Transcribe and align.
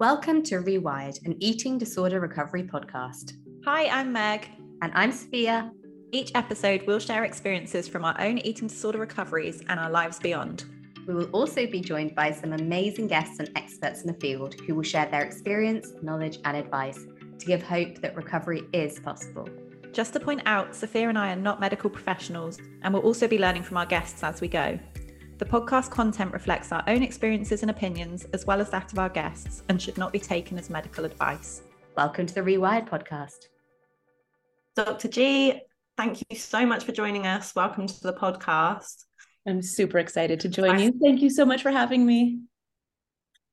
Welcome 0.00 0.42
to 0.44 0.56
Rewired, 0.56 1.24
an 1.24 1.36
eating 1.38 1.78
disorder 1.78 2.18
recovery 2.18 2.64
podcast. 2.64 3.34
Hi, 3.64 3.86
I'm 3.86 4.12
Meg. 4.12 4.48
And 4.82 4.90
I'm 4.92 5.12
Safia. 5.12 5.70
Each 6.10 6.32
episode, 6.34 6.82
we'll 6.84 6.98
share 6.98 7.22
experiences 7.22 7.86
from 7.86 8.04
our 8.04 8.20
own 8.20 8.38
eating 8.38 8.66
disorder 8.66 8.98
recoveries 8.98 9.62
and 9.68 9.78
our 9.78 9.88
lives 9.88 10.18
beyond. 10.18 10.64
We 11.06 11.14
will 11.14 11.30
also 11.30 11.68
be 11.68 11.80
joined 11.80 12.16
by 12.16 12.32
some 12.32 12.54
amazing 12.54 13.06
guests 13.06 13.38
and 13.38 13.48
experts 13.54 14.00
in 14.00 14.08
the 14.08 14.18
field 14.18 14.56
who 14.66 14.74
will 14.74 14.82
share 14.82 15.06
their 15.06 15.22
experience, 15.22 15.92
knowledge, 16.02 16.40
and 16.44 16.56
advice 16.56 16.98
to 17.38 17.46
give 17.46 17.62
hope 17.62 18.00
that 18.00 18.16
recovery 18.16 18.64
is 18.72 18.98
possible. 18.98 19.48
Just 19.92 20.12
to 20.14 20.18
point 20.18 20.42
out, 20.44 20.72
Safia 20.72 21.08
and 21.08 21.16
I 21.16 21.30
are 21.30 21.36
not 21.36 21.60
medical 21.60 21.88
professionals, 21.88 22.58
and 22.82 22.92
we'll 22.92 23.04
also 23.04 23.28
be 23.28 23.38
learning 23.38 23.62
from 23.62 23.76
our 23.76 23.86
guests 23.86 24.24
as 24.24 24.40
we 24.40 24.48
go. 24.48 24.76
The 25.44 25.50
podcast 25.50 25.90
content 25.90 26.32
reflects 26.32 26.72
our 26.72 26.82
own 26.86 27.02
experiences 27.02 27.60
and 27.60 27.70
opinions, 27.70 28.24
as 28.32 28.46
well 28.46 28.62
as 28.62 28.70
that 28.70 28.90
of 28.94 28.98
our 28.98 29.10
guests, 29.10 29.62
and 29.68 29.80
should 29.80 29.98
not 29.98 30.10
be 30.10 30.18
taken 30.18 30.58
as 30.58 30.70
medical 30.70 31.04
advice. 31.04 31.60
Welcome 31.98 32.24
to 32.24 32.34
the 32.34 32.40
Rewired 32.40 32.88
podcast. 32.88 33.48
Dr. 34.74 35.06
G, 35.08 35.60
thank 35.98 36.22
you 36.30 36.38
so 36.38 36.64
much 36.64 36.84
for 36.84 36.92
joining 36.92 37.26
us. 37.26 37.54
Welcome 37.54 37.86
to 37.86 38.00
the 38.00 38.14
podcast. 38.14 39.04
I'm 39.46 39.60
super 39.60 39.98
excited 39.98 40.40
to 40.40 40.48
join 40.48 40.76
I, 40.76 40.78
you. 40.84 40.94
Thank 40.98 41.20
you 41.20 41.28
so 41.28 41.44
much 41.44 41.60
for 41.60 41.70
having 41.70 42.06
me. 42.06 42.40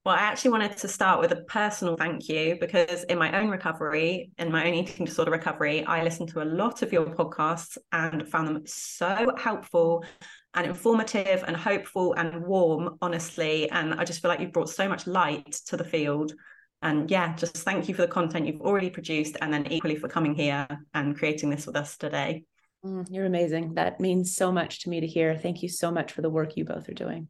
Well, 0.05 0.15
I 0.15 0.19
actually 0.19 0.51
wanted 0.51 0.77
to 0.77 0.87
start 0.87 1.19
with 1.19 1.33
a 1.33 1.43
personal 1.43 1.97
thank 1.97 2.29
you 2.29 2.57
because 2.61 3.03
in 3.03 3.19
my 3.19 3.37
own 3.37 3.49
recovery, 3.49 4.31
in 4.37 4.49
my 4.49 4.65
own 4.65 4.73
eating 4.75 5.05
disorder 5.05 5.31
recovery, 5.31 5.85
I 5.85 6.03
listened 6.03 6.29
to 6.29 6.41
a 6.41 6.45
lot 6.45 6.83
of 6.83 6.93
your 6.93 7.05
podcasts 7.05 7.77
and 7.91 8.27
found 8.27 8.47
them 8.47 8.63
so 8.65 9.33
helpful 9.37 10.05
and 10.53 10.67
informative 10.67 11.43
and 11.47 11.55
hopeful 11.55 12.13
and 12.13 12.45
warm, 12.45 12.97
honestly. 13.01 13.69
And 13.69 13.93
I 13.93 14.03
just 14.03 14.21
feel 14.21 14.29
like 14.29 14.39
you've 14.39 14.51
brought 14.51 14.69
so 14.69 14.87
much 14.87 15.07
light 15.07 15.51
to 15.67 15.77
the 15.77 15.83
field. 15.83 16.33
And 16.81 17.09
yeah, 17.09 17.35
just 17.35 17.57
thank 17.57 17.87
you 17.87 17.95
for 17.95 18.01
the 18.01 18.07
content 18.07 18.47
you've 18.47 18.61
already 18.61 18.89
produced 18.89 19.37
and 19.41 19.53
then 19.53 19.71
equally 19.71 19.95
for 19.95 20.09
coming 20.09 20.33
here 20.33 20.67
and 20.93 21.17
creating 21.17 21.49
this 21.49 21.65
with 21.67 21.75
us 21.75 21.95
today. 21.95 22.43
Mm, 22.85 23.05
you're 23.09 23.25
amazing. 23.25 23.75
That 23.75 23.99
means 23.99 24.35
so 24.35 24.51
much 24.51 24.81
to 24.81 24.89
me 24.89 24.99
to 25.01 25.07
hear. 25.07 25.37
Thank 25.37 25.61
you 25.61 25.69
so 25.69 25.91
much 25.91 26.11
for 26.11 26.21
the 26.21 26.29
work 26.29 26.57
you 26.57 26.65
both 26.65 26.89
are 26.89 26.93
doing. 26.93 27.27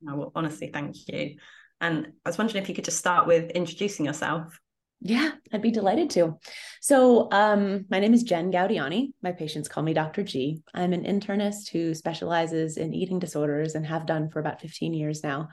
No, 0.00 0.16
well, 0.16 0.32
honestly, 0.34 0.70
thank 0.72 0.96
you. 1.08 1.36
And 1.80 2.12
I 2.24 2.28
was 2.28 2.38
wondering 2.38 2.62
if 2.62 2.68
you 2.68 2.74
could 2.74 2.84
just 2.84 2.98
start 2.98 3.26
with 3.26 3.50
introducing 3.50 4.06
yourself. 4.06 4.58
Yeah, 5.00 5.30
I'd 5.52 5.62
be 5.62 5.70
delighted 5.70 6.10
to. 6.10 6.38
So, 6.80 7.28
um, 7.30 7.86
my 7.88 8.00
name 8.00 8.14
is 8.14 8.24
Jen 8.24 8.50
Gaudiani. 8.50 9.12
My 9.22 9.30
patients 9.30 9.68
call 9.68 9.84
me 9.84 9.92
Dr. 9.92 10.24
G. 10.24 10.60
I'm 10.74 10.92
an 10.92 11.04
internist 11.04 11.70
who 11.70 11.94
specializes 11.94 12.76
in 12.76 12.92
eating 12.92 13.20
disorders 13.20 13.76
and 13.76 13.86
have 13.86 14.06
done 14.06 14.28
for 14.28 14.40
about 14.40 14.60
15 14.60 14.94
years 14.94 15.22
now. 15.22 15.50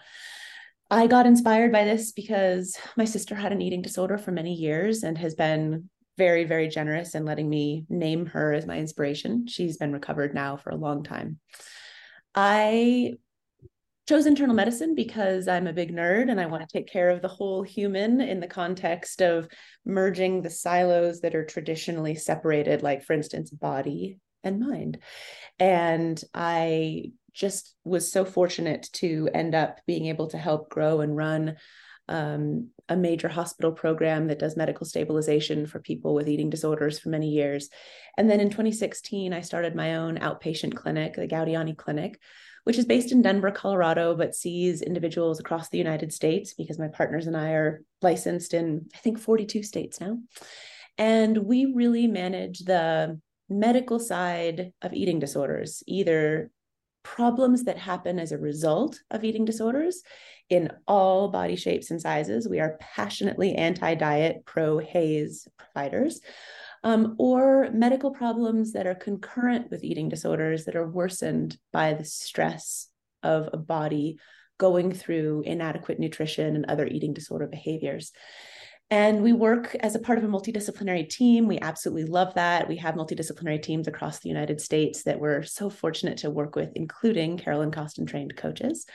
I 0.89 1.05
got 1.07 1.27
inspired 1.27 1.71
by 1.71 1.83
this 1.83 2.11
because 2.11 2.75
my 2.97 3.05
sister 3.05 3.35
had 3.35 3.51
an 3.51 3.61
eating 3.61 3.83
disorder 3.83 4.17
for 4.17 4.31
many 4.31 4.53
years 4.53 5.03
and 5.03 5.17
has 5.17 5.35
been 5.35 5.89
very, 6.17 6.45
very 6.45 6.67
generous 6.67 7.13
in 7.13 7.25
letting 7.25 7.49
me 7.49 7.85
name 7.89 8.25
her 8.27 8.53
as 8.53 8.65
my 8.65 8.77
inspiration. 8.77 9.47
She's 9.47 9.77
been 9.77 9.93
recovered 9.93 10.33
now 10.33 10.57
for 10.57 10.69
a 10.69 10.75
long 10.75 11.03
time. 11.03 11.39
I 12.33 13.13
chose 14.07 14.25
internal 14.25 14.55
medicine 14.55 14.93
because 14.93 15.47
I'm 15.47 15.67
a 15.67 15.73
big 15.73 15.91
nerd 15.91 16.29
and 16.29 16.39
I 16.39 16.45
want 16.45 16.67
to 16.67 16.71
take 16.71 16.87
care 16.87 17.09
of 17.09 17.21
the 17.21 17.27
whole 17.27 17.63
human 17.63 18.21
in 18.21 18.39
the 18.39 18.47
context 18.47 19.21
of 19.21 19.47
merging 19.85 20.41
the 20.41 20.49
silos 20.49 21.21
that 21.21 21.35
are 21.35 21.45
traditionally 21.45 22.15
separated, 22.15 22.83
like, 22.83 23.03
for 23.03 23.13
instance, 23.13 23.49
body 23.49 24.19
and 24.43 24.59
mind. 24.59 24.99
And 25.59 26.21
I 26.33 27.13
just 27.33 27.75
was 27.83 28.11
so 28.11 28.25
fortunate 28.25 28.87
to 28.93 29.29
end 29.33 29.55
up 29.55 29.79
being 29.87 30.05
able 30.05 30.27
to 30.27 30.37
help 30.37 30.69
grow 30.69 31.01
and 31.01 31.17
run 31.17 31.57
um, 32.07 32.69
a 32.87 32.95
major 32.95 33.27
hospital 33.27 33.71
program 33.71 34.27
that 34.27 34.37
does 34.37 34.55
medical 34.55 34.85
stabilization 34.85 35.65
for 35.65 35.79
people 35.79 36.13
with 36.13 36.29
eating 36.29 36.51
disorders 36.51 36.99
for 36.99 37.09
many 37.09 37.29
years. 37.29 37.69
And 38.17 38.29
then 38.29 38.39
in 38.39 38.49
2016, 38.49 39.33
I 39.33 39.41
started 39.41 39.75
my 39.75 39.95
own 39.95 40.17
outpatient 40.19 40.75
clinic, 40.75 41.15
the 41.15 41.27
Gaudiani 41.27 41.75
Clinic, 41.75 42.19
which 42.65 42.77
is 42.77 42.85
based 42.85 43.11
in 43.11 43.21
Denver, 43.21 43.51
Colorado, 43.51 44.15
but 44.15 44.35
sees 44.35 44.81
individuals 44.81 45.39
across 45.39 45.69
the 45.69 45.77
United 45.77 46.11
States 46.11 46.53
because 46.53 46.79
my 46.79 46.87
partners 46.87 47.27
and 47.27 47.37
I 47.37 47.51
are 47.51 47.83
licensed 48.01 48.53
in, 48.53 48.87
I 48.93 48.97
think, 48.97 49.19
42 49.19 49.63
states 49.63 50.01
now. 50.01 50.17
And 50.97 51.37
we 51.37 51.65
really 51.73 52.07
manage 52.07 52.59
the 52.59 53.19
medical 53.49 53.99
side 53.99 54.73
of 54.81 54.93
eating 54.93 55.19
disorders, 55.19 55.83
either 55.85 56.49
problems 57.03 57.65
that 57.65 57.77
happen 57.77 58.17
as 58.17 58.31
a 58.31 58.37
result 58.37 58.99
of 59.11 59.23
eating 59.23 59.45
disorders 59.45 60.01
in 60.49 60.71
all 60.87 61.29
body 61.29 61.55
shapes 61.55 61.91
and 61.91 62.01
sizes. 62.01 62.49
We 62.49 62.59
are 62.59 62.77
passionately 62.79 63.53
anti 63.53 63.93
diet, 63.93 64.43
pro 64.45 64.79
HAES 64.79 65.47
providers 65.59 66.19
um, 66.85 67.15
or 67.17 67.69
medical 67.73 68.11
problems 68.11 68.73
that 68.73 68.85
are 68.85 68.95
concurrent 68.95 69.71
with 69.71 69.83
eating 69.83 70.07
disorders 70.07 70.65
that 70.65 70.75
are 70.75 70.87
worsened 70.87 71.57
by 71.73 71.93
the 71.93 72.05
stress 72.05 72.89
of 73.23 73.49
a 73.51 73.57
body 73.57 74.19
going 74.59 74.93
through 74.93 75.41
inadequate 75.47 75.99
nutrition 75.99 76.55
and 76.55 76.65
other 76.67 76.85
eating 76.85 77.11
disorder 77.11 77.47
behaviors. 77.47 78.11
And 78.91 79.23
we 79.23 79.33
work 79.33 79.75
as 79.79 79.95
a 79.95 79.99
part 79.99 80.19
of 80.19 80.23
a 80.23 80.27
multidisciplinary 80.27 81.09
team. 81.09 81.47
We 81.47 81.57
absolutely 81.59 82.05
love 82.05 82.35
that. 82.35 82.69
We 82.69 82.77
have 82.77 82.93
multidisciplinary 82.93 83.63
teams 83.63 83.87
across 83.87 84.19
the 84.19 84.29
United 84.29 84.61
States 84.61 85.03
that 85.03 85.19
we're 85.19 85.41
so 85.41 85.71
fortunate 85.71 86.19
to 86.19 86.29
work 86.29 86.55
with, 86.55 86.71
including 86.75 87.39
Carolyn 87.39 87.71
Costin 87.71 88.05
trained 88.05 88.37
coaches 88.37 88.85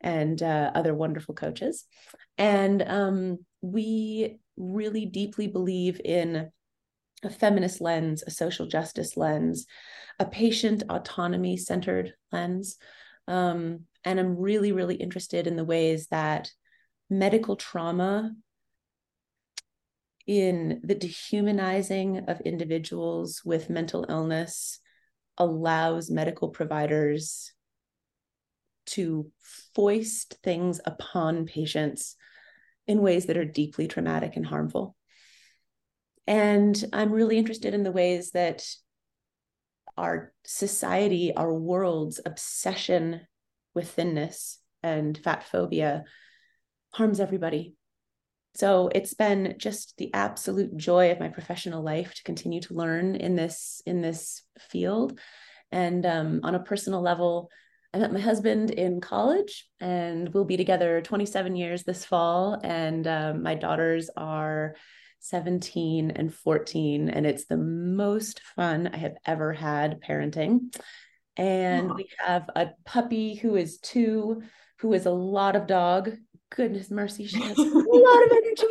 and 0.00 0.42
uh, 0.42 0.72
other 0.74 0.94
wonderful 0.94 1.36
coaches. 1.36 1.84
And 2.36 2.82
um, 2.82 3.38
we 3.62 4.40
really 4.56 5.06
deeply 5.06 5.46
believe 5.46 6.00
in 6.04 6.50
a 7.26 7.30
feminist 7.30 7.80
lens, 7.80 8.22
a 8.26 8.30
social 8.30 8.66
justice 8.66 9.16
lens, 9.16 9.66
a 10.18 10.24
patient 10.24 10.82
autonomy 10.88 11.56
centered 11.56 12.14
lens. 12.32 12.78
Um, 13.28 13.80
and 14.04 14.18
I'm 14.18 14.36
really, 14.38 14.72
really 14.72 14.94
interested 14.94 15.46
in 15.46 15.56
the 15.56 15.64
ways 15.64 16.06
that 16.08 16.50
medical 17.10 17.56
trauma 17.56 18.32
in 20.26 20.80
the 20.82 20.94
dehumanizing 20.94 22.24
of 22.28 22.40
individuals 22.40 23.42
with 23.44 23.70
mental 23.70 24.06
illness 24.08 24.80
allows 25.38 26.10
medical 26.10 26.48
providers 26.48 27.52
to 28.86 29.30
foist 29.74 30.38
things 30.42 30.80
upon 30.84 31.46
patients 31.46 32.16
in 32.86 33.02
ways 33.02 33.26
that 33.26 33.36
are 33.36 33.44
deeply 33.44 33.88
traumatic 33.88 34.36
and 34.36 34.46
harmful. 34.46 34.96
And 36.26 36.82
I'm 36.92 37.12
really 37.12 37.38
interested 37.38 37.74
in 37.74 37.82
the 37.82 37.92
ways 37.92 38.32
that 38.32 38.66
our 39.96 40.32
society, 40.44 41.34
our 41.34 41.52
world's 41.52 42.20
obsession 42.24 43.22
with 43.74 43.90
thinness 43.90 44.58
and 44.82 45.16
fat 45.16 45.44
phobia 45.44 46.04
harms 46.92 47.20
everybody. 47.20 47.74
So 48.54 48.88
it's 48.94 49.14
been 49.14 49.56
just 49.58 49.94
the 49.98 50.12
absolute 50.14 50.76
joy 50.76 51.12
of 51.12 51.20
my 51.20 51.28
professional 51.28 51.82
life 51.82 52.14
to 52.14 52.22
continue 52.22 52.60
to 52.62 52.74
learn 52.74 53.14
in 53.14 53.36
this 53.36 53.82
in 53.84 54.00
this 54.00 54.42
field. 54.58 55.18
And 55.70 56.06
um, 56.06 56.40
on 56.42 56.54
a 56.54 56.62
personal 56.62 57.02
level, 57.02 57.50
I 57.92 57.98
met 57.98 58.12
my 58.12 58.20
husband 58.20 58.70
in 58.70 59.00
college, 59.00 59.68
and 59.80 60.32
we'll 60.32 60.44
be 60.44 60.56
together 60.56 61.02
27 61.02 61.54
years 61.54 61.82
this 61.82 62.04
fall. 62.04 62.58
And 62.62 63.06
um, 63.06 63.42
my 63.42 63.54
daughters 63.54 64.08
are 64.16 64.76
17 65.28 66.10
and 66.12 66.32
14 66.32 67.08
and 67.08 67.26
it's 67.26 67.46
the 67.46 67.56
most 67.56 68.40
fun 68.54 68.88
i 68.92 68.96
have 68.96 69.16
ever 69.26 69.52
had 69.52 70.00
parenting. 70.00 70.74
And 71.38 71.94
we 71.94 72.08
have 72.18 72.48
a 72.56 72.68
puppy 72.86 73.34
who 73.34 73.56
is 73.56 73.78
two 73.78 74.42
who 74.78 74.92
is 74.92 75.06
a 75.06 75.10
lot 75.10 75.56
of 75.56 75.66
dog. 75.66 76.12
Goodness 76.50 76.90
mercy 76.90 77.26
she 77.26 77.40
has 77.40 77.58
a 77.58 77.62
lot 77.62 78.24
of 78.24 78.32
energy. 78.32 78.66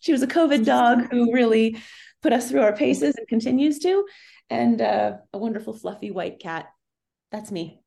She 0.00 0.12
was 0.12 0.22
a 0.22 0.26
covid 0.26 0.64
dog 0.64 1.06
who 1.10 1.32
really 1.32 1.78
put 2.22 2.32
us 2.32 2.50
through 2.50 2.62
our 2.62 2.76
paces 2.76 3.16
and 3.16 3.26
continues 3.28 3.78
to 3.80 4.04
and 4.50 4.82
uh, 4.82 5.16
a 5.32 5.38
wonderful 5.38 5.72
fluffy 5.72 6.10
white 6.10 6.40
cat. 6.40 6.66
That's 7.30 7.50
me. 7.50 7.80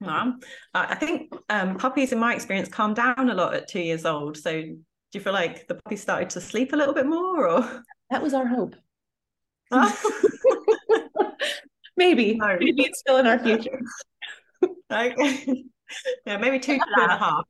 Mom, 0.00 0.40
I 0.74 0.94
think 0.96 1.34
um, 1.48 1.78
puppies, 1.78 2.12
in 2.12 2.18
my 2.18 2.34
experience, 2.34 2.68
calm 2.68 2.94
down 2.94 3.30
a 3.30 3.34
lot 3.34 3.54
at 3.54 3.68
two 3.68 3.80
years 3.80 4.04
old. 4.04 4.36
So 4.36 4.62
do 5.14 5.18
you 5.18 5.22
feel 5.22 5.32
like 5.32 5.68
the 5.68 5.76
puppy 5.76 5.94
started 5.94 6.28
to 6.28 6.40
sleep 6.40 6.72
a 6.72 6.76
little 6.76 6.92
bit 6.92 7.06
more 7.06 7.46
or? 7.46 7.84
That 8.10 8.20
was 8.20 8.34
our 8.34 8.48
hope. 8.48 8.74
Maybe. 11.96 12.34
No. 12.34 12.56
maybe 12.58 12.82
it's 12.82 12.98
still 12.98 13.18
in 13.18 13.26
our 13.28 13.38
future. 13.38 13.80
Okay. 14.90 15.64
Yeah 16.26 16.38
maybe 16.38 16.58
two, 16.58 16.76
two 16.78 16.82
and 16.96 17.12
a 17.12 17.16
half. 17.16 17.44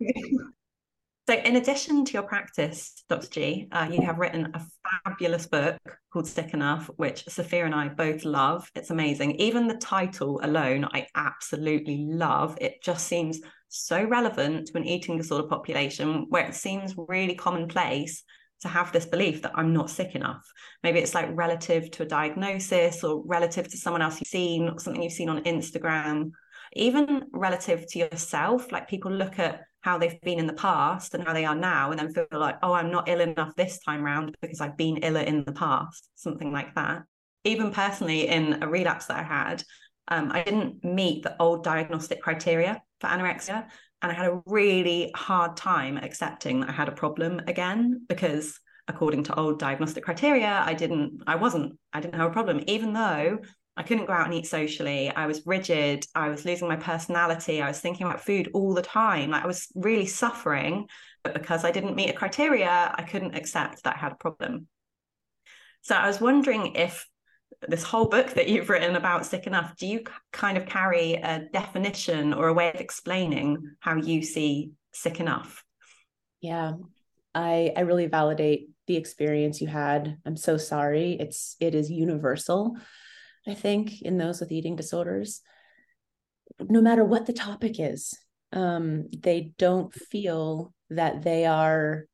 So 1.26 1.34
in 1.34 1.56
addition 1.56 2.05
to 2.05 2.12
your 2.12 2.25
practice 2.25 3.02
dr 3.08 3.28
g 3.28 3.67
uh, 3.72 3.88
you 3.90 4.02
have 4.02 4.19
written 4.19 4.52
a 4.52 4.62
fabulous 5.05 5.46
book 5.46 5.78
called 6.12 6.26
sick 6.26 6.52
enough 6.52 6.90
which 6.96 7.25
safia 7.25 7.64
and 7.64 7.75
i 7.75 7.88
both 7.88 8.26
love. 8.26 8.70
It's 8.75 8.90
amazing. 8.90 9.37
Even 9.37 9.67
the 9.67 9.76
title 9.76 10.40
alone 10.43 10.84
i 10.93 11.06
absolutely 11.14 12.05
love. 12.08 12.58
It 12.60 12.82
just 12.82 13.06
seems 13.06 13.40
so 13.75 14.05
relevant 14.05 14.69
to 14.69 14.76
an 14.76 14.85
eating 14.85 15.19
disorder 15.19 15.49
population 15.49 16.26
where 16.29 16.47
it 16.47 16.55
seems 16.55 16.94
really 16.97 17.35
commonplace 17.35 18.23
to 18.61 18.69
have 18.69 18.93
this 18.93 19.05
belief 19.05 19.43
that 19.43 19.53
I'm 19.55 19.73
not 19.73 19.91
sick 19.91 20.15
enough. 20.15 20.44
Maybe 20.82 20.99
it's 20.99 21.15
like 21.15 21.29
relative 21.32 21.91
to 21.93 22.05
a 22.05 22.06
diagnosis 22.06 23.05
or 23.05 23.23
relative 23.26 23.69
to 23.69 23.76
someone 23.76 24.00
else 24.00 24.21
you've 24.21 24.29
seen, 24.29 24.69
or 24.69 24.79
something 24.79 25.03
you've 25.03 25.12
seen 25.12 25.29
on 25.29 25.44
Instagram, 25.44 26.31
even 26.75 27.25
relative 27.32 27.87
to 27.88 27.99
yourself. 27.99 28.73
Like 28.73 28.88
people 28.88 29.12
look 29.12 29.38
at 29.38 29.62
how 29.81 29.99
they've 29.99 30.20
been 30.23 30.38
in 30.38 30.47
the 30.47 30.55
past 30.55 31.12
and 31.12 31.23
how 31.25 31.35
they 31.35 31.44
are 31.44 31.55
now, 31.55 31.91
and 31.91 31.99
then 31.99 32.15
feel 32.15 32.27
like, 32.32 32.56
oh, 32.62 32.73
I'm 32.73 32.91
not 32.91 33.09
ill 33.09 33.20
enough 33.20 33.55
this 33.55 33.81
time 33.81 34.03
round 34.03 34.35
because 34.41 34.61
I've 34.61 34.79
been 34.79 34.99
iller 34.99 35.20
in 35.20 35.44
the 35.44 35.53
past, 35.53 36.09
something 36.15 36.53
like 36.53 36.75
that. 36.75 37.03
Even 37.44 37.70
personally, 37.70 38.29
in 38.29 38.62
a 38.62 38.69
relapse 38.69 39.06
that 39.06 39.19
I 39.19 39.23
had, 39.23 39.62
um, 40.09 40.31
I 40.32 40.43
didn't 40.43 40.82
meet 40.85 41.23
the 41.23 41.37
old 41.41 41.65
diagnostic 41.65 42.23
criteria 42.23 42.81
for 43.05 43.11
anorexia. 43.11 43.67
And 44.03 44.12
I 44.12 44.15
had 44.15 44.27
a 44.27 44.43
really 44.47 45.11
hard 45.15 45.56
time 45.56 45.97
accepting 45.97 46.61
that 46.61 46.71
I 46.71 46.73
had 46.73 46.89
a 46.89 46.93
problem 46.93 47.41
again 47.47 48.05
because 48.09 48.59
according 48.89 49.25
to 49.25 49.35
old 49.35 49.59
diagnostic 49.59 50.05
criteria, 50.05 50.62
I 50.65 50.75
didn't, 50.75 51.23
I 51.27 51.37
wasn't, 51.37 51.79
I 51.93 52.01
didn't 52.01 52.21
have 52.21 52.31
a 52.31 52.33
problem, 52.33 52.62
even 52.67 52.93
though 52.93 53.39
I 53.77 53.83
couldn't 53.83 54.06
go 54.06 54.12
out 54.12 54.27
and 54.27 54.35
eat 54.35 54.47
socially. 54.47 55.11
I 55.11 55.27
was 55.27 55.43
rigid. 55.47 56.06
I 56.15 56.29
was 56.29 56.45
losing 56.45 56.69
my 56.69 56.77
personality. 56.77 57.61
I 57.61 57.69
was 57.69 57.81
thinking 57.81 58.06
about 58.06 58.21
food 58.21 58.51
all 58.55 58.75
the 58.75 58.83
time. 58.83 59.31
Like 59.31 59.45
I 59.45 59.47
was 59.47 59.69
really 59.75 60.06
suffering, 60.06 60.87
but 61.23 61.35
because 61.35 61.65
I 61.65 61.71
didn't 61.71 61.97
meet 61.97 62.11
a 62.11 62.15
criteria, 62.15 62.95
I 62.97 63.03
couldn't 63.03 63.35
accept 63.35 63.85
that 63.85 63.97
I 63.97 63.99
had 63.99 64.12
a 64.12 64.17
problem. 64.17 64.69
So 65.83 65.95
I 65.95 66.06
was 66.06 66.21
wondering 66.21 66.75
if 66.77 67.06
this 67.69 67.83
whole 67.83 68.06
book 68.06 68.31
that 68.35 68.49
you've 68.49 68.69
written 68.69 68.97
about 68.97 69.27
sick 69.27 69.47
enough 69.47 69.77
do 69.77 69.87
you 69.87 70.05
kind 70.33 70.56
of 70.56 70.67
carry 70.67 71.15
a 71.15 71.49
definition 71.53 72.33
or 72.33 72.49
a 72.49 72.53
way 72.53 72.71
of 72.71 72.81
explaining 72.81 73.77
how 73.81 73.97
you 73.97 74.23
see 74.23 74.73
sick 74.93 75.21
enough? 75.21 75.65
Yeah. 76.41 76.73
I 77.35 77.73
i 77.77 77.81
really 77.81 78.06
validate 78.06 78.69
the 78.87 78.97
experience 78.97 79.61
you 79.61 79.67
had. 79.67 80.19
I'm 80.27 80.37
so 80.37 80.56
sorry. 80.56 81.17
It's 81.19 81.56
it 81.61 81.75
is 81.75 81.91
universal 81.91 82.77
i 83.47 83.53
think 83.53 84.01
in 84.01 84.17
those 84.17 84.41
with 84.41 84.53
eating 84.53 84.77
disorders. 84.77 85.41
No 86.61 86.81
matter 86.81 87.05
what 87.05 87.27
the 87.27 87.33
topic 87.33 87.79
is 87.79 88.15
um, 88.55 89.09
they 89.11 89.53
don't 89.59 89.93
feel 89.93 90.73
that 90.91 91.23
they 91.23 91.45
are 91.45 92.05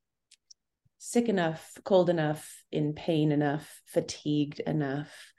sick 1.02 1.30
enough, 1.30 1.72
cold 1.82 2.10
enough, 2.10 2.62
in 2.70 2.92
pain 2.92 3.32
enough, 3.32 3.80
fatigued 3.86 4.60
enough, 4.60 5.32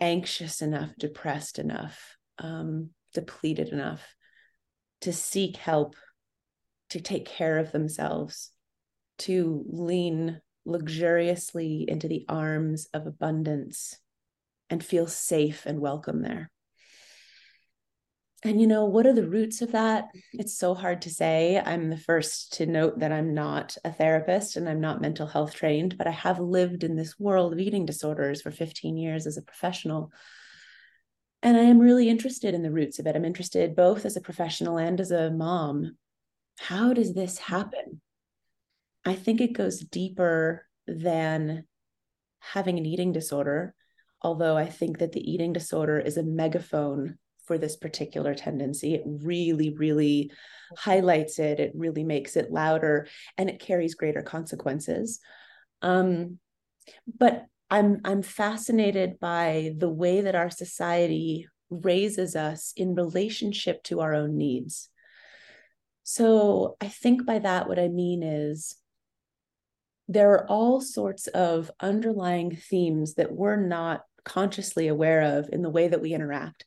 anxious 0.00 0.62
enough, 0.62 0.90
depressed 0.98 1.58
enough, 1.58 2.16
um, 2.38 2.88
depleted 3.12 3.68
enough 3.68 4.02
to 5.02 5.12
seek 5.12 5.58
help, 5.58 5.96
to 6.88 6.98
take 6.98 7.26
care 7.26 7.58
of 7.58 7.72
themselves, 7.72 8.50
to 9.18 9.64
lean 9.68 10.40
luxuriously 10.64 11.84
into 11.86 12.08
the 12.08 12.24
arms 12.26 12.88
of 12.94 13.06
abundance 13.06 13.98
and 14.70 14.82
feel 14.82 15.06
safe 15.06 15.66
and 15.66 15.78
welcome 15.78 16.22
there. 16.22 16.50
And 18.44 18.60
you 18.60 18.66
know, 18.66 18.84
what 18.84 19.06
are 19.06 19.14
the 19.14 19.28
roots 19.28 19.62
of 19.62 19.72
that? 19.72 20.04
Mm-hmm. 20.04 20.40
It's 20.40 20.58
so 20.58 20.74
hard 20.74 21.02
to 21.02 21.10
say. 21.10 21.60
I'm 21.64 21.88
the 21.90 21.96
first 21.96 22.54
to 22.54 22.66
note 22.66 22.98
that 22.98 23.12
I'm 23.12 23.34
not 23.34 23.76
a 23.84 23.90
therapist 23.90 24.56
and 24.56 24.68
I'm 24.68 24.80
not 24.80 25.00
mental 25.00 25.26
health 25.26 25.54
trained, 25.54 25.96
but 25.96 26.06
I 26.06 26.12
have 26.12 26.38
lived 26.38 26.84
in 26.84 26.96
this 26.96 27.18
world 27.18 27.52
of 27.52 27.58
eating 27.58 27.86
disorders 27.86 28.42
for 28.42 28.50
15 28.50 28.96
years 28.96 29.26
as 29.26 29.36
a 29.36 29.42
professional. 29.42 30.12
And 31.42 31.56
I 31.56 31.62
am 31.62 31.78
really 31.78 32.08
interested 32.08 32.54
in 32.54 32.62
the 32.62 32.70
roots 32.70 32.98
of 32.98 33.06
it. 33.06 33.16
I'm 33.16 33.24
interested 33.24 33.74
both 33.74 34.04
as 34.04 34.16
a 34.16 34.20
professional 34.20 34.76
and 34.76 35.00
as 35.00 35.10
a 35.10 35.30
mom. 35.30 35.96
How 36.58 36.92
does 36.92 37.14
this 37.14 37.38
mm-hmm. 37.38 37.54
happen? 37.54 38.00
I 39.04 39.14
think 39.14 39.40
it 39.40 39.52
goes 39.52 39.80
deeper 39.80 40.66
than 40.86 41.64
having 42.40 42.78
an 42.78 42.86
eating 42.86 43.12
disorder, 43.12 43.74
although 44.20 44.56
I 44.56 44.66
think 44.66 44.98
that 44.98 45.12
the 45.12 45.30
eating 45.30 45.52
disorder 45.52 45.98
is 45.98 46.16
a 46.16 46.22
megaphone 46.22 47.18
for 47.46 47.58
this 47.58 47.76
particular 47.76 48.34
tendency. 48.34 48.94
It 48.94 49.02
really, 49.06 49.74
really 49.74 50.30
highlights 50.76 51.38
it. 51.38 51.60
It 51.60 51.72
really 51.74 52.04
makes 52.04 52.36
it 52.36 52.50
louder 52.50 53.08
and 53.38 53.48
it 53.48 53.60
carries 53.60 53.94
greater 53.94 54.22
consequences. 54.22 55.20
Um, 55.82 56.38
but 57.18 57.46
I'm 57.70 58.00
I'm 58.04 58.22
fascinated 58.22 59.18
by 59.18 59.72
the 59.76 59.88
way 59.88 60.20
that 60.20 60.36
our 60.36 60.50
society 60.50 61.48
raises 61.68 62.36
us 62.36 62.72
in 62.76 62.94
relationship 62.94 63.82
to 63.84 64.00
our 64.00 64.14
own 64.14 64.36
needs. 64.36 64.88
So 66.04 66.76
I 66.80 66.86
think 66.86 67.26
by 67.26 67.40
that 67.40 67.68
what 67.68 67.80
I 67.80 67.88
mean 67.88 68.22
is 68.22 68.76
there 70.08 70.30
are 70.32 70.46
all 70.46 70.80
sorts 70.80 71.26
of 71.26 71.70
underlying 71.80 72.54
themes 72.54 73.14
that 73.14 73.32
we're 73.32 73.56
not 73.56 74.02
consciously 74.24 74.86
aware 74.86 75.38
of 75.38 75.48
in 75.52 75.62
the 75.62 75.70
way 75.70 75.88
that 75.88 76.00
we 76.00 76.14
interact. 76.14 76.64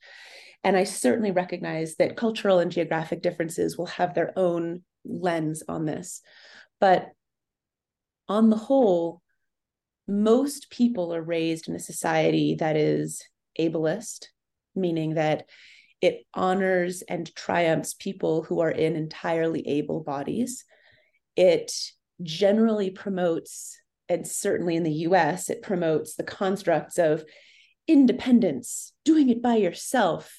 And 0.63 0.75
I 0.75 0.83
certainly 0.83 1.31
recognize 1.31 1.95
that 1.95 2.17
cultural 2.17 2.59
and 2.59 2.71
geographic 2.71 3.21
differences 3.21 3.77
will 3.77 3.85
have 3.87 4.13
their 4.13 4.33
own 4.37 4.83
lens 5.05 5.63
on 5.67 5.85
this. 5.85 6.21
But 6.79 7.09
on 8.27 8.49
the 8.49 8.57
whole, 8.57 9.21
most 10.07 10.69
people 10.69 11.13
are 11.13 11.21
raised 11.21 11.67
in 11.69 11.75
a 11.75 11.79
society 11.79 12.55
that 12.59 12.75
is 12.75 13.23
ableist, 13.59 14.27
meaning 14.75 15.15
that 15.15 15.47
it 16.01 16.25
honors 16.33 17.01
and 17.03 17.33
triumphs 17.35 17.93
people 17.93 18.43
who 18.43 18.59
are 18.61 18.71
in 18.71 18.95
entirely 18.95 19.67
able 19.67 20.01
bodies. 20.01 20.65
It 21.35 21.73
generally 22.21 22.89
promotes, 22.89 23.77
and 24.07 24.25
certainly 24.25 24.75
in 24.75 24.83
the 24.83 24.91
US, 24.91 25.49
it 25.49 25.61
promotes 25.61 26.15
the 26.15 26.23
constructs 26.23 26.97
of 26.97 27.23
independence, 27.87 28.93
doing 29.03 29.29
it 29.29 29.41
by 29.41 29.55
yourself, 29.55 30.38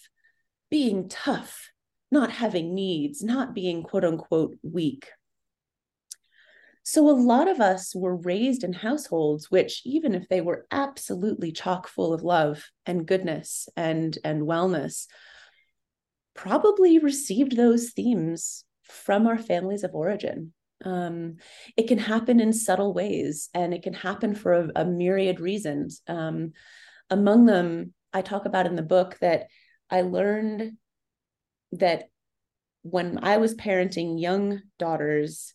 being 0.70 1.08
tough, 1.08 1.70
not 2.10 2.30
having 2.30 2.74
needs, 2.74 3.22
not 3.22 3.54
being 3.54 3.82
quote 3.82 4.04
unquote 4.04 4.56
weak. 4.62 5.08
So, 6.82 7.08
a 7.08 7.12
lot 7.12 7.48
of 7.48 7.60
us 7.60 7.94
were 7.94 8.16
raised 8.16 8.64
in 8.64 8.72
households 8.72 9.50
which, 9.50 9.82
even 9.84 10.14
if 10.14 10.28
they 10.28 10.40
were 10.40 10.66
absolutely 10.70 11.52
chock 11.52 11.86
full 11.88 12.12
of 12.12 12.22
love 12.22 12.70
and 12.86 13.06
goodness 13.06 13.68
and, 13.76 14.16
and 14.24 14.42
wellness, 14.42 15.06
probably 16.34 16.98
received 16.98 17.56
those 17.56 17.90
themes 17.90 18.64
from 18.84 19.26
our 19.26 19.38
families 19.38 19.84
of 19.84 19.94
origin. 19.94 20.52
Um, 20.84 21.36
it 21.76 21.86
can 21.88 21.98
happen 21.98 22.40
in 22.40 22.52
subtle 22.52 22.94
ways 22.94 23.50
and 23.52 23.74
it 23.74 23.82
can 23.82 23.92
happen 23.92 24.34
for 24.34 24.54
a, 24.54 24.68
a 24.76 24.84
myriad 24.84 25.38
reasons. 25.38 26.00
Um, 26.08 26.52
among 27.10 27.44
them, 27.44 27.92
I 28.12 28.22
talk 28.22 28.46
about 28.46 28.66
in 28.66 28.76
the 28.76 28.82
book 28.82 29.18
that 29.20 29.48
I 29.90 30.02
learned 30.02 30.72
that 31.72 32.04
when 32.82 33.18
I 33.22 33.36
was 33.36 33.54
parenting 33.54 34.20
young 34.20 34.62
daughters 34.78 35.54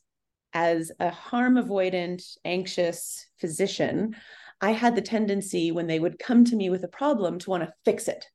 as 0.53 0.91
a 0.99 1.09
harm 1.09 1.55
avoidant, 1.55 2.23
anxious 2.45 3.25
physician, 3.39 4.15
I 4.61 4.71
had 4.71 4.95
the 4.95 5.01
tendency 5.01 5.71
when 5.71 5.87
they 5.87 5.99
would 5.99 6.19
come 6.19 6.45
to 6.45 6.55
me 6.55 6.69
with 6.69 6.83
a 6.83 6.89
problem 6.89 7.39
to 7.39 7.49
want 7.49 7.63
to 7.63 7.73
fix 7.83 8.07
it. 8.07 8.25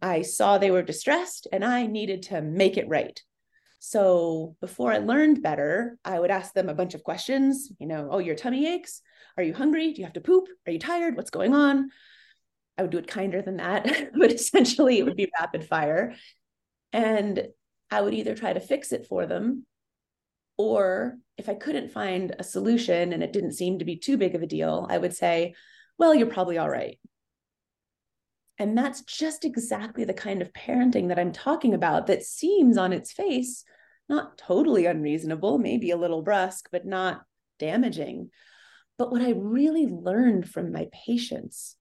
I 0.00 0.22
saw 0.22 0.58
they 0.58 0.72
were 0.72 0.82
distressed 0.82 1.46
and 1.52 1.64
I 1.64 1.86
needed 1.86 2.22
to 2.24 2.42
make 2.42 2.76
it 2.76 2.88
right. 2.88 3.20
So 3.78 4.56
before 4.60 4.92
I 4.92 4.98
learned 4.98 5.42
better, 5.42 5.98
I 6.04 6.18
would 6.18 6.30
ask 6.30 6.52
them 6.54 6.68
a 6.68 6.74
bunch 6.74 6.94
of 6.94 7.04
questions, 7.04 7.70
you 7.78 7.86
know, 7.86 8.08
oh, 8.10 8.18
your 8.18 8.34
tummy 8.34 8.66
aches? 8.66 9.00
Are 9.36 9.42
you 9.42 9.54
hungry? 9.54 9.92
Do 9.92 10.00
you 10.00 10.04
have 10.04 10.14
to 10.14 10.20
poop? 10.20 10.48
Are 10.66 10.72
you 10.72 10.78
tired? 10.78 11.16
What's 11.16 11.30
going 11.30 11.54
on? 11.54 11.90
I 12.78 12.82
would 12.82 12.90
do 12.90 12.98
it 12.98 13.06
kinder 13.06 13.42
than 13.42 13.58
that, 13.58 14.10
but 14.18 14.32
essentially 14.32 14.98
it 14.98 15.04
would 15.04 15.16
be 15.16 15.30
rapid 15.38 15.64
fire. 15.66 16.14
And 16.92 17.48
I 17.90 18.00
would 18.00 18.14
either 18.14 18.34
try 18.34 18.52
to 18.52 18.60
fix 18.60 18.92
it 18.92 19.06
for 19.06 19.26
them, 19.26 19.66
or 20.56 21.18
if 21.36 21.48
I 21.48 21.54
couldn't 21.54 21.92
find 21.92 22.34
a 22.38 22.44
solution 22.44 23.12
and 23.12 23.22
it 23.22 23.32
didn't 23.32 23.52
seem 23.52 23.78
to 23.78 23.84
be 23.84 23.96
too 23.96 24.16
big 24.16 24.34
of 24.34 24.42
a 24.42 24.46
deal, 24.46 24.86
I 24.88 24.98
would 24.98 25.14
say, 25.14 25.54
well, 25.98 26.14
you're 26.14 26.26
probably 26.26 26.58
all 26.58 26.70
right. 26.70 26.98
And 28.58 28.76
that's 28.76 29.02
just 29.02 29.44
exactly 29.44 30.04
the 30.04 30.14
kind 30.14 30.40
of 30.40 30.52
parenting 30.52 31.08
that 31.08 31.18
I'm 31.18 31.32
talking 31.32 31.74
about 31.74 32.06
that 32.06 32.22
seems 32.22 32.76
on 32.78 32.92
its 32.92 33.12
face 33.12 33.64
not 34.08 34.36
totally 34.36 34.86
unreasonable, 34.86 35.58
maybe 35.58 35.90
a 35.90 35.96
little 35.96 36.22
brusque, 36.22 36.68
but 36.70 36.86
not 36.86 37.22
damaging. 37.58 38.30
But 38.98 39.10
what 39.10 39.22
I 39.22 39.30
really 39.30 39.86
learned 39.86 40.48
from 40.48 40.70
my 40.70 40.88
patients 40.92 41.76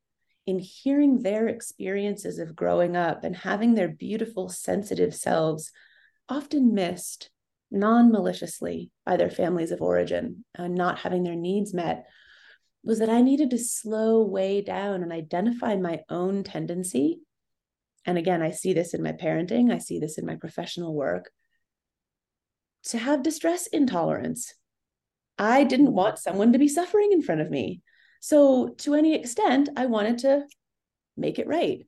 in 0.45 0.59
hearing 0.59 1.21
their 1.21 1.47
experiences 1.47 2.39
of 2.39 2.55
growing 2.55 2.95
up 2.95 3.23
and 3.23 3.35
having 3.35 3.73
their 3.73 3.87
beautiful, 3.87 4.49
sensitive 4.49 5.13
selves 5.13 5.71
often 6.27 6.73
missed 6.73 7.29
non 7.69 8.11
maliciously 8.11 8.91
by 9.05 9.17
their 9.17 9.29
families 9.29 9.71
of 9.71 9.81
origin 9.81 10.43
and 10.55 10.75
not 10.75 10.99
having 10.99 11.23
their 11.23 11.35
needs 11.35 11.73
met 11.73 12.05
was 12.83 12.99
that 12.99 13.09
I 13.09 13.21
needed 13.21 13.51
to 13.51 13.57
slow 13.57 14.23
way 14.23 14.61
down 14.61 15.03
and 15.03 15.13
identify 15.13 15.75
my 15.75 16.01
own 16.09 16.43
tendency. 16.43 17.21
And 18.05 18.17
again, 18.17 18.41
I 18.41 18.51
see 18.51 18.73
this 18.73 18.93
in 18.93 19.03
my 19.03 19.11
parenting, 19.11 19.71
I 19.71 19.77
see 19.77 19.99
this 19.99 20.17
in 20.17 20.25
my 20.25 20.35
professional 20.35 20.93
work 20.93 21.31
to 22.85 22.97
have 22.97 23.23
distress 23.23 23.67
intolerance. 23.67 24.53
I 25.37 25.63
didn't 25.63 25.93
want 25.93 26.17
someone 26.17 26.53
to 26.53 26.59
be 26.59 26.67
suffering 26.67 27.11
in 27.11 27.21
front 27.21 27.41
of 27.41 27.49
me. 27.49 27.81
So, 28.21 28.69
to 28.79 28.93
any 28.93 29.15
extent, 29.15 29.69
I 29.75 29.87
wanted 29.87 30.19
to 30.19 30.45
make 31.17 31.39
it 31.39 31.47
right. 31.47 31.85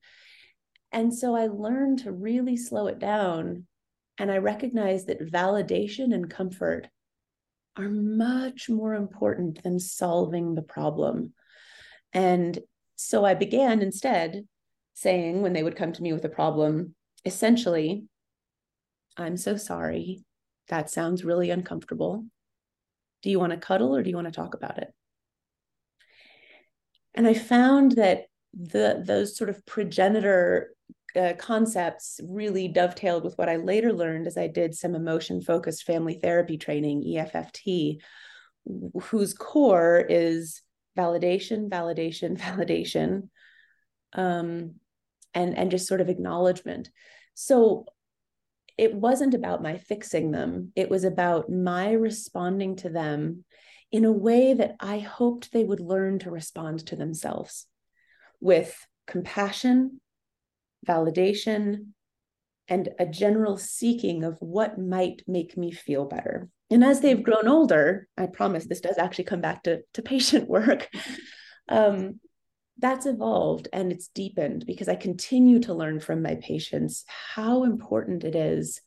And 0.92 1.14
so 1.14 1.36
I 1.36 1.48
learned 1.48 2.00
to 2.00 2.12
really 2.12 2.58
slow 2.58 2.88
it 2.88 3.00
down. 3.00 3.66
And 4.18 4.32
I 4.32 4.38
recognized 4.38 5.08
that 5.08 5.32
validation 5.32 6.14
and 6.14 6.30
comfort 6.30 6.88
are 7.76 7.90
much 7.90 8.70
more 8.70 8.94
important 8.94 9.64
than 9.64 9.80
solving 9.80 10.54
the 10.54 10.62
problem. 10.62 11.34
And 12.14 12.60
so 12.96 13.26
I 13.26 13.34
began 13.34 13.82
instead 13.82 14.48
saying, 14.94 15.42
when 15.42 15.54
they 15.54 15.64
would 15.64 15.76
come 15.76 15.94
to 15.94 16.04
me 16.04 16.14
with 16.14 16.26
a 16.26 16.30
problem, 16.30 16.94
essentially, 17.26 18.06
I'm 19.18 19.38
so 19.38 19.56
sorry. 19.56 20.24
That 20.70 20.90
sounds 20.90 21.24
really 21.24 21.50
uncomfortable. 21.50 22.26
Do 23.24 23.32
you 23.32 23.40
want 23.40 23.52
to 23.52 23.58
cuddle 23.58 23.96
or 23.96 24.04
do 24.04 24.10
you 24.10 24.16
want 24.16 24.28
to 24.28 24.32
talk 24.32 24.54
about 24.54 24.78
it? 24.78 24.94
And 27.16 27.28
I 27.28 27.34
found 27.34 27.94
that 27.94 28.26
the 28.54 29.02
those 29.04 29.38
sort 29.38 29.50
of 29.50 29.66
progenitor 29.66 30.76
uh, 31.16 31.34
concepts 31.38 32.20
really 32.24 32.68
dovetailed 32.68 33.24
with 33.24 33.38
what 33.38 33.50
I 33.50 33.58
later 33.58 33.94
learned 33.94 34.28
as 34.28 34.38
I 34.38 34.48
did 34.48 34.74
some 34.76 34.96
emotion 34.96 35.42
focused 35.42 35.84
family 35.84 36.16
therapy 36.16 36.58
training, 36.58 37.04
EFFT, 37.04 38.00
whose 39.02 39.34
core 39.34 40.04
is 40.08 40.62
validation, 40.98 41.70
validation, 41.70 42.38
validation, 42.40 43.30
um, 44.14 44.76
and 45.34 45.58
and 45.58 45.72
just 45.72 45.88
sort 45.88 46.02
of 46.02 46.10
acknowledgement. 46.10 46.90
So 47.36 47.86
it 48.78 48.94
wasn't 48.94 49.36
about 49.36 49.62
my 49.62 49.78
fixing 49.78 50.32
them; 50.32 50.72
it 50.76 50.90
was 50.90 51.04
about 51.04 51.50
my 51.50 51.92
responding 51.92 52.76
to 52.78 52.90
them 52.90 53.46
in 53.94 54.06
a 54.06 54.12
way 54.12 54.56
that 54.56 54.76
I 54.80 54.98
hoped 54.98 55.54
they 55.54 55.64
would 55.64 55.80
learn 55.80 56.18
to 56.20 56.32
respond 56.32 56.88
to 56.88 56.96
themselves 56.96 57.68
with 58.42 58.76
compassion, 59.06 60.02
validation, 60.86 61.90
and 62.68 62.90
a 62.98 63.06
general 63.06 63.56
seeking 63.56 64.24
of 64.24 64.38
what 64.40 64.80
might 64.80 65.22
make 65.28 65.56
me 65.56 65.72
feel 65.72 66.06
better. 66.06 66.50
And 66.72 66.84
as 66.84 67.02
they've 67.02 67.22
grown 67.22 67.48
older, 67.48 68.08
I 68.18 68.26
promise 68.26 68.66
this 68.66 68.82
does 68.82 68.98
actually 68.98 69.26
come 69.26 69.42
back 69.42 69.64
to, 69.64 69.82
to 69.94 70.02
patient 70.02 70.50
work. 70.50 70.90
Um, 71.70 72.20
that's 72.80 73.06
evolved 73.06 73.68
and 73.72 73.92
it's 73.92 74.08
deepened 74.08 74.66
because 74.66 74.90
I 74.90 74.96
continue 74.96 75.60
to 75.62 75.76
learn 75.76 76.00
from 76.00 76.24
my 76.24 76.36
patients 76.42 77.06
how 77.08 77.64
important 77.64 78.24
it 78.24 78.36
is 78.36 78.82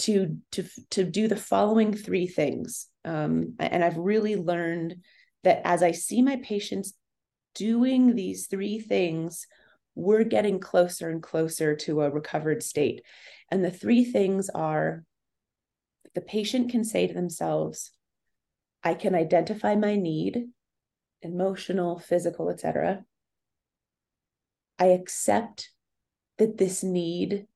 to 0.00 0.36
to 0.50 0.64
to 0.90 1.04
do 1.04 1.28
the 1.28 1.36
following 1.36 1.94
three 1.94 2.26
things. 2.26 2.88
Um, 3.04 3.54
and 3.58 3.82
I've 3.82 3.96
really 3.96 4.36
learned 4.36 4.96
that 5.44 5.62
as 5.64 5.82
I 5.82 5.92
see 5.92 6.22
my 6.22 6.36
patients 6.36 6.94
doing 7.54 8.14
these 8.14 8.46
three 8.46 8.78
things, 8.78 9.46
we're 9.94 10.24
getting 10.24 10.58
closer 10.58 11.10
and 11.10 11.22
closer 11.22 11.76
to 11.76 12.02
a 12.02 12.10
recovered 12.10 12.62
state. 12.62 13.02
And 13.50 13.64
the 13.64 13.70
three 13.70 14.04
things 14.04 14.48
are 14.50 15.04
the 16.14 16.20
patient 16.20 16.70
can 16.70 16.84
say 16.84 17.06
to 17.06 17.14
themselves, 17.14 17.90
I 18.82 18.94
can 18.94 19.14
identify 19.14 19.74
my 19.74 19.96
need, 19.96 20.48
emotional, 21.20 21.98
physical, 21.98 22.50
etc. 22.50 23.04
I 24.78 24.86
accept 24.86 25.70
that 26.38 26.58
this 26.58 26.82
need 26.82 27.46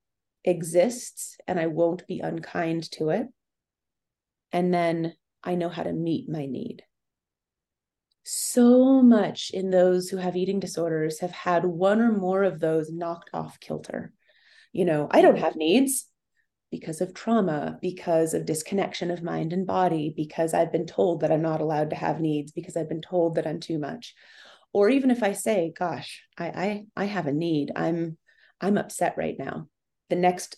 exists 0.43 1.37
and 1.47 1.59
I 1.59 1.67
won't 1.67 2.07
be 2.07 2.19
unkind 2.19 2.89
to 2.91 3.09
it. 3.09 3.27
And 4.51 4.73
then 4.73 5.13
I 5.43 5.55
know 5.55 5.69
how 5.69 5.83
to 5.83 5.93
meet 5.93 6.29
my 6.29 6.45
need 6.45 6.83
so 8.29 9.01
much 9.01 9.51
in 9.51 9.69
those 9.69 10.09
who 10.09 10.17
have 10.17 10.35
eating 10.35 10.59
disorders 10.59 11.21
have 11.21 11.31
had 11.31 11.63
one 11.63 12.01
or 12.01 12.11
more 12.11 12.43
of 12.43 12.59
those 12.59 12.91
knocked 12.91 13.29
off 13.33 13.57
kilter. 13.61 14.11
You 14.73 14.83
know, 14.83 15.07
I 15.09 15.21
don't 15.21 15.37
have 15.37 15.55
needs 15.55 16.07
because 16.69 16.99
of 16.99 17.13
trauma, 17.13 17.79
because 17.81 18.33
of 18.33 18.45
disconnection 18.45 19.11
of 19.11 19.23
mind 19.23 19.53
and 19.53 19.65
body, 19.65 20.13
because 20.13 20.53
I've 20.53 20.73
been 20.73 20.85
told 20.85 21.21
that 21.21 21.31
I'm 21.31 21.41
not 21.41 21.61
allowed 21.61 21.91
to 21.91 21.95
have 21.95 22.19
needs, 22.19 22.51
because 22.51 22.75
I've 22.75 22.89
been 22.89 23.01
told 23.01 23.35
that 23.35 23.47
I'm 23.47 23.61
too 23.61 23.79
much. 23.79 24.13
Or 24.73 24.89
even 24.89 25.09
if 25.09 25.23
I 25.23 25.31
say, 25.31 25.71
gosh, 25.73 26.21
I 26.37 26.47
I, 26.47 26.85
I 27.03 27.05
have 27.05 27.27
a 27.27 27.31
need, 27.31 27.71
I'm 27.77 28.17
I'm 28.59 28.77
upset 28.77 29.15
right 29.15 29.39
now. 29.39 29.69
The 30.09 30.17
next 30.17 30.57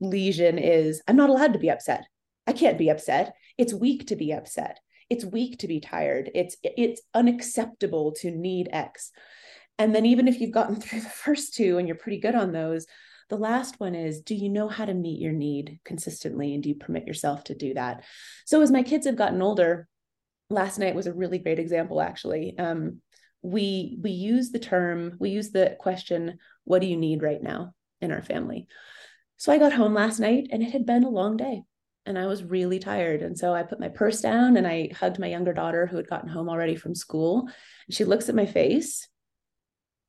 lesion 0.00 0.58
is 0.58 1.00
I'm 1.06 1.16
not 1.16 1.30
allowed 1.30 1.52
to 1.52 1.60
be 1.60 1.70
upset. 1.70 2.02
I 2.46 2.52
can't 2.52 2.78
be 2.78 2.90
upset. 2.90 3.34
It's 3.56 3.72
weak 3.72 4.08
to 4.08 4.16
be 4.16 4.32
upset. 4.32 4.80
It's 5.10 5.24
weak 5.24 5.58
to 5.58 5.68
be 5.68 5.80
tired. 5.80 6.30
It's 6.34 6.56
it's 6.62 7.02
unacceptable 7.14 8.12
to 8.20 8.30
need 8.30 8.68
x. 8.72 9.10
And 9.78 9.94
then 9.94 10.06
even 10.06 10.28
if 10.28 10.40
you've 10.40 10.50
gotten 10.50 10.76
through 10.80 11.00
the 11.00 11.08
first 11.08 11.54
two 11.54 11.78
and 11.78 11.86
you're 11.86 11.96
pretty 11.96 12.20
good 12.20 12.34
on 12.34 12.52
those 12.52 12.86
the 13.28 13.36
last 13.36 13.80
one 13.80 13.94
is 13.94 14.20
do 14.20 14.34
you 14.34 14.48
know 14.48 14.68
how 14.68 14.84
to 14.84 14.94
meet 14.94 15.20
your 15.20 15.32
need 15.32 15.80
consistently? 15.84 16.54
And 16.54 16.62
do 16.62 16.68
you 16.68 16.74
permit 16.74 17.06
yourself 17.06 17.44
to 17.44 17.54
do 17.54 17.74
that? 17.74 18.04
So 18.44 18.60
as 18.60 18.70
my 18.70 18.82
kids 18.82 19.06
have 19.06 19.16
gotten 19.16 19.42
older 19.42 19.88
last 20.50 20.78
night 20.78 20.94
was 20.94 21.06
a 21.06 21.12
really 21.12 21.38
great 21.38 21.58
example 21.58 22.00
actually. 22.00 22.58
Um, 22.58 23.00
we 23.42 23.98
we 24.00 24.10
use 24.10 24.50
the 24.50 24.58
term 24.58 25.16
we 25.18 25.30
use 25.30 25.50
the 25.50 25.76
question 25.78 26.38
what 26.64 26.80
do 26.80 26.86
you 26.86 26.96
need 26.96 27.22
right 27.22 27.42
now 27.42 27.74
in 28.00 28.10
our 28.12 28.22
family? 28.22 28.66
So 29.36 29.52
i 29.52 29.58
got 29.58 29.72
home 29.72 29.94
last 29.94 30.20
night 30.20 30.48
and 30.50 30.62
it 30.62 30.70
had 30.70 30.86
been 30.86 31.04
a 31.04 31.10
long 31.10 31.36
day 31.36 31.62
and 32.06 32.18
I 32.18 32.26
was 32.26 32.44
really 32.44 32.78
tired. 32.78 33.22
And 33.22 33.38
so 33.38 33.54
I 33.54 33.62
put 33.62 33.80
my 33.80 33.88
purse 33.88 34.20
down 34.20 34.56
and 34.56 34.66
I 34.66 34.90
hugged 34.94 35.18
my 35.18 35.26
younger 35.26 35.52
daughter 35.52 35.86
who 35.86 35.96
had 35.96 36.08
gotten 36.08 36.28
home 36.28 36.48
already 36.48 36.76
from 36.76 36.94
school. 36.94 37.48
And 37.86 37.94
she 37.94 38.04
looks 38.04 38.28
at 38.28 38.34
my 38.34 38.46
face 38.46 39.08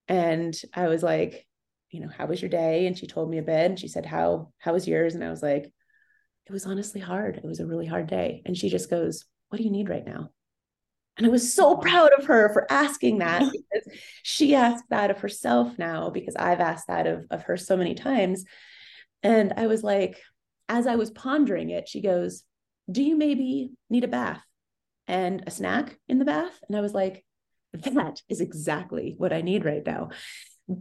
and 0.08 0.56
I 0.74 0.88
was 0.88 1.04
like, 1.04 1.48
you 1.92 2.02
know, 2.02 2.10
how 2.10 2.26
was 2.26 2.42
your 2.42 2.50
day? 2.50 2.88
And 2.88 2.98
she 2.98 3.08
told 3.08 3.30
me 3.30 3.38
a 3.38 3.44
bit 3.44 3.72
and 3.72 3.80
she 3.80 3.88
said, 3.88 4.06
how, 4.06 4.52
how 4.58 4.74
was 4.74 4.88
yours? 4.88 5.16
And 5.16 5.24
I 5.24 5.30
was 5.30 5.42
like, 5.42 5.72
it 6.46 6.52
was 6.52 6.66
honestly 6.66 7.02
hard. 7.02 7.38
It 7.38 7.46
was 7.46 7.60
a 7.60 7.66
really 7.66 7.88
hard 7.88 8.08
day. 8.08 8.42
And 8.46 8.58
she 8.58 8.70
just 8.70 8.90
goes, 8.90 9.26
what 9.50 9.58
do 9.58 9.64
you 9.64 9.72
need 9.72 9.90
right 9.90 10.06
now? 10.06 10.30
And 11.18 11.26
I 11.26 11.30
was 11.30 11.54
so 11.54 11.78
proud 11.78 12.12
of 12.18 12.26
her 12.26 12.52
for 12.52 12.70
asking 12.70 13.20
that 13.20 13.40
because 13.52 14.00
she 14.22 14.54
asked 14.54 14.84
that 14.90 15.12
of 15.12 15.20
herself 15.20 15.78
now 15.78 16.10
because 16.10 16.36
I've 16.36 16.60
asked 16.60 16.88
that 16.88 17.08
of, 17.08 17.26
of 17.32 17.44
her 17.44 17.56
so 17.56 17.78
many 17.78 17.96
times. 17.96 18.44
And 19.24 19.54
I 19.56 19.68
was 19.68 19.82
like, 19.82 20.22
as 20.70 20.88
I 20.88 20.96
was 20.96 21.12
pondering 21.12 21.70
it, 21.70 21.88
she 21.88 22.02
goes, 22.02 22.44
Do 22.90 23.04
you 23.04 23.16
maybe 23.16 23.72
need 23.90 24.04
a 24.04 24.10
bath 24.10 24.44
and 25.08 25.44
a 25.46 25.52
snack 25.52 25.98
in 26.08 26.20
the 26.20 26.26
bath? 26.26 26.60
And 26.68 26.78
I 26.78 26.82
was 26.82 26.94
like, 26.94 27.26
That 27.74 28.22
is 28.30 28.42
exactly 28.42 29.16
what 29.18 29.34
I 29.34 29.42
need 29.42 29.66
right 29.66 29.86
now. 29.86 30.10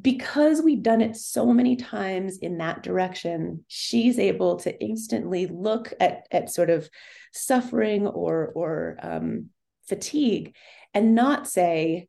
Because 0.00 0.62
we've 0.62 0.82
done 0.82 1.02
it 1.02 1.14
so 1.14 1.52
many 1.52 1.76
times 1.76 2.38
in 2.38 2.56
that 2.58 2.82
direction, 2.82 3.66
she's 3.68 4.18
able 4.18 4.56
to 4.56 4.82
instantly 4.82 5.46
look 5.46 5.92
at, 6.00 6.26
at 6.30 6.50
sort 6.50 6.70
of 6.70 6.88
suffering 7.34 8.06
or, 8.06 8.50
or 8.54 8.96
um, 9.02 9.50
fatigue 9.86 10.56
and 10.94 11.14
not 11.14 11.46
say, 11.46 12.08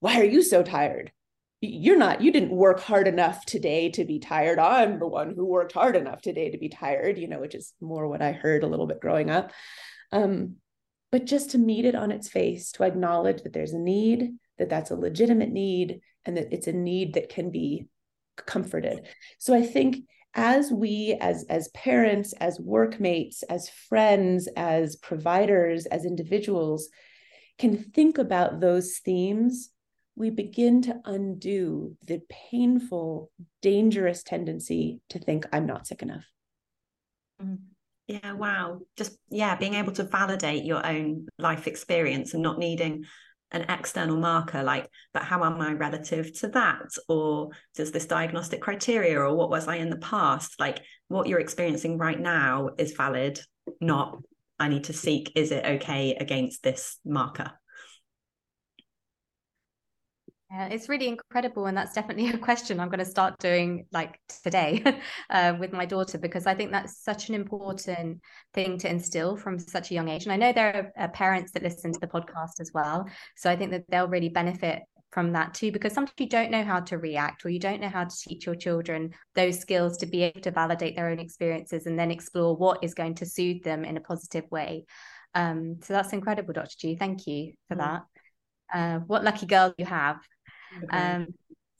Why 0.00 0.20
are 0.20 0.24
you 0.24 0.42
so 0.42 0.62
tired? 0.62 1.12
You're 1.60 1.96
not 1.96 2.20
you 2.20 2.30
didn't 2.30 2.50
work 2.50 2.80
hard 2.80 3.08
enough 3.08 3.44
today 3.46 3.90
to 3.90 4.04
be 4.04 4.18
tired. 4.18 4.58
I'm 4.58 4.98
the 4.98 5.06
one 5.06 5.34
who 5.34 5.46
worked 5.46 5.72
hard 5.72 5.96
enough 5.96 6.20
today 6.20 6.50
to 6.50 6.58
be 6.58 6.68
tired 6.68 7.18
you 7.18 7.28
know 7.28 7.40
which 7.40 7.54
is 7.54 7.72
more 7.80 8.06
what 8.08 8.22
i 8.22 8.32
heard 8.32 8.62
a 8.62 8.66
little 8.66 8.86
bit 8.86 9.00
growing 9.00 9.30
up. 9.30 9.52
Um, 10.12 10.56
but 11.12 11.24
just 11.24 11.52
to 11.52 11.58
meet 11.58 11.84
it 11.84 11.94
on 11.94 12.10
its 12.10 12.28
face 12.28 12.72
to 12.72 12.84
acknowledge 12.84 13.42
that 13.42 13.52
there's 13.52 13.72
a 13.72 13.78
need 13.78 14.32
that 14.58 14.68
that's 14.68 14.90
a 14.90 14.96
legitimate 14.96 15.50
need 15.50 16.00
and 16.24 16.36
that 16.36 16.52
it's 16.52 16.66
a 16.66 16.72
need 16.72 17.14
that 17.14 17.28
can 17.28 17.50
be 17.50 17.86
comforted. 18.36 19.06
So 19.38 19.54
i 19.54 19.62
think 19.62 20.04
as 20.34 20.70
we 20.70 21.16
as 21.18 21.46
as 21.48 21.68
parents 21.68 22.34
as 22.34 22.60
workmates 22.60 23.42
as 23.44 23.70
friends 23.70 24.48
as 24.56 24.96
providers 24.96 25.86
as 25.86 26.04
individuals 26.04 26.90
can 27.58 27.78
think 27.78 28.18
about 28.18 28.60
those 28.60 28.98
themes 28.98 29.70
we 30.16 30.30
begin 30.30 30.82
to 30.82 30.98
undo 31.04 31.96
the 32.04 32.22
painful, 32.50 33.30
dangerous 33.62 34.22
tendency 34.22 35.00
to 35.10 35.18
think 35.18 35.46
I'm 35.52 35.66
not 35.66 35.86
sick 35.86 36.02
enough. 36.02 36.24
Mm. 37.40 37.58
Yeah, 38.08 38.32
wow. 38.32 38.80
Just, 38.96 39.18
yeah, 39.28 39.56
being 39.56 39.74
able 39.74 39.92
to 39.92 40.04
validate 40.04 40.64
your 40.64 40.84
own 40.86 41.26
life 41.38 41.66
experience 41.66 42.34
and 42.34 42.42
not 42.42 42.58
needing 42.58 43.04
an 43.52 43.62
external 43.68 44.16
marker 44.16 44.62
like, 44.62 44.88
but 45.12 45.22
how 45.22 45.44
am 45.44 45.60
I 45.60 45.72
relative 45.72 46.32
to 46.40 46.48
that? 46.48 46.86
Or 47.08 47.50
does 47.74 47.92
this 47.92 48.06
diagnostic 48.06 48.60
criteria, 48.60 49.20
or 49.20 49.34
what 49.34 49.50
was 49.50 49.68
I 49.68 49.76
in 49.76 49.90
the 49.90 49.98
past? 49.98 50.58
Like, 50.58 50.82
what 51.08 51.28
you're 51.28 51.40
experiencing 51.40 51.98
right 51.98 52.18
now 52.18 52.70
is 52.78 52.92
valid, 52.92 53.40
not 53.80 54.18
I 54.58 54.68
need 54.68 54.84
to 54.84 54.92
seek, 54.92 55.32
is 55.34 55.50
it 55.50 55.64
okay 55.64 56.14
against 56.14 56.62
this 56.62 56.98
marker? 57.04 57.52
Yeah, 60.56 60.68
it's 60.68 60.88
really 60.88 61.08
incredible. 61.08 61.66
And 61.66 61.76
that's 61.76 61.92
definitely 61.92 62.30
a 62.30 62.38
question 62.38 62.80
I'm 62.80 62.88
going 62.88 63.00
to 63.00 63.04
start 63.04 63.38
doing 63.38 63.84
like 63.92 64.18
today 64.42 64.82
uh, 65.30 65.54
with 65.60 65.74
my 65.74 65.84
daughter, 65.84 66.16
because 66.16 66.46
I 66.46 66.54
think 66.54 66.70
that's 66.70 67.04
such 67.04 67.28
an 67.28 67.34
important 67.34 68.22
thing 68.54 68.78
to 68.78 68.88
instill 68.88 69.36
from 69.36 69.58
such 69.58 69.90
a 69.90 69.94
young 69.94 70.08
age. 70.08 70.24
And 70.24 70.32
I 70.32 70.36
know 70.36 70.54
there 70.54 70.92
are 70.96 71.04
uh, 71.04 71.08
parents 71.08 71.52
that 71.52 71.62
listen 71.62 71.92
to 71.92 72.00
the 72.00 72.06
podcast 72.06 72.58
as 72.60 72.70
well. 72.72 73.06
So 73.36 73.50
I 73.50 73.56
think 73.56 73.70
that 73.72 73.84
they'll 73.90 74.08
really 74.08 74.30
benefit 74.30 74.80
from 75.12 75.32
that 75.32 75.52
too, 75.52 75.72
because 75.72 75.92
sometimes 75.92 76.14
you 76.18 76.28
don't 76.28 76.50
know 76.50 76.64
how 76.64 76.80
to 76.80 76.96
react 76.96 77.44
or 77.44 77.50
you 77.50 77.60
don't 77.60 77.82
know 77.82 77.90
how 77.90 78.04
to 78.04 78.16
teach 78.16 78.46
your 78.46 78.54
children 78.54 79.12
those 79.34 79.60
skills 79.60 79.98
to 79.98 80.06
be 80.06 80.22
able 80.22 80.40
to 80.40 80.50
validate 80.50 80.96
their 80.96 81.08
own 81.08 81.18
experiences 81.18 81.84
and 81.84 81.98
then 81.98 82.10
explore 82.10 82.56
what 82.56 82.82
is 82.82 82.94
going 82.94 83.14
to 83.16 83.26
soothe 83.26 83.62
them 83.62 83.84
in 83.84 83.98
a 83.98 84.00
positive 84.00 84.50
way. 84.50 84.86
Um, 85.34 85.80
so 85.82 85.92
that's 85.92 86.14
incredible, 86.14 86.54
Dr. 86.54 86.76
G. 86.78 86.96
Thank 86.96 87.26
you 87.26 87.52
for 87.68 87.76
mm. 87.76 87.80
that. 87.80 88.02
Uh, 88.72 88.98
what 89.00 89.22
lucky 89.22 89.44
girl 89.44 89.74
you 89.76 89.84
have. 89.84 90.16
Okay. 90.84 90.96
Um, 90.96 91.26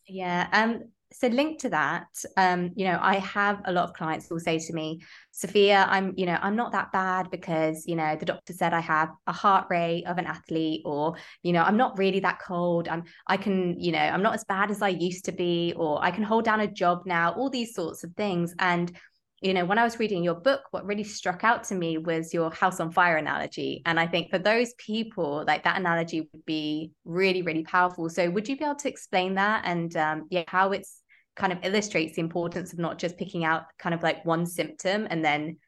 yeah. 0.07 0.49
Um, 0.53 0.85
so 1.13 1.29
linked 1.29 1.61
to 1.61 1.71
that, 1.71 2.09
um, 2.37 2.73
you 2.75 2.85
know, 2.85 2.99
I 3.01 3.19
have 3.19 3.63
a 3.65 3.73
lot 3.73 3.85
of 3.85 3.95
clients 3.95 4.29
who 4.29 4.35
will 4.35 4.41
say 4.41 4.59
to 4.59 4.73
me, 4.73 5.01
Safia, 5.33 5.87
I'm, 5.89 6.13
you 6.17 6.27
know, 6.27 6.37
I'm 6.43 6.57
not 6.57 6.73
that 6.73 6.91
bad 6.93 7.31
because, 7.31 7.85
you 7.87 7.95
know, 7.95 8.17
the 8.17 8.27
doctor 8.27 8.53
said 8.53 8.75
I 8.75 8.81
have 8.81 9.11
a 9.27 9.33
heart 9.33 9.69
rate 9.71 10.05
of 10.07 10.19
an 10.19 10.27
athlete, 10.27 10.83
or, 10.85 11.15
you 11.43 11.53
know, 11.53 11.63
I'm 11.63 11.77
not 11.77 11.97
really 11.97 12.21
that 12.21 12.41
cold. 12.41 12.89
I'm, 12.89 13.05
I 13.27 13.37
can, 13.37 13.81
you 13.81 13.93
know, 13.93 14.01
I'm 14.01 14.23
not 14.23 14.35
as 14.35 14.45
bad 14.45 14.71
as 14.71 14.83
I 14.83 14.89
used 14.89 15.25
to 15.27 15.33
be, 15.33 15.73
or 15.77 16.05
I 16.05 16.11
can 16.11 16.25
hold 16.25 16.45
down 16.45 16.61
a 16.61 16.67
job 16.67 17.03
now, 17.07 17.33
all 17.33 17.51
these 17.51 17.75
sorts 17.75 18.03
of 18.03 18.13
things. 18.15 18.55
And 18.59 18.93
you 19.43 19.53
know, 19.53 19.65
when 19.67 19.79
I 19.79 19.85
was 19.85 19.99
reading 19.99 20.25
your 20.25 20.35
book, 20.35 20.63
what 20.71 20.87
really 20.87 21.05
struck 21.05 21.45
out 21.45 21.65
to 21.65 21.75
me 21.75 21.99
was 21.99 22.33
your 22.33 22.51
house 22.51 22.81
on 22.81 22.91
fire 22.91 23.17
analogy. 23.17 23.83
And 23.85 24.01
I 24.01 24.07
think 24.07 24.31
for 24.31 24.39
those 24.39 24.73
people, 24.79 25.45
like 25.47 25.65
that 25.65 25.79
analogy 25.79 26.29
would 26.33 26.47
be 26.47 26.93
really, 27.05 27.43
really 27.43 27.65
powerful. 27.65 28.09
So 28.09 28.31
would 28.31 28.49
you 28.49 28.57
be 28.57 28.65
able 28.65 28.77
to 28.77 28.89
explain 28.89 29.35
that 29.35 29.65
and 29.67 29.95
um, 29.97 30.27
yeah, 30.31 30.45
how 30.49 30.73
it's 30.73 31.03
kind 31.37 31.53
of 31.53 31.59
illustrates 31.63 32.17
the 32.17 32.23
importance 32.23 32.73
of 32.73 32.79
not 32.79 32.99
just 32.99 33.19
picking 33.19 33.45
out 33.45 33.65
kind 33.79 33.95
of 33.95 34.03
like 34.03 34.25
one 34.25 34.47
symptom 34.47 35.07
and 35.11 35.23
then 35.23 35.59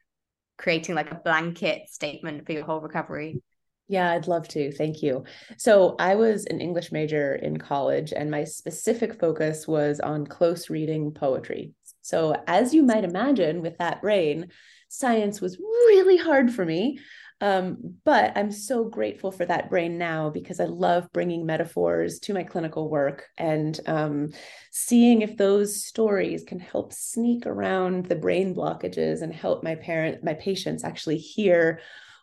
creating 0.57 0.95
like 0.95 1.11
a 1.11 1.15
blanket 1.15 1.89
statement 1.89 2.47
for 2.47 2.53
your 2.53 2.65
whole 2.65 2.81
recovery? 2.81 3.39
Yeah, 3.87 4.11
I'd 4.11 4.27
love 4.27 4.47
to. 4.49 4.71
Thank 4.71 5.01
you. 5.01 5.23
So, 5.57 5.95
I 5.97 6.13
was 6.13 6.45
an 6.45 6.61
English 6.61 6.91
major 6.91 7.33
in 7.35 7.57
college, 7.57 8.13
and 8.15 8.29
my 8.29 8.43
specific 8.43 9.19
focus 9.19 9.67
was 9.67 9.99
on 9.99 10.27
close 10.27 10.69
reading 10.69 11.11
poetry. 11.11 11.71
So, 12.09 12.35
as 12.47 12.73
you 12.73 12.81
might 12.81 13.03
imagine, 13.03 13.61
with 13.61 13.77
that 13.77 14.01
brain, 14.01 14.47
science 14.87 15.39
was 15.39 15.59
really 15.59 16.17
hard 16.17 16.51
for 16.51 16.65
me. 16.65 16.99
Um, 17.41 17.95
but 18.03 18.33
I'm 18.35 18.51
so 18.51 18.83
grateful 18.83 19.31
for 19.31 19.45
that 19.45 19.69
brain 19.69 19.97
now 19.97 20.29
because 20.29 20.59
I 20.59 20.65
love 20.65 21.07
bringing 21.13 21.45
metaphors 21.45 22.19
to 22.21 22.33
my 22.33 22.43
clinical 22.43 22.89
work 22.89 23.27
and 23.37 23.79
um, 23.85 24.31
seeing 24.71 25.21
if 25.21 25.37
those 25.37 25.85
stories 25.85 26.43
can 26.43 26.59
help 26.59 26.91
sneak 26.91 27.45
around 27.45 28.07
the 28.07 28.15
brain 28.15 28.53
blockages 28.53 29.21
and 29.21 29.33
help 29.33 29.63
my 29.63 29.75
parent, 29.75 30.23
my 30.23 30.33
patients 30.33 30.83
actually 30.83 31.17
hear 31.17 31.79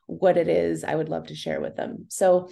what 0.07 0.37
it 0.37 0.49
is 0.49 0.85
I 0.85 0.95
would 0.97 1.09
love 1.09 1.29
to 1.29 1.35
share 1.35 1.61
with 1.61 1.77
them. 1.77 2.07
So 2.09 2.51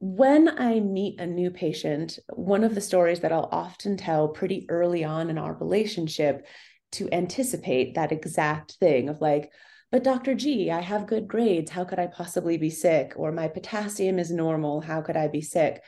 when 0.00 0.48
I 0.60 0.78
meet 0.78 1.20
a 1.20 1.26
new 1.26 1.50
patient, 1.50 2.18
one 2.28 2.62
of 2.62 2.74
the 2.74 2.80
stories 2.80 3.20
that 3.20 3.32
I'll 3.32 3.48
often 3.50 3.96
tell 3.96 4.28
pretty 4.28 4.66
early 4.68 5.04
on 5.04 5.28
in 5.28 5.38
our 5.38 5.54
relationship 5.54 6.46
to 6.92 7.08
anticipate 7.12 7.94
that 7.94 8.12
exact 8.12 8.72
thing 8.74 9.08
of 9.08 9.20
like, 9.20 9.50
but 9.90 10.04
Dr. 10.04 10.34
G, 10.34 10.70
I 10.70 10.80
have 10.80 11.06
good 11.06 11.26
grades. 11.26 11.70
How 11.70 11.84
could 11.84 11.98
I 11.98 12.06
possibly 12.06 12.58
be 12.58 12.70
sick? 12.70 13.14
Or 13.16 13.32
my 13.32 13.48
potassium 13.48 14.18
is 14.18 14.30
normal. 14.30 14.82
How 14.82 15.00
could 15.00 15.16
I 15.16 15.28
be 15.28 15.40
sick? 15.40 15.82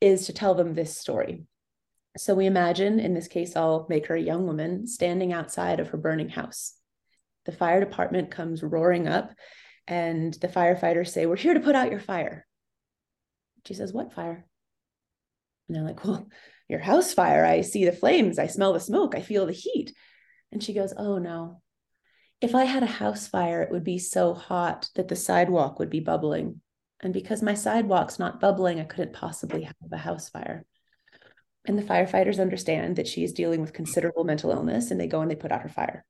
Is 0.00 0.26
to 0.26 0.32
tell 0.32 0.54
them 0.54 0.74
this 0.74 0.96
story. 0.96 1.44
So 2.16 2.34
we 2.34 2.46
imagine, 2.46 2.98
in 2.98 3.14
this 3.14 3.28
case, 3.28 3.54
I'll 3.54 3.86
make 3.88 4.06
her 4.06 4.14
a 4.14 4.20
young 4.20 4.46
woman 4.46 4.86
standing 4.86 5.32
outside 5.32 5.78
of 5.78 5.88
her 5.88 5.98
burning 5.98 6.28
house. 6.30 6.74
The 7.44 7.52
fire 7.52 7.80
department 7.80 8.30
comes 8.30 8.62
roaring 8.62 9.08
up, 9.08 9.32
and 9.86 10.32
the 10.34 10.48
firefighters 10.48 11.08
say, 11.08 11.26
We're 11.26 11.36
here 11.36 11.54
to 11.54 11.60
put 11.60 11.74
out 11.74 11.90
your 11.90 12.00
fire. 12.00 12.46
She 13.66 13.74
says, 13.74 13.92
What 13.92 14.12
fire? 14.12 14.44
And 15.68 15.76
they're 15.76 15.84
like, 15.84 16.04
Well, 16.04 16.28
your 16.68 16.80
house 16.80 17.12
fire. 17.12 17.44
I 17.44 17.60
see 17.60 17.84
the 17.84 17.92
flames. 17.92 18.38
I 18.38 18.46
smell 18.46 18.72
the 18.72 18.80
smoke. 18.80 19.14
I 19.14 19.20
feel 19.20 19.46
the 19.46 19.52
heat. 19.52 19.94
And 20.52 20.62
she 20.62 20.72
goes, 20.72 20.94
Oh 20.96 21.18
no. 21.18 21.60
If 22.40 22.54
I 22.54 22.64
had 22.64 22.82
a 22.82 22.86
house 22.86 23.26
fire, 23.26 23.62
it 23.62 23.70
would 23.70 23.84
be 23.84 23.98
so 23.98 24.34
hot 24.34 24.88
that 24.96 25.08
the 25.08 25.16
sidewalk 25.16 25.78
would 25.78 25.90
be 25.90 26.00
bubbling. 26.00 26.60
And 27.00 27.12
because 27.12 27.42
my 27.42 27.54
sidewalk's 27.54 28.18
not 28.18 28.40
bubbling, 28.40 28.80
I 28.80 28.84
couldn't 28.84 29.14
possibly 29.14 29.62
have 29.62 29.74
a 29.92 29.96
house 29.96 30.28
fire. 30.28 30.64
And 31.66 31.78
the 31.78 31.82
firefighters 31.82 32.40
understand 32.40 32.96
that 32.96 33.08
she 33.08 33.24
is 33.24 33.32
dealing 33.32 33.60
with 33.60 33.72
considerable 33.72 34.24
mental 34.24 34.50
illness 34.50 34.90
and 34.90 35.00
they 35.00 35.06
go 35.06 35.20
and 35.20 35.30
they 35.30 35.36
put 35.36 35.52
out 35.52 35.62
her 35.62 35.68
fire. 35.68 36.04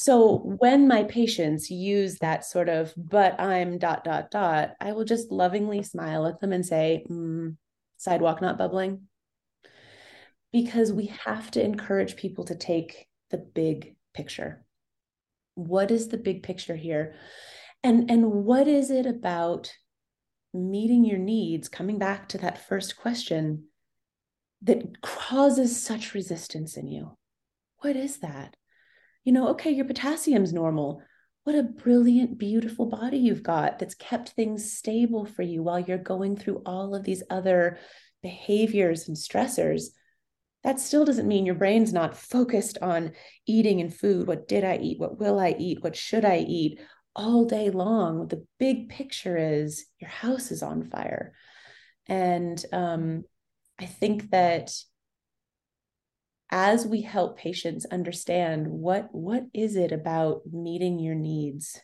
So 0.00 0.36
when 0.36 0.86
my 0.86 1.02
patients 1.02 1.72
use 1.72 2.18
that 2.18 2.44
sort 2.44 2.68
of, 2.68 2.94
but 2.96 3.40
I'm 3.40 3.78
dot, 3.78 4.04
dot, 4.04 4.30
dot, 4.30 4.76
I 4.80 4.92
will 4.92 5.04
just 5.04 5.32
lovingly 5.32 5.82
smile 5.82 6.24
at 6.28 6.38
them 6.38 6.52
and 6.52 6.64
say, 6.64 7.04
mm, 7.10 7.56
sidewalk 7.96 8.40
not 8.40 8.56
bubbling. 8.56 9.08
Because 10.52 10.92
we 10.92 11.06
have 11.24 11.50
to 11.50 11.64
encourage 11.64 12.14
people 12.14 12.44
to 12.44 12.54
take 12.54 13.08
the 13.30 13.38
big 13.38 13.96
picture. 14.14 14.64
What 15.56 15.90
is 15.90 16.06
the 16.06 16.16
big 16.16 16.44
picture 16.44 16.76
here? 16.76 17.16
And, 17.82 18.08
and 18.08 18.30
what 18.44 18.68
is 18.68 18.92
it 18.92 19.04
about 19.04 19.72
meeting 20.54 21.04
your 21.04 21.18
needs, 21.18 21.68
coming 21.68 21.98
back 21.98 22.28
to 22.28 22.38
that 22.38 22.64
first 22.68 22.96
question, 22.96 23.64
that 24.62 25.02
causes 25.02 25.82
such 25.82 26.14
resistance 26.14 26.76
in 26.76 26.86
you? 26.86 27.16
What 27.78 27.96
is 27.96 28.18
that? 28.18 28.54
You 29.24 29.32
know, 29.32 29.48
okay, 29.48 29.70
your 29.70 29.84
potassium's 29.84 30.52
normal. 30.52 31.02
What 31.44 31.54
a 31.54 31.62
brilliant, 31.62 32.38
beautiful 32.38 32.86
body 32.86 33.18
you've 33.18 33.42
got 33.42 33.78
that's 33.78 33.94
kept 33.94 34.30
things 34.30 34.72
stable 34.72 35.24
for 35.24 35.42
you 35.42 35.62
while 35.62 35.80
you're 35.80 35.98
going 35.98 36.36
through 36.36 36.62
all 36.66 36.94
of 36.94 37.04
these 37.04 37.22
other 37.30 37.78
behaviors 38.22 39.08
and 39.08 39.16
stressors 39.16 39.84
that 40.64 40.80
still 40.80 41.04
doesn't 41.04 41.28
mean 41.28 41.46
your 41.46 41.54
brain's 41.54 41.92
not 41.92 42.16
focused 42.16 42.78
on 42.82 43.12
eating 43.46 43.80
and 43.80 43.94
food. 43.94 44.26
What 44.26 44.48
did 44.48 44.64
I 44.64 44.76
eat? 44.76 44.98
What 44.98 45.18
will 45.18 45.38
I 45.38 45.54
eat? 45.58 45.82
What 45.82 45.96
should 45.96 46.24
I 46.24 46.38
eat? 46.38 46.80
All 47.14 47.44
day 47.44 47.70
long. 47.70 48.28
The 48.28 48.44
big 48.58 48.88
picture 48.88 49.36
is 49.36 49.86
your 50.00 50.10
house 50.10 50.50
is 50.50 50.62
on 50.62 50.84
fire. 50.84 51.32
And 52.06 52.62
um, 52.72 53.24
I 53.78 53.86
think 53.86 54.30
that 54.30 54.72
as 56.50 56.86
we 56.86 57.02
help 57.02 57.38
patients 57.38 57.86
understand 57.90 58.66
what 58.66 59.08
what 59.12 59.44
is 59.52 59.76
it 59.76 59.92
about 59.92 60.42
meeting 60.50 60.98
your 60.98 61.14
needs 61.14 61.80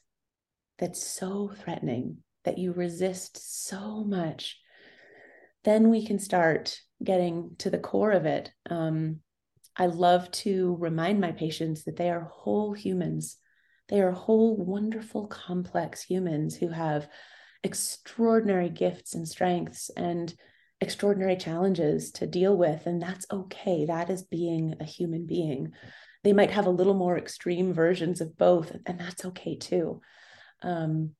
that's 0.78 1.02
so 1.02 1.52
threatening 1.62 2.18
that 2.44 2.58
you 2.58 2.72
resist 2.72 3.66
so 3.66 4.04
much 4.04 4.58
then 5.64 5.88
we 5.88 6.06
can 6.06 6.18
start 6.18 6.78
getting 7.02 7.56
to 7.58 7.70
the 7.70 7.78
core 7.78 8.12
of 8.12 8.26
it. 8.26 8.52
Um, 8.70 9.20
I 9.76 9.86
love 9.86 10.30
to 10.30 10.76
remind 10.78 11.20
my 11.20 11.32
patients 11.32 11.84
that 11.84 11.96
they 11.96 12.10
are 12.10 12.30
whole 12.32 12.72
humans. 12.72 13.38
They 13.88 14.00
are 14.00 14.12
whole, 14.12 14.56
wonderful, 14.56 15.26
complex 15.26 16.02
humans 16.02 16.54
who 16.54 16.68
have 16.68 17.08
extraordinary 17.62 18.68
gifts 18.68 19.14
and 19.14 19.26
strengths 19.26 19.90
and 19.96 20.32
extraordinary 20.84 21.36
challenges 21.36 22.12
to 22.12 22.26
deal 22.26 22.56
with. 22.56 22.86
And 22.86 23.02
that's 23.02 23.26
okay. 23.32 23.86
That 23.86 24.10
is 24.10 24.22
being 24.22 24.74
a 24.78 24.84
human 24.84 25.26
being. 25.26 25.72
They 26.22 26.32
might 26.32 26.50
have 26.50 26.66
a 26.66 26.70
little 26.70 26.94
more 26.94 27.18
extreme 27.18 27.72
versions 27.72 28.20
of 28.20 28.36
both, 28.36 28.76
and 28.86 29.00
that's 29.00 29.24
okay 29.24 29.56
too. 29.56 30.00
Um, 30.62 31.10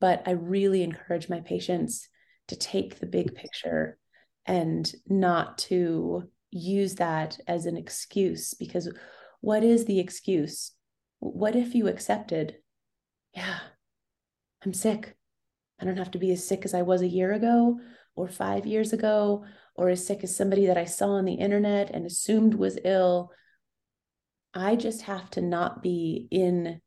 but 0.00 0.22
I 0.26 0.32
really 0.32 0.82
encourage 0.82 1.28
my 1.28 1.40
patients 1.40 2.08
to 2.48 2.56
take 2.56 2.98
the 2.98 3.06
big 3.06 3.34
picture 3.34 3.98
and 4.46 4.90
not 5.06 5.58
to 5.58 6.30
use 6.50 6.96
that 6.96 7.38
as 7.46 7.66
an 7.66 7.76
excuse 7.76 8.54
because 8.54 8.92
what 9.40 9.64
is 9.64 9.84
the 9.84 10.00
excuse? 10.00 10.72
What 11.18 11.56
if 11.56 11.74
you 11.74 11.88
accepted, 11.88 12.56
yeah, 13.34 13.58
I'm 14.64 14.72
sick. 14.72 15.16
I 15.80 15.84
don't 15.84 15.98
have 15.98 16.12
to 16.12 16.18
be 16.18 16.30
as 16.30 16.46
sick 16.46 16.64
as 16.64 16.74
I 16.74 16.82
was 16.82 17.02
a 17.02 17.08
year 17.08 17.32
ago 17.32 17.80
or 18.14 18.28
five 18.28 18.66
years 18.66 18.92
ago 18.92 19.44
or 19.74 19.88
as 19.88 20.06
sick 20.06 20.22
as 20.22 20.36
somebody 20.36 20.66
that 20.66 20.78
I 20.78 20.84
saw 20.84 21.10
on 21.10 21.24
the 21.24 21.34
internet 21.34 21.90
and 21.90 22.04
assumed 22.04 22.54
was 22.54 22.78
ill. 22.84 23.30
I 24.54 24.76
just 24.76 25.02
have 25.02 25.30
to 25.30 25.40
not 25.40 25.82
be 25.82 26.28
in 26.30 26.80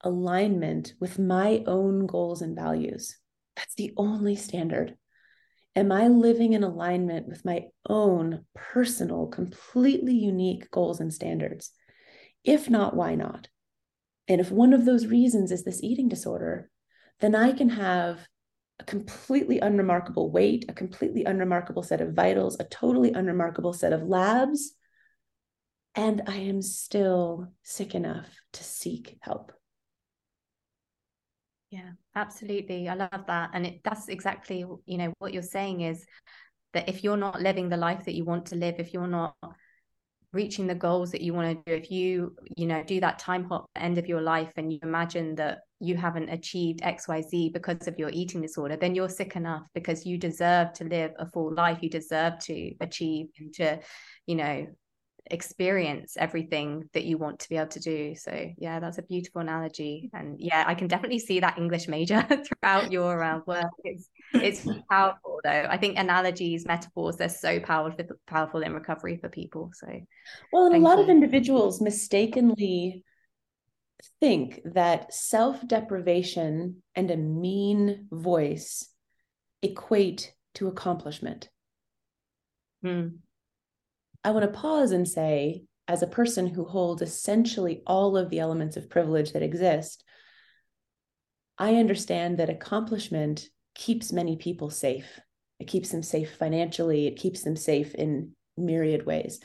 alignment 0.00 0.94
with 1.00 1.18
my 1.18 1.62
own 1.66 2.06
goals 2.06 2.42
and 2.42 2.56
values. 2.56 3.16
That's 3.56 3.74
the 3.74 3.92
only 3.96 4.36
standard. 4.36 4.96
Am 5.76 5.90
I 5.90 6.08
living 6.08 6.52
in 6.52 6.62
alignment 6.62 7.26
with 7.26 7.44
my 7.44 7.64
own 7.88 8.44
personal, 8.54 9.26
completely 9.26 10.14
unique 10.14 10.70
goals 10.70 11.00
and 11.00 11.12
standards? 11.12 11.72
If 12.44 12.70
not, 12.70 12.94
why 12.94 13.16
not? 13.16 13.48
And 14.28 14.40
if 14.40 14.50
one 14.50 14.72
of 14.72 14.84
those 14.84 15.06
reasons 15.06 15.50
is 15.50 15.64
this 15.64 15.82
eating 15.82 16.08
disorder, 16.08 16.70
then 17.20 17.34
I 17.34 17.52
can 17.52 17.70
have 17.70 18.20
a 18.80 18.84
completely 18.84 19.60
unremarkable 19.60 20.30
weight, 20.30 20.64
a 20.68 20.72
completely 20.72 21.24
unremarkable 21.24 21.82
set 21.82 22.00
of 22.00 22.14
vitals, 22.14 22.56
a 22.58 22.64
totally 22.64 23.12
unremarkable 23.12 23.72
set 23.72 23.92
of 23.92 24.02
labs. 24.02 24.72
And 25.94 26.22
I 26.26 26.36
am 26.36 26.60
still 26.60 27.52
sick 27.62 27.94
enough 27.94 28.28
to 28.54 28.64
seek 28.64 29.16
help. 29.20 29.52
Yeah, 31.70 31.92
absolutely. 32.14 32.88
I 32.88 32.94
love 32.94 33.24
that. 33.26 33.50
And 33.52 33.66
it, 33.66 33.80
that's 33.84 34.08
exactly, 34.08 34.64
you 34.86 34.98
know, 34.98 35.12
what 35.18 35.32
you're 35.32 35.42
saying 35.42 35.82
is 35.82 36.04
that 36.72 36.88
if 36.88 37.04
you're 37.04 37.16
not 37.16 37.40
living 37.40 37.68
the 37.68 37.76
life 37.76 38.04
that 38.04 38.14
you 38.14 38.24
want 38.24 38.46
to 38.46 38.56
live, 38.56 38.76
if 38.78 38.92
you're 38.92 39.06
not 39.06 39.36
reaching 40.34 40.66
the 40.66 40.74
goals 40.74 41.10
that 41.12 41.20
you 41.20 41.32
want 41.32 41.64
to 41.64 41.70
do. 41.70 41.76
If 41.76 41.90
you 41.90 42.34
you 42.56 42.66
know 42.66 42.82
do 42.82 43.00
that 43.00 43.18
time 43.18 43.44
hop 43.44 43.66
end 43.76 43.98
of 43.98 44.06
your 44.06 44.20
life 44.20 44.52
and 44.56 44.72
you 44.72 44.78
imagine 44.82 45.34
that 45.36 45.60
you 45.80 45.96
haven't 45.96 46.28
achieved 46.30 46.80
xyz 46.80 47.52
because 47.52 47.86
of 47.86 47.98
your 47.98 48.08
eating 48.10 48.40
disorder 48.40 48.76
then 48.76 48.94
you're 48.94 49.08
sick 49.08 49.36
enough 49.36 49.66
because 49.74 50.06
you 50.06 50.16
deserve 50.16 50.72
to 50.72 50.84
live 50.84 51.10
a 51.18 51.26
full 51.26 51.52
life. 51.54 51.78
You 51.82 51.90
deserve 51.90 52.38
to 52.40 52.72
achieve 52.80 53.26
and 53.38 53.52
to 53.54 53.78
you 54.26 54.36
know 54.36 54.66
experience 55.30 56.16
everything 56.18 56.88
that 56.92 57.04
you 57.04 57.16
want 57.16 57.40
to 57.40 57.48
be 57.48 57.56
able 57.56 57.68
to 57.68 57.80
do. 57.80 58.14
So 58.14 58.50
yeah 58.58 58.80
that's 58.80 58.98
a 58.98 59.02
beautiful 59.02 59.40
analogy. 59.40 60.10
And 60.12 60.36
yeah 60.38 60.64
i 60.66 60.74
can 60.74 60.88
definitely 60.88 61.18
see 61.18 61.40
that 61.40 61.58
english 61.58 61.88
major 61.88 62.22
throughout 62.62 62.92
your 62.92 63.22
uh, 63.22 63.40
work. 63.46 63.70
It's 63.84 64.08
it's 64.32 64.68
powerful 64.90 65.40
though. 65.44 65.66
I 65.68 65.76
think 65.76 65.98
analogies 65.98 66.66
metaphors 66.66 67.16
they're 67.16 67.28
so 67.28 67.60
powerful 67.60 68.04
powerful 68.26 68.62
in 68.62 68.74
recovery 68.74 69.16
for 69.16 69.28
people. 69.28 69.70
So 69.74 69.86
well 70.52 70.66
and 70.66 70.76
a 70.76 70.78
lot 70.78 70.98
you. 70.98 71.04
of 71.04 71.10
individuals 71.10 71.80
mistakenly 71.80 73.04
think 74.20 74.60
that 74.64 75.14
self-deprivation 75.14 76.82
and 76.94 77.10
a 77.10 77.16
mean 77.16 78.08
voice 78.10 78.88
equate 79.62 80.34
to 80.54 80.68
accomplishment. 80.68 81.48
Hmm. 82.82 83.08
I 84.24 84.30
want 84.30 84.44
to 84.50 84.58
pause 84.58 84.90
and 84.90 85.06
say, 85.06 85.64
as 85.86 86.02
a 86.02 86.06
person 86.06 86.46
who 86.46 86.64
holds 86.64 87.02
essentially 87.02 87.82
all 87.86 88.16
of 88.16 88.30
the 88.30 88.40
elements 88.40 88.76
of 88.76 88.88
privilege 88.88 89.32
that 89.32 89.42
exist, 89.42 90.02
I 91.58 91.76
understand 91.76 92.38
that 92.38 92.48
accomplishment 92.48 93.46
keeps 93.74 94.12
many 94.12 94.36
people 94.36 94.70
safe. 94.70 95.20
It 95.60 95.68
keeps 95.68 95.90
them 95.90 96.02
safe 96.02 96.34
financially, 96.36 97.06
it 97.06 97.16
keeps 97.16 97.42
them 97.42 97.54
safe 97.54 97.94
in 97.94 98.34
myriad 98.56 99.04
ways. 99.04 99.40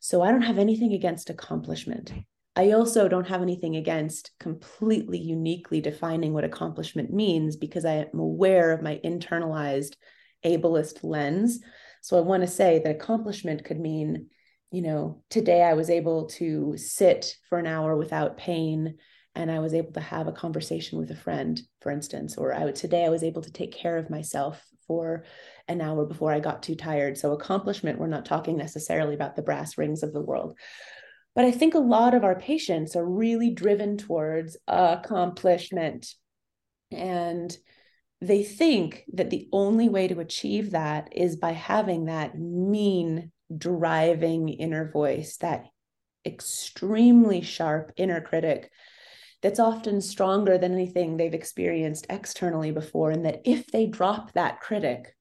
So 0.00 0.22
I 0.22 0.30
don't 0.30 0.42
have 0.42 0.58
anything 0.58 0.92
against 0.92 1.30
accomplishment. 1.30 2.12
I 2.54 2.72
also 2.72 3.08
don't 3.08 3.28
have 3.28 3.40
anything 3.40 3.76
against 3.76 4.32
completely 4.38 5.18
uniquely 5.18 5.80
defining 5.80 6.32
what 6.32 6.44
accomplishment 6.44 7.12
means 7.12 7.56
because 7.56 7.84
I 7.84 7.94
am 7.94 8.18
aware 8.18 8.72
of 8.72 8.82
my 8.82 9.00
internalized 9.04 9.94
ableist 10.44 11.02
lens 11.02 11.60
so 12.02 12.18
I 12.18 12.20
want 12.20 12.42
to 12.42 12.48
say 12.48 12.80
that 12.80 12.96
accomplishment 12.96 13.64
could 13.64 13.80
mean, 13.80 14.28
you 14.70 14.82
know, 14.82 15.22
today 15.30 15.62
I 15.62 15.74
was 15.74 15.90
able 15.90 16.26
to 16.30 16.76
sit 16.76 17.34
for 17.48 17.58
an 17.58 17.66
hour 17.66 17.96
without 17.96 18.36
pain 18.36 18.96
and 19.34 19.50
I 19.50 19.60
was 19.60 19.72
able 19.72 19.92
to 19.92 20.00
have 20.00 20.26
a 20.26 20.32
conversation 20.32 20.98
with 20.98 21.10
a 21.10 21.16
friend, 21.16 21.60
for 21.80 21.92
instance, 21.92 22.36
or 22.36 22.52
I 22.52 22.64
would, 22.64 22.74
today 22.74 23.04
I 23.04 23.10
was 23.10 23.22
able 23.22 23.42
to 23.42 23.52
take 23.52 23.72
care 23.72 23.96
of 23.96 24.10
myself 24.10 24.62
for 24.86 25.24
an 25.68 25.80
hour 25.80 26.04
before 26.06 26.32
I 26.32 26.40
got 26.40 26.62
too 26.62 26.74
tired. 26.74 27.16
So 27.16 27.32
accomplishment, 27.32 27.98
we're 28.00 28.08
not 28.08 28.24
talking 28.24 28.56
necessarily 28.56 29.14
about 29.14 29.36
the 29.36 29.42
brass 29.42 29.78
rings 29.78 30.02
of 30.02 30.12
the 30.12 30.20
world. 30.20 30.58
But 31.34 31.44
I 31.44 31.52
think 31.52 31.74
a 31.74 31.78
lot 31.78 32.14
of 32.14 32.24
our 32.24 32.34
patients 32.34 32.96
are 32.96 33.04
really 33.04 33.50
driven 33.50 33.96
towards 33.96 34.56
accomplishment. 34.66 36.08
And 36.90 37.56
they 38.20 38.42
think 38.42 39.04
that 39.12 39.30
the 39.30 39.48
only 39.52 39.88
way 39.88 40.08
to 40.08 40.20
achieve 40.20 40.72
that 40.72 41.08
is 41.12 41.36
by 41.36 41.52
having 41.52 42.06
that 42.06 42.38
mean, 42.38 43.30
driving 43.56 44.48
inner 44.48 44.90
voice, 44.90 45.36
that 45.38 45.66
extremely 46.26 47.40
sharp 47.40 47.92
inner 47.96 48.20
critic 48.20 48.70
that's 49.40 49.60
often 49.60 50.00
stronger 50.00 50.58
than 50.58 50.72
anything 50.72 51.16
they've 51.16 51.32
experienced 51.32 52.06
externally 52.10 52.72
before. 52.72 53.12
And 53.12 53.24
that 53.24 53.42
if 53.44 53.68
they 53.68 53.86
drop 53.86 54.32
that 54.32 54.60
critic, 54.60 55.14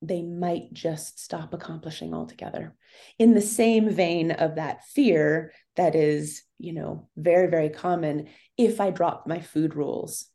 they 0.00 0.22
might 0.22 0.72
just 0.72 1.18
stop 1.18 1.52
accomplishing 1.52 2.14
altogether. 2.14 2.74
In 3.18 3.34
the 3.34 3.40
same 3.40 3.90
vein 3.90 4.30
of 4.30 4.54
that 4.56 4.84
fear 4.84 5.52
that 5.76 5.94
is, 5.94 6.42
you 6.58 6.72
know, 6.72 7.08
very, 7.16 7.48
very 7.48 7.70
common. 7.70 8.28
If 8.56 8.80
I 8.80 8.90
drop 8.90 9.26
my 9.26 9.40
food 9.40 9.74
rules, 9.74 10.26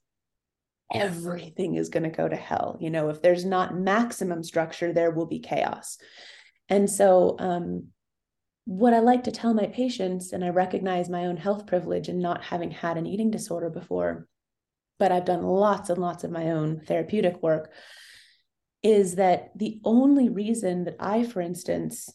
everything 0.93 1.75
is 1.75 1.89
going 1.89 2.03
to 2.03 2.09
go 2.09 2.27
to 2.27 2.35
hell. 2.35 2.77
You 2.79 2.89
know, 2.89 3.09
if 3.09 3.21
there's 3.21 3.45
not 3.45 3.77
maximum 3.77 4.43
structure, 4.43 4.93
there 4.93 5.11
will 5.11 5.25
be 5.25 5.39
chaos. 5.39 5.97
And 6.69 6.89
so, 6.89 7.35
um, 7.39 7.87
what 8.65 8.93
I 8.93 8.99
like 8.99 9.23
to 9.23 9.31
tell 9.31 9.53
my 9.53 9.67
patients, 9.67 10.33
and 10.33 10.43
I 10.43 10.49
recognize 10.49 11.09
my 11.09 11.25
own 11.25 11.37
health 11.37 11.67
privilege 11.67 12.09
in 12.09 12.19
not 12.19 12.43
having 12.43 12.71
had 12.71 12.97
an 12.97 13.05
eating 13.05 13.31
disorder 13.31 13.69
before, 13.69 14.27
but 14.99 15.11
I've 15.11 15.23
done 15.23 15.43
lots 15.43 15.89
and 15.89 15.99
lots 15.99 16.25
of 16.25 16.31
my 16.31 16.51
own 16.51 16.81
therapeutic 16.81 17.41
work, 17.41 17.71
is 18.83 19.15
that 19.15 19.51
the 19.55 19.79
only 19.85 20.27
reason 20.27 20.83
that 20.83 20.97
I, 20.99 21.23
for 21.23 21.39
instance, 21.39 22.09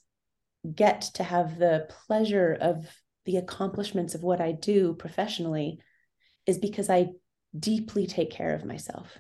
get 0.75 1.01
to 1.15 1.23
have 1.23 1.59
the 1.59 1.89
pleasure 2.07 2.57
of 2.61 2.87
the 3.25 3.39
accomplishments 3.39 4.15
of 4.15 4.23
what 4.23 4.41
I 4.41 4.53
do 4.53 4.95
professionally 4.95 5.79
is 6.47 6.59
because 6.59 6.91
I 6.91 7.09
deeply 7.59 8.07
take 8.07 8.31
care 8.31 8.55
of 8.55 8.65
myself. 8.65 9.19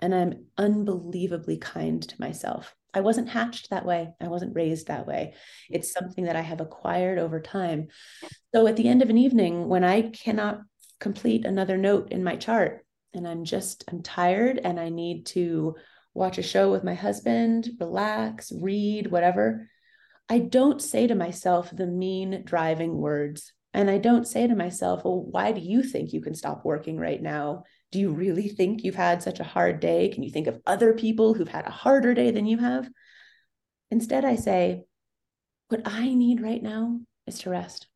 And 0.00 0.14
I'm 0.14 0.46
unbelievably 0.56 1.58
kind 1.58 2.02
to 2.02 2.20
myself. 2.20 2.74
I 2.94 3.00
wasn't 3.00 3.28
hatched 3.28 3.70
that 3.70 3.84
way. 3.84 4.10
I 4.20 4.28
wasn't 4.28 4.54
raised 4.54 4.86
that 4.86 5.06
way. 5.06 5.34
It's 5.68 5.92
something 5.92 6.24
that 6.24 6.36
I 6.36 6.40
have 6.40 6.60
acquired 6.60 7.18
over 7.18 7.40
time. 7.40 7.88
So 8.54 8.66
at 8.66 8.76
the 8.76 8.88
end 8.88 9.02
of 9.02 9.10
an 9.10 9.18
evening, 9.18 9.68
when 9.68 9.84
I 9.84 10.02
cannot 10.10 10.60
complete 10.98 11.44
another 11.44 11.76
note 11.76 12.10
in 12.10 12.24
my 12.24 12.36
chart 12.36 12.84
and 13.12 13.26
I'm 13.26 13.44
just, 13.44 13.84
I'm 13.88 14.02
tired 14.02 14.60
and 14.62 14.80
I 14.80 14.88
need 14.88 15.26
to 15.26 15.76
watch 16.14 16.38
a 16.38 16.42
show 16.42 16.70
with 16.70 16.82
my 16.84 16.94
husband, 16.94 17.70
relax, 17.78 18.50
read, 18.52 19.10
whatever, 19.10 19.68
I 20.28 20.40
don't 20.40 20.82
say 20.82 21.06
to 21.06 21.14
myself 21.14 21.70
the 21.70 21.86
mean 21.86 22.42
driving 22.44 22.96
words 22.96 23.52
and 23.74 23.90
I 23.90 23.98
don't 23.98 24.26
say 24.26 24.46
to 24.46 24.54
myself, 24.54 25.04
well, 25.04 25.22
why 25.22 25.52
do 25.52 25.60
you 25.60 25.82
think 25.82 26.12
you 26.12 26.20
can 26.20 26.34
stop 26.34 26.64
working 26.64 26.98
right 26.98 27.20
now? 27.20 27.64
Do 27.92 27.98
you 27.98 28.12
really 28.12 28.48
think 28.48 28.82
you've 28.82 28.94
had 28.94 29.22
such 29.22 29.40
a 29.40 29.44
hard 29.44 29.80
day? 29.80 30.08
Can 30.08 30.22
you 30.22 30.30
think 30.30 30.46
of 30.46 30.60
other 30.66 30.94
people 30.94 31.34
who've 31.34 31.48
had 31.48 31.66
a 31.66 31.70
harder 31.70 32.14
day 32.14 32.30
than 32.30 32.46
you 32.46 32.58
have? 32.58 32.88
Instead, 33.90 34.24
I 34.24 34.36
say, 34.36 34.84
what 35.68 35.82
I 35.84 36.14
need 36.14 36.40
right 36.40 36.62
now 36.62 37.00
is 37.26 37.40
to 37.40 37.50
rest. 37.50 37.86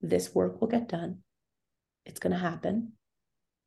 This 0.00 0.34
work 0.34 0.60
will 0.60 0.68
get 0.68 0.88
done. 0.88 1.18
It's 2.04 2.20
going 2.20 2.32
to 2.32 2.38
happen. 2.38 2.92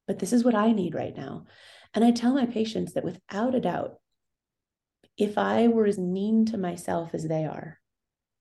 But 0.07 0.19
this 0.19 0.33
is 0.33 0.43
what 0.43 0.55
I 0.55 0.73
need 0.73 0.93
right 0.93 1.15
now. 1.15 1.45
And 1.93 2.03
I 2.03 2.11
tell 2.11 2.33
my 2.33 2.45
patients 2.45 2.93
that 2.93 3.05
without 3.05 3.55
a 3.55 3.61
doubt, 3.61 3.95
if 5.17 5.38
I 5.38 5.69
were 5.69 5.85
as 5.85 5.97
mean 5.97 6.45
to 6.47 6.57
myself 6.57 7.11
as 7.13 7.25
they 7.25 7.45
are, 7.45 7.79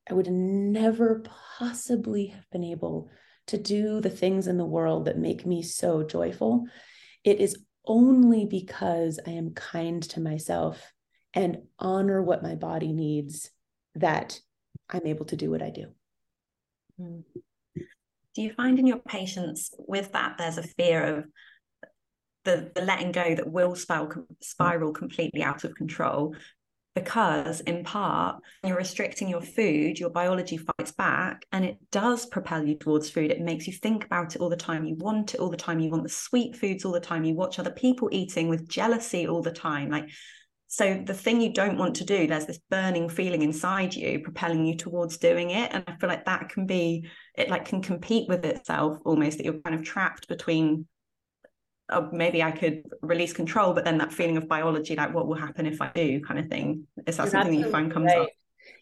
I 0.08 0.14
would 0.14 0.30
never 0.30 1.24
possibly 1.58 2.26
have 2.26 2.48
been 2.50 2.64
able 2.64 3.10
to 3.46 3.58
do 3.58 4.00
the 4.00 4.10
things 4.10 4.46
in 4.46 4.58
the 4.58 4.64
world 4.64 5.06
that 5.06 5.18
make 5.18 5.46
me 5.46 5.62
so 5.62 6.02
joyful. 6.02 6.64
It 7.24 7.40
is 7.40 7.56
only 7.86 8.46
because 8.46 9.20
I 9.26 9.30
am 9.30 9.52
kind 9.54 10.02
to 10.10 10.20
myself 10.20 10.92
and 11.34 11.62
honor 11.78 12.22
what 12.22 12.42
my 12.42 12.54
body 12.54 12.92
needs 12.92 13.50
that 13.94 14.40
I'm 14.90 15.06
able 15.06 15.26
to 15.26 15.36
do 15.36 15.50
what 15.50 15.62
I 15.62 15.70
do. 15.70 15.86
Hmm. 16.98 17.20
Do 18.34 18.42
you 18.42 18.52
find 18.52 18.78
in 18.78 18.86
your 18.86 18.98
patients 18.98 19.72
with 19.78 20.12
that 20.12 20.36
there's 20.38 20.58
a 20.58 20.62
fear 20.62 21.02
of 21.18 21.24
the, 22.44 22.70
the 22.74 22.82
letting 22.82 23.12
go 23.12 23.34
that 23.34 23.50
will 23.50 23.74
spiral, 23.74 24.26
spiral 24.40 24.92
completely 24.92 25.42
out 25.42 25.64
of 25.64 25.74
control 25.74 26.34
because 26.94 27.60
in 27.62 27.82
part 27.82 28.40
you're 28.62 28.76
restricting 28.76 29.28
your 29.28 29.40
food 29.40 29.98
your 29.98 30.10
biology 30.10 30.56
fights 30.56 30.92
back 30.92 31.44
and 31.52 31.64
it 31.64 31.76
does 31.90 32.26
propel 32.26 32.66
you 32.66 32.76
towards 32.76 33.10
food. 33.10 33.30
It 33.30 33.40
makes 33.40 33.66
you 33.66 33.72
think 33.72 34.04
about 34.04 34.34
it 34.34 34.40
all 34.40 34.48
the 34.48 34.56
time. 34.56 34.84
You 34.84 34.94
want 34.96 35.34
it 35.34 35.40
all 35.40 35.50
the 35.50 35.56
time. 35.56 35.80
You 35.80 35.90
want 35.90 36.02
the 36.02 36.08
sweet 36.08 36.56
foods 36.56 36.84
all 36.84 36.92
the 36.92 37.00
time. 37.00 37.24
You 37.24 37.34
watch 37.34 37.58
other 37.58 37.70
people 37.70 38.08
eating 38.12 38.48
with 38.48 38.68
jealousy 38.68 39.26
all 39.26 39.42
the 39.42 39.52
time. 39.52 39.90
Like 39.90 40.08
so 40.68 41.02
the 41.06 41.14
thing 41.14 41.40
you 41.40 41.52
don't 41.52 41.78
want 41.78 41.96
to 41.96 42.04
do 42.04 42.26
there's 42.26 42.46
this 42.46 42.58
burning 42.68 43.08
feeling 43.08 43.42
inside 43.42 43.94
you 43.94 44.18
propelling 44.20 44.64
you 44.64 44.76
towards 44.76 45.18
doing 45.18 45.50
it. 45.50 45.70
And 45.72 45.84
i 45.86 45.94
feel 45.96 46.08
like 46.08 46.26
that 46.26 46.48
can 46.48 46.66
be 46.66 47.08
it 47.36 47.48
like 47.48 47.64
can 47.64 47.82
compete 47.82 48.28
with 48.28 48.44
itself 48.44 48.98
almost 49.04 49.38
that 49.38 49.44
you're 49.44 49.60
kind 49.60 49.76
of 49.76 49.84
trapped 49.84 50.28
between 50.28 50.86
oh, 51.90 52.08
maybe 52.12 52.42
I 52.42 52.50
could 52.50 52.84
release 53.02 53.32
control, 53.32 53.74
but 53.74 53.84
then 53.84 53.98
that 53.98 54.12
feeling 54.12 54.36
of 54.36 54.48
biology, 54.48 54.96
like 54.96 55.14
what 55.14 55.26
will 55.26 55.36
happen 55.36 55.66
if 55.66 55.80
I 55.80 55.90
do, 55.94 56.20
kind 56.20 56.40
of 56.40 56.48
thing. 56.48 56.86
Is 57.06 57.16
that 57.16 57.24
You're 57.24 57.30
something 57.30 57.60
that 57.60 57.66
you 57.66 57.70
find 57.70 57.92
comes 57.92 58.06
right. 58.06 58.22
up? 58.22 58.28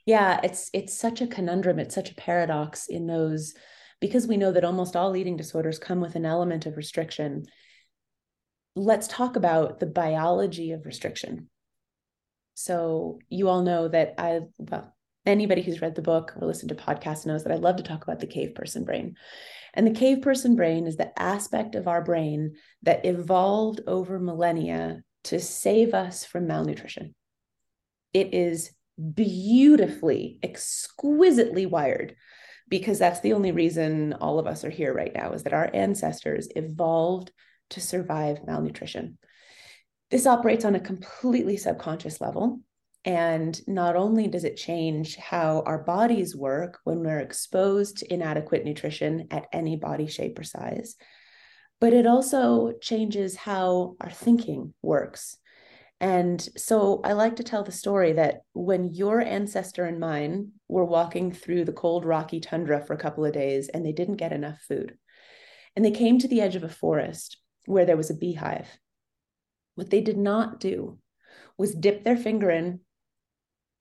Yeah, 0.06 0.40
it's 0.44 0.70
it's 0.72 0.96
such 0.96 1.20
a 1.20 1.26
conundrum. 1.26 1.78
It's 1.78 1.94
such 1.94 2.10
a 2.10 2.14
paradox 2.14 2.86
in 2.88 3.06
those 3.06 3.54
because 4.00 4.26
we 4.26 4.36
know 4.36 4.52
that 4.52 4.64
almost 4.64 4.96
all 4.96 5.16
eating 5.16 5.36
disorders 5.36 5.78
come 5.78 6.00
with 6.00 6.16
an 6.16 6.26
element 6.26 6.66
of 6.66 6.76
restriction. 6.76 7.46
let's 8.74 9.06
talk 9.06 9.36
about 9.36 9.80
the 9.80 9.86
biology 9.86 10.72
of 10.72 10.86
restriction. 10.86 11.48
So, 12.54 13.18
you 13.28 13.48
all 13.48 13.62
know 13.62 13.88
that 13.88 14.14
I, 14.18 14.40
well, 14.58 14.94
anybody 15.26 15.62
who's 15.62 15.80
read 15.80 15.94
the 15.94 16.02
book 16.02 16.34
or 16.40 16.46
listened 16.46 16.70
to 16.70 16.74
podcasts 16.74 17.26
knows 17.26 17.44
that 17.44 17.52
I 17.52 17.56
love 17.56 17.76
to 17.76 17.82
talk 17.82 18.02
about 18.02 18.20
the 18.20 18.26
cave 18.26 18.54
person 18.54 18.84
brain. 18.84 19.16
And 19.74 19.86
the 19.86 19.98
cave 19.98 20.22
person 20.22 20.56
brain 20.56 20.86
is 20.86 20.96
the 20.96 21.18
aspect 21.20 21.74
of 21.74 21.88
our 21.88 22.02
brain 22.02 22.56
that 22.82 23.06
evolved 23.06 23.80
over 23.86 24.18
millennia 24.18 25.02
to 25.24 25.40
save 25.40 25.94
us 25.94 26.24
from 26.24 26.46
malnutrition. 26.46 27.14
It 28.12 28.34
is 28.34 28.72
beautifully, 29.14 30.38
exquisitely 30.42 31.66
wired 31.66 32.16
because 32.68 32.98
that's 32.98 33.20
the 33.20 33.32
only 33.32 33.52
reason 33.52 34.14
all 34.14 34.38
of 34.38 34.46
us 34.46 34.64
are 34.64 34.70
here 34.70 34.94
right 34.94 35.12
now 35.14 35.32
is 35.32 35.42
that 35.44 35.52
our 35.52 35.70
ancestors 35.72 36.48
evolved 36.56 37.30
to 37.70 37.80
survive 37.80 38.44
malnutrition. 38.46 39.18
This 40.10 40.26
operates 40.26 40.64
on 40.64 40.74
a 40.74 40.80
completely 40.80 41.56
subconscious 41.56 42.20
level. 42.20 42.60
And 43.04 43.60
not 43.66 43.96
only 43.96 44.28
does 44.28 44.44
it 44.44 44.56
change 44.56 45.16
how 45.16 45.62
our 45.66 45.82
bodies 45.82 46.36
work 46.36 46.78
when 46.84 47.00
we're 47.00 47.18
exposed 47.18 47.98
to 47.98 48.12
inadequate 48.12 48.64
nutrition 48.64 49.26
at 49.30 49.48
any 49.52 49.76
body 49.76 50.06
shape 50.06 50.38
or 50.38 50.44
size, 50.44 50.94
but 51.80 51.92
it 51.92 52.06
also 52.06 52.74
changes 52.80 53.34
how 53.34 53.96
our 54.00 54.10
thinking 54.10 54.72
works. 54.82 55.36
And 56.00 56.40
so 56.56 57.00
I 57.04 57.12
like 57.12 57.36
to 57.36 57.44
tell 57.44 57.64
the 57.64 57.72
story 57.72 58.12
that 58.14 58.42
when 58.52 58.92
your 58.92 59.20
ancestor 59.20 59.84
and 59.84 59.98
mine 59.98 60.52
were 60.68 60.84
walking 60.84 61.32
through 61.32 61.64
the 61.64 61.72
cold, 61.72 62.04
rocky 62.04 62.40
tundra 62.40 62.84
for 62.84 62.94
a 62.94 62.98
couple 62.98 63.24
of 63.24 63.32
days 63.32 63.68
and 63.68 63.84
they 63.84 63.92
didn't 63.92 64.16
get 64.16 64.32
enough 64.32 64.60
food, 64.66 64.96
and 65.74 65.84
they 65.84 65.90
came 65.90 66.18
to 66.18 66.28
the 66.28 66.40
edge 66.40 66.56
of 66.56 66.64
a 66.64 66.68
forest 66.68 67.38
where 67.66 67.84
there 67.84 67.96
was 67.96 68.10
a 68.10 68.14
beehive, 68.14 68.68
what 69.74 69.90
they 69.90 70.00
did 70.00 70.18
not 70.18 70.60
do 70.60 70.98
was 71.56 71.74
dip 71.74 72.04
their 72.04 72.16
finger 72.16 72.50
in, 72.50 72.80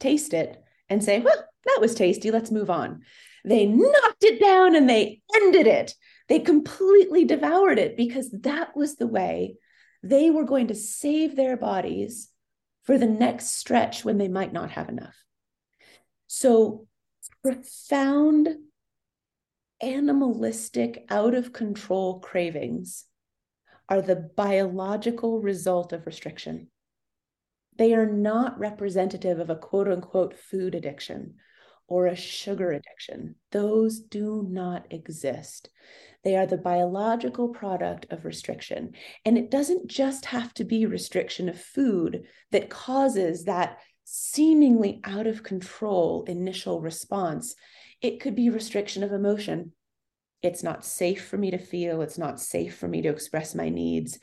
taste 0.02 0.34
it, 0.34 0.62
and 0.90 1.02
say, 1.02 1.22
well, 1.22 1.48
that 1.66 1.78
was 1.80 1.96
tasty. 1.96 2.32
Let's 2.32 2.52
move 2.52 2.70
on. 2.70 3.04
They 3.46 3.66
knocked 3.66 4.24
it 4.24 4.42
down 4.42 4.76
and 4.76 4.90
they 4.90 5.22
ended 5.34 5.68
it. 5.68 5.96
They 6.28 6.40
completely 6.40 7.24
devoured 7.26 7.80
it 7.80 7.96
because 7.96 8.30
that 8.42 8.76
was 8.76 8.96
the 8.96 9.08
way 9.08 9.56
they 10.04 10.30
were 10.30 10.44
going 10.44 10.68
to 10.68 10.76
save 10.76 11.36
their 11.36 11.56
bodies 11.56 12.30
for 12.84 12.98
the 12.98 13.08
next 13.08 13.58
stretch 13.58 14.04
when 14.04 14.18
they 14.18 14.28
might 14.28 14.52
not 14.52 14.72
have 14.72 14.90
enough. 14.90 15.16
So, 16.28 16.88
profound 17.44 18.50
animalistic, 19.82 21.06
out 21.10 21.34
of 21.34 21.54
control 21.54 22.20
cravings 22.20 23.06
are 23.90 24.02
the 24.02 24.16
biological 24.16 25.42
result 25.42 25.94
of 25.94 26.06
restriction. 26.06 26.71
They 27.78 27.94
are 27.94 28.06
not 28.06 28.60
representative 28.60 29.40
of 29.40 29.50
a 29.50 29.56
quote 29.56 29.88
unquote 29.88 30.38
food 30.38 30.76
addiction 30.76 31.36
or 31.88 32.08
a 32.08 32.16
sugar 32.16 32.72
addiction. 32.72 33.36
Those 33.52 34.00
do 34.00 34.48
not 34.50 34.88
exist. 34.92 35.70
They 36.24 36.36
are 36.36 36.46
the 36.46 36.58
biological 36.58 37.50
product 37.50 38.06
of 38.12 38.26
restriction. 38.26 38.94
And 39.26 39.38
it 39.38 39.50
doesn't 39.50 39.88
just 39.88 40.26
have 40.26 40.54
to 40.56 40.64
be 40.64 40.86
restriction 40.86 41.50
of 41.50 41.60
food 41.60 42.24
that 42.52 42.70
causes 42.70 43.46
that 43.46 43.80
seemingly 44.06 45.02
out 45.04 45.28
of 45.28 45.44
control 45.44 46.24
initial 46.28 46.82
response. 46.82 47.56
It 48.02 48.20
could 48.20 48.36
be 48.36 48.50
restriction 48.50 49.04
of 49.04 49.12
emotion. 49.12 49.74
It's 50.42 50.64
not 50.64 50.86
safe 50.86 51.26
for 51.28 51.38
me 51.38 51.52
to 51.52 51.58
feel, 51.58 52.02
it's 52.02 52.18
not 52.18 52.40
safe 52.40 52.78
for 52.78 52.88
me 52.88 53.02
to 53.04 53.10
express 53.10 53.54
my 53.54 53.70
needs. 53.70 54.20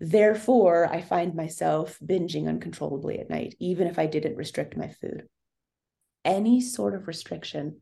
Therefore, 0.00 0.86
I 0.90 1.02
find 1.02 1.34
myself 1.34 1.98
binging 2.04 2.48
uncontrollably 2.48 3.20
at 3.20 3.30
night, 3.30 3.54
even 3.58 3.86
if 3.86 3.98
I 3.98 4.06
didn't 4.06 4.36
restrict 4.36 4.76
my 4.76 4.88
food 4.88 5.28
any 6.24 6.60
sort 6.60 6.94
of 6.94 7.06
restriction 7.06 7.80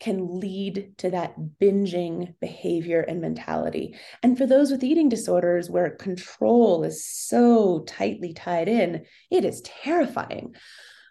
can 0.00 0.38
lead 0.38 0.92
to 0.98 1.10
that 1.10 1.34
binging 1.60 2.34
behavior 2.40 3.00
and 3.00 3.20
mentality. 3.20 3.96
And 4.22 4.38
for 4.38 4.46
those 4.46 4.70
with 4.70 4.84
eating 4.84 5.08
disorders 5.08 5.68
where 5.68 5.90
control 5.90 6.84
is 6.84 7.04
so 7.04 7.80
tightly 7.80 8.32
tied 8.32 8.68
in, 8.68 9.04
it 9.30 9.44
is 9.44 9.60
terrifying. 9.62 10.54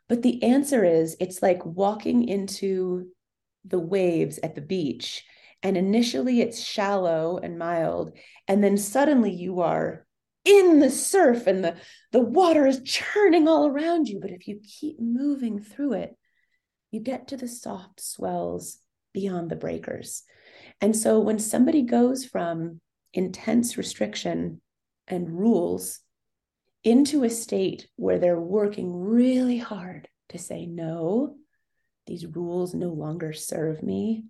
But 0.07 0.21
the 0.21 0.41
answer 0.41 0.85
is 0.85 1.17
it's 1.19 1.41
like 1.41 1.65
walking 1.65 2.29
into 2.29 3.09
the 3.65 3.79
waves 3.79 4.39
at 4.41 4.55
the 4.55 4.61
beach. 4.61 5.25
And 5.63 5.75
initially 5.75 6.41
it's 6.41 6.63
shallow 6.63 7.37
and 7.37 7.57
mild. 7.57 8.17
And 8.47 8.63
then 8.63 8.77
suddenly 8.77 9.31
you 9.31 9.61
are 9.61 10.05
in 10.45 10.79
the 10.79 10.89
surf 10.89 11.47
and 11.47 11.63
the, 11.63 11.75
the 12.11 12.21
water 12.21 12.65
is 12.65 12.81
churning 12.83 13.47
all 13.47 13.67
around 13.67 14.07
you. 14.07 14.19
But 14.21 14.31
if 14.31 14.47
you 14.47 14.61
keep 14.63 14.99
moving 14.99 15.59
through 15.61 15.93
it, 15.93 16.15
you 16.91 17.01
get 17.01 17.29
to 17.29 17.37
the 17.37 17.47
soft 17.47 17.99
swells 17.99 18.77
beyond 19.13 19.49
the 19.49 19.55
breakers. 19.55 20.23
And 20.79 20.95
so 20.95 21.19
when 21.19 21.39
somebody 21.39 21.81
goes 21.81 22.23
from 22.23 22.79
intense 23.13 23.77
restriction 23.77 24.61
and 25.07 25.37
rules 25.37 25.99
into 26.83 27.23
a 27.23 27.29
state 27.29 27.87
where 27.95 28.19
they're 28.19 28.39
working 28.39 28.93
really 28.95 29.57
hard 29.57 30.07
to 30.29 30.37
say, 30.37 30.65
no, 30.65 31.35
these 32.05 32.25
rules 32.25 32.73
no 32.73 32.89
longer 32.89 33.33
serve 33.33 33.83
me. 33.83 34.23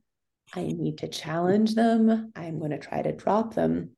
I 0.53 0.63
need 0.63 0.99
to 0.99 1.07
challenge 1.07 1.75
them. 1.75 2.31
I'm 2.35 2.59
going 2.59 2.71
to 2.71 2.79
try 2.79 3.01
to 3.01 3.11
drop 3.11 3.53
them 3.53 3.91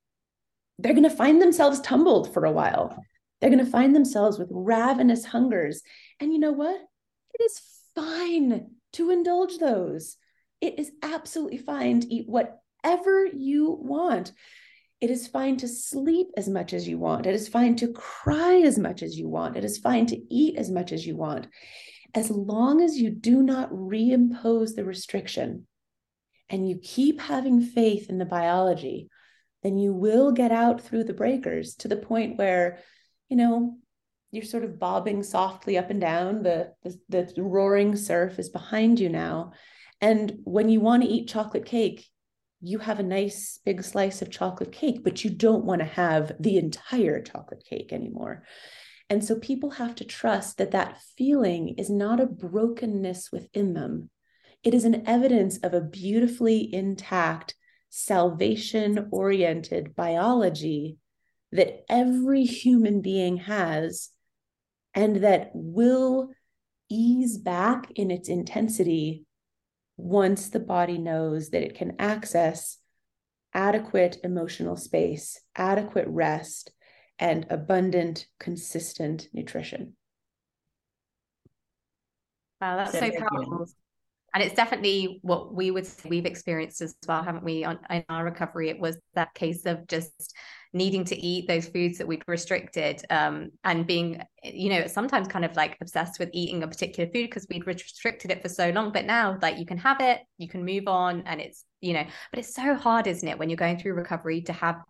they're 0.80 0.94
going 0.94 1.04
to 1.04 1.10
find 1.10 1.42
themselves 1.42 1.82
tumbled 1.82 2.34
for 2.34 2.46
a 2.46 2.52
while. 2.52 3.04
They're 3.40 3.50
going 3.50 3.64
to 3.64 3.70
find 3.70 3.96
themselves 3.96 4.40
with 4.40 4.48
ravenous 4.50 5.26
hungers. 5.26 5.82
And 6.20 6.34
you 6.34 6.40
know 6.40 6.54
what? 6.54 6.80
It 7.34 7.44
is 7.44 7.62
fine 7.96 8.72
to 8.94 9.12
indulge 9.12 9.58
those. 9.58 10.16
It 10.62 10.80
is 10.80 10.92
absolutely 11.04 11.58
fine 11.58 12.00
to 12.00 12.14
eat 12.14 12.28
whatever 12.28 13.26
you 13.26 13.78
want. 13.82 14.32
It 15.02 15.10
is 15.12 15.28
fine 15.28 15.58
to 15.58 15.68
sleep 15.68 16.28
as 16.36 16.50
much 16.50 16.74
as 16.74 16.88
you 16.88 16.98
want. 16.98 17.26
It 17.26 17.36
is 17.36 17.48
fine 17.48 17.76
to 17.78 17.92
cry 17.92 18.62
as 18.62 18.78
much 18.78 19.04
as 19.04 19.18
you 19.18 19.28
want. 19.28 19.58
It 19.58 19.66
is 19.66 19.78
fine 19.78 20.06
to 20.08 20.34
eat 20.34 20.58
as 20.58 20.72
much 20.72 20.92
as 20.92 21.06
you 21.06 21.16
want. 21.16 21.48
As 22.14 22.30
long 22.30 22.82
as 22.82 22.98
you 22.98 23.10
do 23.10 23.42
not 23.42 23.70
reimpose 23.70 24.76
the 24.76 24.84
restriction 24.84 25.68
and 26.50 26.68
you 26.68 26.80
keep 26.82 27.22
having 27.22 27.62
faith 27.62 28.10
in 28.10 28.18
the 28.18 28.26
biology 28.26 29.10
then 29.64 29.78
you 29.78 29.94
will 29.94 30.32
get 30.32 30.52
out 30.52 30.82
through 30.82 31.04
the 31.04 31.14
breakers 31.14 31.76
to 31.76 31.88
the 31.88 31.98
point 31.98 32.38
where, 32.38 32.80
you 33.28 33.36
know, 33.36 33.78
you're 34.32 34.44
sort 34.44 34.64
of 34.64 34.80
bobbing 34.80 35.24
softly 35.24 35.78
up 35.78 35.90
and 35.90 36.00
down. 36.00 36.44
The, 36.44 36.74
the, 37.10 37.32
the 37.36 37.44
roaring 37.44 37.96
surf 37.96 38.40
is 38.40 38.50
behind 38.50 39.00
you 39.00 39.10
now. 39.10 39.54
And 40.02 40.40
when 40.44 40.70
you 40.70 40.80
want 40.80 41.04
to 41.04 41.10
eat 41.10 41.28
chocolate 41.28 41.66
cake, 41.66 42.08
you 42.62 42.80
have 42.80 43.00
a 43.00 43.04
nice 43.04 43.60
big 43.66 43.84
slice 43.84 44.22
of 44.22 44.30
chocolate 44.30 44.72
cake, 44.72 45.04
but 45.04 45.24
you 45.24 45.30
don't 45.30 45.66
want 45.66 45.80
to 45.80 45.88
have 45.88 46.34
the 46.40 46.58
entire 46.58 47.22
chocolate 47.22 47.64
cake 47.68 47.92
anymore. 47.92 48.44
And 49.10 49.26
so 49.26 49.36
people 49.36 49.72
have 49.72 49.96
to 49.96 50.06
trust 50.06 50.58
that 50.58 50.72
that 50.72 51.02
feeling 51.18 51.76
is 51.78 51.90
not 51.90 52.20
a 52.20 52.28
brokenness 52.28 53.32
within 53.32 53.74
them. 53.74 54.10
It 54.63 54.74
is 54.74 54.84
an 54.84 55.08
evidence 55.08 55.58
of 55.60 55.74
a 55.74 55.82
beautifully 55.82 56.74
intact 56.74 57.56
salvation 57.89 59.08
oriented 59.12 59.95
biology 59.95 60.98
that 61.52 61.86
every 61.89 62.43
human 62.43 63.02
being 63.02 63.38
has 63.38 64.10
and 64.93 65.17
that 65.17 65.52
will 65.54 66.30
ease 66.89 67.38
back 67.38 67.91
in 67.95 68.12
its 68.12 68.30
intensity 68.30 69.26
once 69.98 70.50
the 70.50 70.60
body 70.60 70.98
knows 70.98 71.50
that 71.50 71.63
it 71.63 71.76
can 71.76 71.95
access 71.98 72.78
adequate 73.54 74.17
emotional 74.24 74.76
space, 74.76 75.39
adequate 75.56 76.08
rest, 76.08 76.72
and 77.17 77.45
abundant, 77.50 78.28
consistent 78.39 79.28
nutrition. 79.34 79.95
Wow, 82.62 82.78
that's 82.78 82.91
so 82.91 83.10
powerful 83.12 83.67
and 84.34 84.44
it's 84.44 84.56
definitely 84.56 85.20
what 85.22 85.54
we 85.54 85.72
would 85.72 85.86
say 85.86 86.10
we've 86.10 86.26
experienced 86.26 86.82
as 86.82 86.96
well 87.08 87.24
haven't 87.24 87.44
we? 87.44 87.63
On 87.63 87.80
in 87.89 88.04
our 88.10 88.24
recovery 88.24 88.70
it 88.70 88.80
was 88.80 88.98
that 89.15 89.34
case 89.34 89.65
of 89.65 89.88
just 89.88 90.36
needing 90.72 91.04
to 91.04 91.18
eat 91.18 91.48
those 91.48 91.68
foods 91.68 91.98
that 91.98 92.08
we'd 92.08 92.24
restricted 92.28 93.04
um, 93.10 93.50
and 93.63 93.88
being 93.88 94.22
you 94.44 94.70
know 94.70 94.88
sometimes 94.88 95.28
kind 95.28 95.46
of 95.46 95.56
like 95.56 95.78
obsessed 95.82 96.20
with 96.20 96.30
eating 96.34 96.63
a 96.63 96.68
particular 96.68 97.10
food 97.12 97.30
because 97.30 97.48
we'd 97.50 97.68
restricted 97.68 98.32
it 98.32 98.42
for 98.42 98.50
so 98.50 98.70
long. 98.70 98.92
But 98.92 99.06
now 99.06 99.38
like 99.42 99.58
you 99.58 99.65
can 99.65 99.78
have 99.78 100.02
it 100.02 100.22
you 100.38 100.48
can 100.48 100.65
move 100.65 100.88
on 100.88 101.24
and 101.26 101.42
it's 101.42 101.65
you 101.82 101.94
know 101.94 102.06
but 102.32 102.39
it's 102.39 102.54
so 102.54 102.76
hard 102.76 103.08
isn't 103.08 103.28
it 103.28 103.39
when 103.39 103.50
you're 103.50 103.58
going 103.58 103.80
through 103.80 103.94
recovery 103.94 104.42
to 104.44 104.54
have 104.54 104.82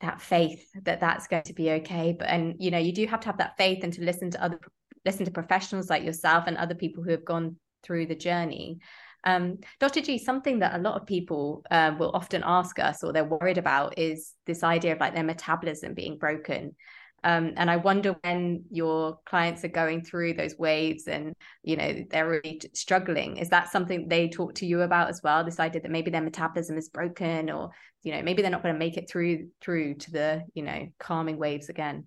that 0.00 0.20
faith 0.20 0.64
that 0.82 1.00
that's 1.00 1.26
going 1.26 1.42
to 1.42 1.52
be 1.52 1.70
okay. 1.70 2.14
But 2.18 2.28
and 2.28 2.56
you 2.58 2.70
know 2.70 2.78
you 2.78 2.92
do 2.92 3.06
have 3.06 3.20
to 3.20 3.26
have 3.26 3.38
that 3.38 3.56
faith 3.56 3.84
and 3.84 3.92
to 3.94 4.02
listen 4.02 4.30
to 4.32 4.42
other 4.42 4.58
listen 5.04 5.24
to 5.24 5.30
professionals 5.30 5.88
like 5.88 6.04
yourself 6.04 6.44
and 6.46 6.56
other 6.56 6.74
people 6.74 7.02
who 7.02 7.10
have 7.10 7.24
gone 7.24 7.56
through 7.82 8.06
the 8.06 8.14
journey 8.14 8.78
Um, 9.24 9.58
Dr. 9.78 10.00
G, 10.00 10.18
something 10.18 10.60
that 10.60 10.74
a 10.74 10.82
lot 10.82 10.98
of 10.98 11.06
people 11.06 11.62
uh, 11.70 11.94
will 11.98 12.10
often 12.14 12.42
ask 12.44 12.78
us 12.78 13.04
or 13.04 13.12
they're 13.12 13.24
worried 13.24 13.58
about 13.58 13.98
is 13.98 14.34
this 14.46 14.62
idea 14.64 14.92
of 14.92 15.00
like 15.00 15.14
their 15.14 15.24
metabolism 15.24 15.94
being 15.94 16.16
broken. 16.18 16.74
Um, 17.22 17.52
and 17.56 17.70
I 17.70 17.76
wonder 17.76 18.16
when 18.22 18.64
your 18.70 19.18
clients 19.26 19.62
are 19.64 19.68
going 19.68 20.04
through 20.04 20.34
those 20.34 20.56
waves 20.56 21.06
and 21.06 21.34
you 21.62 21.76
know 21.76 22.02
they're 22.10 22.30
really 22.30 22.62
struggling, 22.72 23.36
is 23.36 23.50
that 23.50 23.70
something 23.70 24.08
they 24.08 24.28
talk 24.28 24.54
to 24.54 24.66
you 24.66 24.80
about 24.80 25.10
as 25.10 25.20
well? 25.22 25.44
This 25.44 25.60
idea 25.60 25.82
that 25.82 25.90
maybe 25.90 26.10
their 26.10 26.22
metabolism 26.22 26.78
is 26.78 26.88
broken, 26.88 27.50
or 27.50 27.72
you 28.02 28.12
know 28.12 28.22
maybe 28.22 28.40
they're 28.40 28.50
not 28.50 28.62
going 28.62 28.74
to 28.74 28.78
make 28.78 28.96
it 28.96 29.10
through 29.10 29.48
through 29.60 29.96
to 29.96 30.10
the 30.10 30.42
you 30.54 30.62
know 30.62 30.88
calming 30.98 31.36
waves 31.36 31.68
again. 31.68 32.06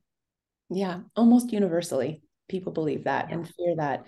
Yeah, 0.71 1.01
almost 1.15 1.53
universally, 1.53 2.23
people 2.49 2.73
believe 2.73 3.03
that 3.03 3.27
yeah. 3.29 3.35
and 3.35 3.47
fear 3.47 3.75
that. 3.77 4.07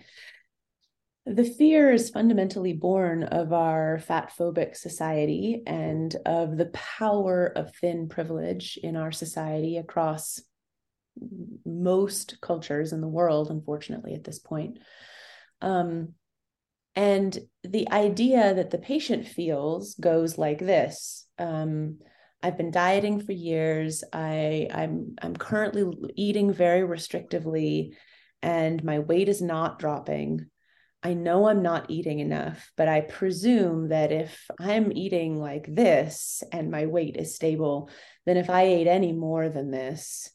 The 1.28 1.44
fear 1.44 1.92
is 1.92 2.12
fundamentally 2.12 2.74
born 2.74 3.24
of 3.24 3.52
our 3.52 3.98
fat 3.98 4.32
phobic 4.38 4.76
society 4.76 5.64
and 5.66 6.16
of 6.24 6.56
the 6.56 6.68
power 6.68 7.48
of 7.48 7.74
thin 7.76 8.08
privilege 8.10 8.78
in 8.82 8.96
our 8.96 9.12
society 9.12 9.78
across 9.78 10.40
most 11.66 12.40
cultures 12.42 12.94
in 12.94 13.02
the 13.02 13.08
world, 13.08 13.50
unfortunately, 13.50 14.14
at 14.14 14.24
this 14.24 14.38
point. 14.38 14.78
Um, 15.62 16.14
and 16.96 17.38
the 17.64 17.90
idea 17.90 18.54
that 18.54 18.70
the 18.70 18.78
patient 18.78 19.28
feels 19.28 19.96
goes 19.96 20.38
like 20.38 20.60
this. 20.60 21.26
Um, 21.40 22.00
I've 22.44 22.58
been 22.58 22.70
dieting 22.72 23.22
for 23.22 23.32
years. 23.32 24.04
I, 24.14 24.68
I'm 24.72 25.16
I'm 25.20 25.36
currently 25.36 25.92
eating 26.16 26.54
very 26.54 26.82
restrictively, 26.82 27.96
and 28.44 28.84
my 28.84 29.00
weight 29.00 29.28
is 29.28 29.42
not 29.42 29.80
dropping. 29.80 30.52
I 31.06 31.14
know 31.14 31.48
I'm 31.48 31.62
not 31.62 31.92
eating 31.92 32.18
enough, 32.18 32.72
but 32.76 32.88
I 32.88 33.02
presume 33.02 33.90
that 33.90 34.12
if 34.12 34.50
I'm 34.60 34.92
eating 34.92 35.40
like 35.40 35.68
this 35.70 36.42
and 36.52 36.72
my 36.72 36.88
weight 36.88 37.16
is 37.16 37.36
stable, 37.36 37.92
then 38.26 38.38
if 38.38 38.50
I 38.50 38.64
ate 38.64 38.88
any 38.88 39.12
more 39.14 39.48
than 39.48 39.70
this, 39.70 40.32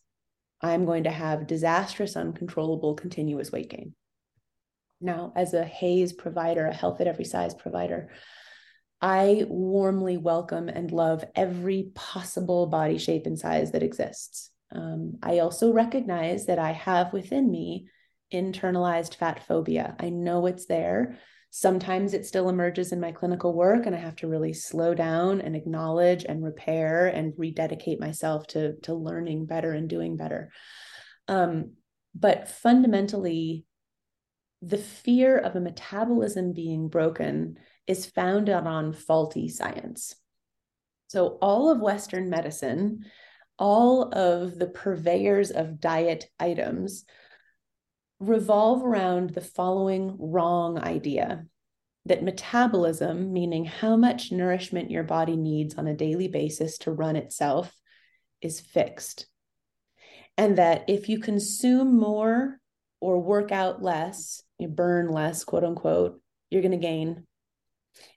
I'm 0.62 0.84
going 0.86 1.04
to 1.04 1.10
have 1.10 1.48
disastrous, 1.48 2.14
uncontrollable, 2.14 2.94
continuous 2.94 3.50
weight 3.50 3.68
gain. 3.68 3.96
Now, 5.00 5.32
as 5.34 5.54
a 5.54 5.64
HAES 5.64 6.12
provider, 6.12 6.66
a 6.66 6.72
health 6.72 7.00
at 7.00 7.08
every 7.08 7.24
size 7.24 7.52
provider, 7.52 8.12
I 9.02 9.46
warmly 9.48 10.18
welcome 10.18 10.68
and 10.68 10.92
love 10.92 11.24
every 11.34 11.90
possible 11.96 12.68
body 12.68 12.98
shape 12.98 13.26
and 13.26 13.36
size 13.36 13.72
that 13.72 13.82
exists. 13.82 14.52
Um, 14.70 15.14
I 15.20 15.40
also 15.40 15.72
recognize 15.72 16.46
that 16.46 16.60
I 16.60 16.70
have 16.70 17.12
within 17.12 17.50
me 17.50 17.88
internalized 18.32 19.14
fat 19.14 19.46
phobia. 19.46 19.96
I 19.98 20.10
know 20.10 20.46
it's 20.46 20.66
there. 20.66 21.18
Sometimes 21.50 22.14
it 22.14 22.26
still 22.26 22.48
emerges 22.48 22.92
in 22.92 23.00
my 23.00 23.10
clinical 23.10 23.52
work, 23.52 23.86
and 23.86 23.94
I 23.94 23.98
have 23.98 24.16
to 24.16 24.28
really 24.28 24.52
slow 24.52 24.94
down 24.94 25.40
and 25.40 25.56
acknowledge 25.56 26.24
and 26.24 26.44
repair 26.44 27.08
and 27.08 27.34
rededicate 27.36 27.98
myself 27.98 28.46
to, 28.48 28.76
to 28.82 28.94
learning 28.94 29.46
better 29.46 29.72
and 29.72 29.88
doing 29.88 30.16
better. 30.16 30.52
Um, 31.26 31.72
but 32.14 32.48
fundamentally, 32.48 33.64
the 34.62 34.78
fear 34.78 35.38
of 35.38 35.56
a 35.56 35.60
metabolism 35.60 36.52
being 36.52 36.88
broken 36.88 37.58
is 37.86 38.06
founded 38.06 38.54
on 38.54 38.92
faulty 38.92 39.48
science. 39.48 40.14
So, 41.08 41.38
all 41.42 41.70
of 41.70 41.80
Western 41.80 42.30
medicine, 42.30 43.06
all 43.58 44.12
of 44.14 44.56
the 44.56 44.68
purveyors 44.68 45.50
of 45.50 45.80
diet 45.80 46.26
items 46.38 47.04
revolve 48.20 48.84
around 48.84 49.30
the 49.30 49.40
following 49.40 50.14
wrong 50.18 50.78
idea 50.78 51.46
that 52.06 52.22
metabolism, 52.22 53.32
meaning 53.32 53.64
how 53.64 53.96
much 53.96 54.30
nourishment 54.30 54.90
your 54.90 55.02
body 55.02 55.36
needs 55.36 55.74
on 55.74 55.86
a 55.86 55.96
daily 55.96 56.28
basis 56.28 56.78
to 56.78 56.92
run 56.92 57.16
itself, 57.16 57.74
is 58.40 58.60
fixed. 58.60 59.26
And 60.36 60.58
that 60.58 60.84
if 60.88 61.08
you 61.08 61.18
consume 61.18 61.98
more 61.98 62.58
or 63.00 63.20
work 63.20 63.52
out 63.52 63.82
less, 63.82 64.42
you 64.58 64.68
burn 64.68 65.10
less, 65.10 65.44
quote 65.44 65.64
unquote, 65.64 66.20
you're 66.50 66.62
going 66.62 66.72
to 66.72 66.78
gain. 66.78 67.26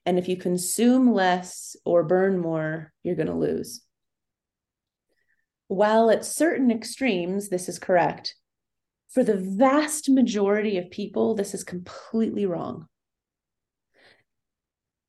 And 0.05 0.17
if 0.17 0.27
you 0.27 0.37
consume 0.37 1.13
less 1.13 1.75
or 1.85 2.03
burn 2.03 2.39
more, 2.39 2.93
you're 3.03 3.15
going 3.15 3.27
to 3.27 3.33
lose. 3.33 3.81
While 5.67 6.09
at 6.09 6.25
certain 6.25 6.71
extremes, 6.71 7.49
this 7.49 7.67
is 7.67 7.79
correct, 7.79 8.35
for 9.13 9.23
the 9.23 9.37
vast 9.37 10.09
majority 10.09 10.77
of 10.79 10.89
people, 10.89 11.35
this 11.35 11.53
is 11.53 11.63
completely 11.63 12.47
wrong. 12.47 12.87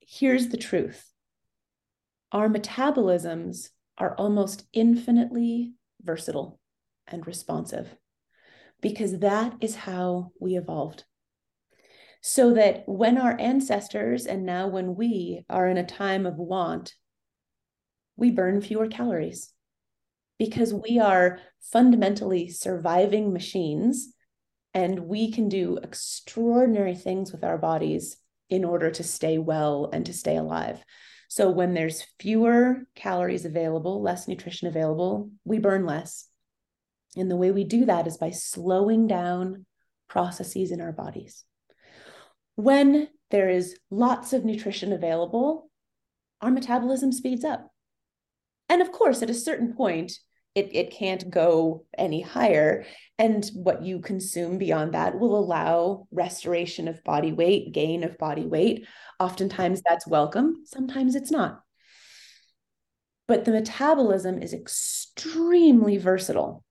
Here's 0.00 0.48
the 0.48 0.58
truth 0.58 1.10
our 2.30 2.48
metabolisms 2.48 3.70
are 3.96 4.14
almost 4.16 4.66
infinitely 4.72 5.72
versatile 6.02 6.60
and 7.06 7.26
responsive 7.26 7.96
because 8.82 9.20
that 9.20 9.54
is 9.60 9.74
how 9.74 10.32
we 10.38 10.56
evolved. 10.56 11.04
So 12.20 12.54
that 12.54 12.82
when 12.86 13.16
our 13.16 13.38
ancestors 13.40 14.26
and 14.26 14.44
now 14.44 14.68
when 14.68 14.96
we 14.96 15.44
are 15.48 15.68
in 15.68 15.78
a 15.78 15.86
time 15.86 16.26
of 16.26 16.36
want, 16.36 16.94
we 18.16 18.30
burn 18.30 18.60
fewer 18.60 18.88
calories 18.88 19.54
because 20.38 20.74
we 20.74 20.98
are 20.98 21.38
fundamentally 21.60 22.48
surviving 22.48 23.32
machines 23.32 24.14
and 24.72 25.00
we 25.00 25.30
can 25.30 25.48
do 25.48 25.78
extraordinary 25.82 26.94
things 26.94 27.30
with 27.32 27.44
our 27.44 27.58
bodies 27.58 28.16
in 28.50 28.64
order 28.64 28.90
to 28.90 29.04
stay 29.04 29.38
well 29.38 29.88
and 29.92 30.04
to 30.06 30.12
stay 30.12 30.36
alive. 30.36 30.84
So 31.28 31.50
when 31.50 31.74
there's 31.74 32.06
fewer 32.18 32.84
calories 32.94 33.44
available, 33.44 34.02
less 34.02 34.28
nutrition 34.28 34.68
available, 34.68 35.30
we 35.44 35.58
burn 35.58 35.86
less. 35.86 36.28
And 37.16 37.30
the 37.30 37.36
way 37.36 37.50
we 37.50 37.64
do 37.64 37.84
that 37.86 38.06
is 38.06 38.16
by 38.16 38.30
slowing 38.30 39.06
down 39.06 39.66
processes 40.08 40.70
in 40.70 40.80
our 40.80 40.92
bodies. 40.92 41.44
When 42.56 43.08
there 43.30 43.48
is 43.48 43.76
lots 43.90 44.32
of 44.32 44.44
nutrition 44.44 44.92
available, 44.92 45.70
our 46.40 46.50
metabolism 46.50 47.10
speeds 47.10 47.44
up. 47.44 47.73
And 48.68 48.80
of 48.82 48.92
course, 48.92 49.22
at 49.22 49.30
a 49.30 49.34
certain 49.34 49.74
point, 49.74 50.12
it, 50.54 50.70
it 50.72 50.90
can't 50.92 51.28
go 51.30 51.84
any 51.98 52.20
higher. 52.20 52.84
And 53.18 53.44
what 53.54 53.82
you 53.82 54.00
consume 54.00 54.58
beyond 54.58 54.94
that 54.94 55.18
will 55.18 55.36
allow 55.36 56.06
restoration 56.10 56.88
of 56.88 57.02
body 57.04 57.32
weight, 57.32 57.72
gain 57.72 58.04
of 58.04 58.18
body 58.18 58.46
weight. 58.46 58.86
Oftentimes 59.18 59.82
that's 59.84 60.06
welcome, 60.06 60.62
sometimes 60.64 61.14
it's 61.14 61.30
not. 61.30 61.60
But 63.26 63.44
the 63.44 63.52
metabolism 63.52 64.40
is 64.40 64.52
extremely 64.52 65.96
versatile. 65.96 66.64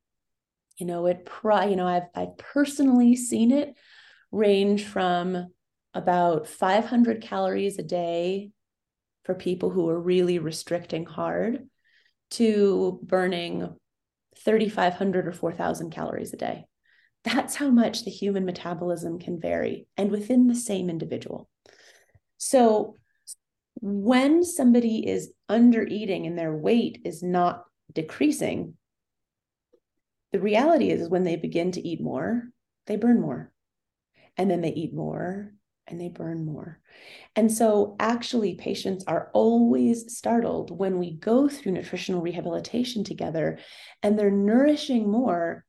You 0.77 0.85
know, 0.85 1.05
it 1.07 1.25
pri- 1.25 1.65
you 1.65 1.75
know, 1.75 1.87
I've 1.87 2.07
I've 2.15 2.37
personally 2.37 3.15
seen 3.15 3.51
it 3.51 3.75
range 4.31 4.85
from 4.85 5.51
about 5.93 6.47
500 6.47 7.21
calories 7.21 7.77
a 7.77 7.83
day 7.83 8.51
for 9.25 9.35
people 9.35 9.69
who 9.69 9.89
are 9.89 9.99
really 9.99 10.39
restricting 10.39 11.05
hard 11.05 11.67
to 12.33 12.99
burning 13.03 13.75
3,500 14.43 15.27
or 15.27 15.31
4,000 15.31 15.91
calories 15.91 16.33
a 16.33 16.37
day. 16.37 16.65
That's 17.23 17.55
how 17.55 17.69
much 17.69 18.03
the 18.03 18.11
human 18.11 18.45
metabolism 18.45 19.19
can 19.19 19.39
vary 19.39 19.87
and 19.95 20.11
within 20.11 20.47
the 20.47 20.55
same 20.55 20.89
individual. 20.89 21.49
So, 22.37 22.97
when 23.81 24.43
somebody 24.43 25.07
is 25.07 25.31
under 25.49 25.83
eating 25.83 26.25
and 26.25 26.37
their 26.37 26.55
weight 26.55 27.01
is 27.05 27.23
not 27.23 27.63
decreasing, 27.91 28.75
the 30.31 30.39
reality 30.39 30.89
is, 30.89 31.09
when 31.09 31.23
they 31.23 31.35
begin 31.35 31.71
to 31.73 31.87
eat 31.87 32.01
more, 32.01 32.43
they 32.87 32.95
burn 32.95 33.21
more. 33.21 33.51
And 34.37 34.49
then 34.49 34.61
they 34.61 34.73
eat 34.73 34.93
more 34.93 35.53
and 35.87 35.99
they 35.99 36.09
burn 36.09 36.45
more. 36.45 36.79
And 37.35 37.51
so, 37.51 37.95
actually, 37.99 38.55
patients 38.55 39.03
are 39.07 39.29
always 39.33 40.15
startled 40.15 40.77
when 40.77 40.99
we 40.99 41.11
go 41.11 41.49
through 41.49 41.73
nutritional 41.73 42.21
rehabilitation 42.21 43.03
together 43.03 43.59
and 44.01 44.17
they're 44.17 44.31
nourishing 44.31 45.09
more 45.09 45.65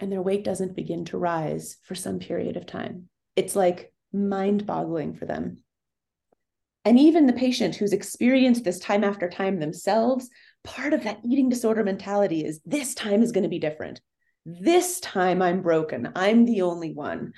and 0.00 0.10
their 0.10 0.22
weight 0.22 0.44
doesn't 0.44 0.76
begin 0.76 1.04
to 1.06 1.18
rise 1.18 1.76
for 1.84 1.94
some 1.94 2.18
period 2.18 2.56
of 2.56 2.66
time. 2.66 3.08
It's 3.36 3.54
like 3.54 3.92
mind 4.12 4.66
boggling 4.66 5.14
for 5.14 5.26
them. 5.26 5.58
And 6.84 6.98
even 6.98 7.26
the 7.26 7.34
patient 7.34 7.76
who's 7.76 7.92
experienced 7.92 8.64
this 8.64 8.78
time 8.78 9.04
after 9.04 9.28
time 9.28 9.60
themselves, 9.60 10.30
part 10.64 10.94
of 10.94 11.04
that 11.04 11.20
eating 11.24 11.50
disorder 11.50 11.84
mentality 11.84 12.44
is 12.44 12.60
this 12.64 12.94
time 12.94 13.22
is 13.22 13.32
going 13.32 13.44
to 13.44 13.50
be 13.50 13.58
different. 13.58 14.00
This 14.46 15.00
time 15.00 15.42
I'm 15.42 15.60
broken. 15.60 16.12
I'm 16.16 16.46
the 16.46 16.62
only 16.62 16.92
one. 16.92 17.32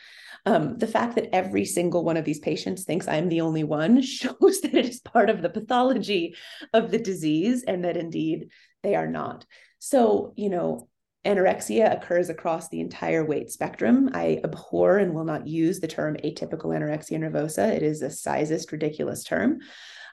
Um, 0.47 0.79
the 0.79 0.87
fact 0.87 1.17
that 1.17 1.35
every 1.35 1.65
single 1.65 2.05
one 2.05 2.17
of 2.17 2.25
these 2.25 2.39
patients 2.39 2.85
thinks 2.85 3.09
I'm 3.09 3.29
the 3.29 3.41
only 3.41 3.65
one 3.65 4.03
shows 4.03 4.61
that 4.63 4.75
it 4.75 4.87
is 4.87 5.01
part 5.01 5.29
of 5.29 5.43
the 5.43 5.51
pathology 5.51 6.37
of 6.73 6.91
the 6.91 6.99
disease 6.99 7.65
and 7.65 7.85
that 7.85 7.97
indeed 7.97 8.51
they 8.83 8.95
are 8.95 9.09
not. 9.09 9.45
So, 9.79 10.33
you 10.37 10.49
know, 10.49 10.89
Anorexia 11.25 11.97
occurs 11.97 12.31
across 12.31 12.69
the 12.69 12.81
entire 12.81 13.25
weight 13.25 13.51
spectrum. 13.51 14.11
I 14.13 14.41
abhor 14.43 14.99
and 14.99 15.15
will 15.15 15.25
not 15.25 15.47
use 15.47 15.79
the 15.79 15.87
term 15.87 16.17
atypical 16.17 16.67
anorexia 16.67 17.19
nervosa. 17.19 17.69
It 17.69 17.83
is 17.83 18.03
a 18.03 18.11
sizest, 18.11 18.73
ridiculous 18.73 19.23
term. 19.23 19.61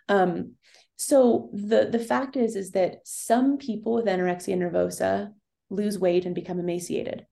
Um, 0.07 0.53
so 0.97 1.49
the 1.53 1.89
the 1.91 1.99
fact 1.99 2.35
is 2.35 2.55
is 2.55 2.71
that 2.71 2.97
some 3.05 3.57
people 3.57 3.93
with 3.93 4.05
anorexia 4.05 4.55
nervosa 4.55 5.31
lose 5.69 5.99
weight 5.99 6.25
and 6.25 6.35
become 6.35 6.59
emaciated. 6.59 7.25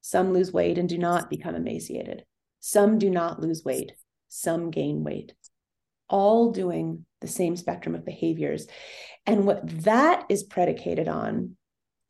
Some 0.00 0.32
lose 0.32 0.52
weight 0.52 0.78
and 0.78 0.88
do 0.88 0.98
not 0.98 1.30
become 1.30 1.54
emaciated. 1.54 2.24
Some 2.60 2.98
do 2.98 3.10
not 3.10 3.40
lose 3.40 3.64
weight. 3.64 3.92
Some 4.28 4.70
gain 4.70 5.04
weight. 5.04 5.34
All 6.08 6.50
doing 6.52 7.06
the 7.20 7.28
same 7.28 7.56
spectrum 7.56 7.94
of 7.94 8.04
behaviors. 8.04 8.66
And 9.26 9.46
what 9.46 9.66
that 9.84 10.24
is 10.28 10.42
predicated 10.42 11.08
on 11.08 11.56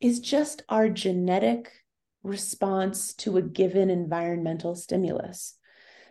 is 0.01 0.19
just 0.19 0.63
our 0.69 0.89
genetic 0.89 1.71
response 2.23 3.13
to 3.13 3.37
a 3.37 3.41
given 3.41 3.89
environmental 3.89 4.75
stimulus. 4.75 5.57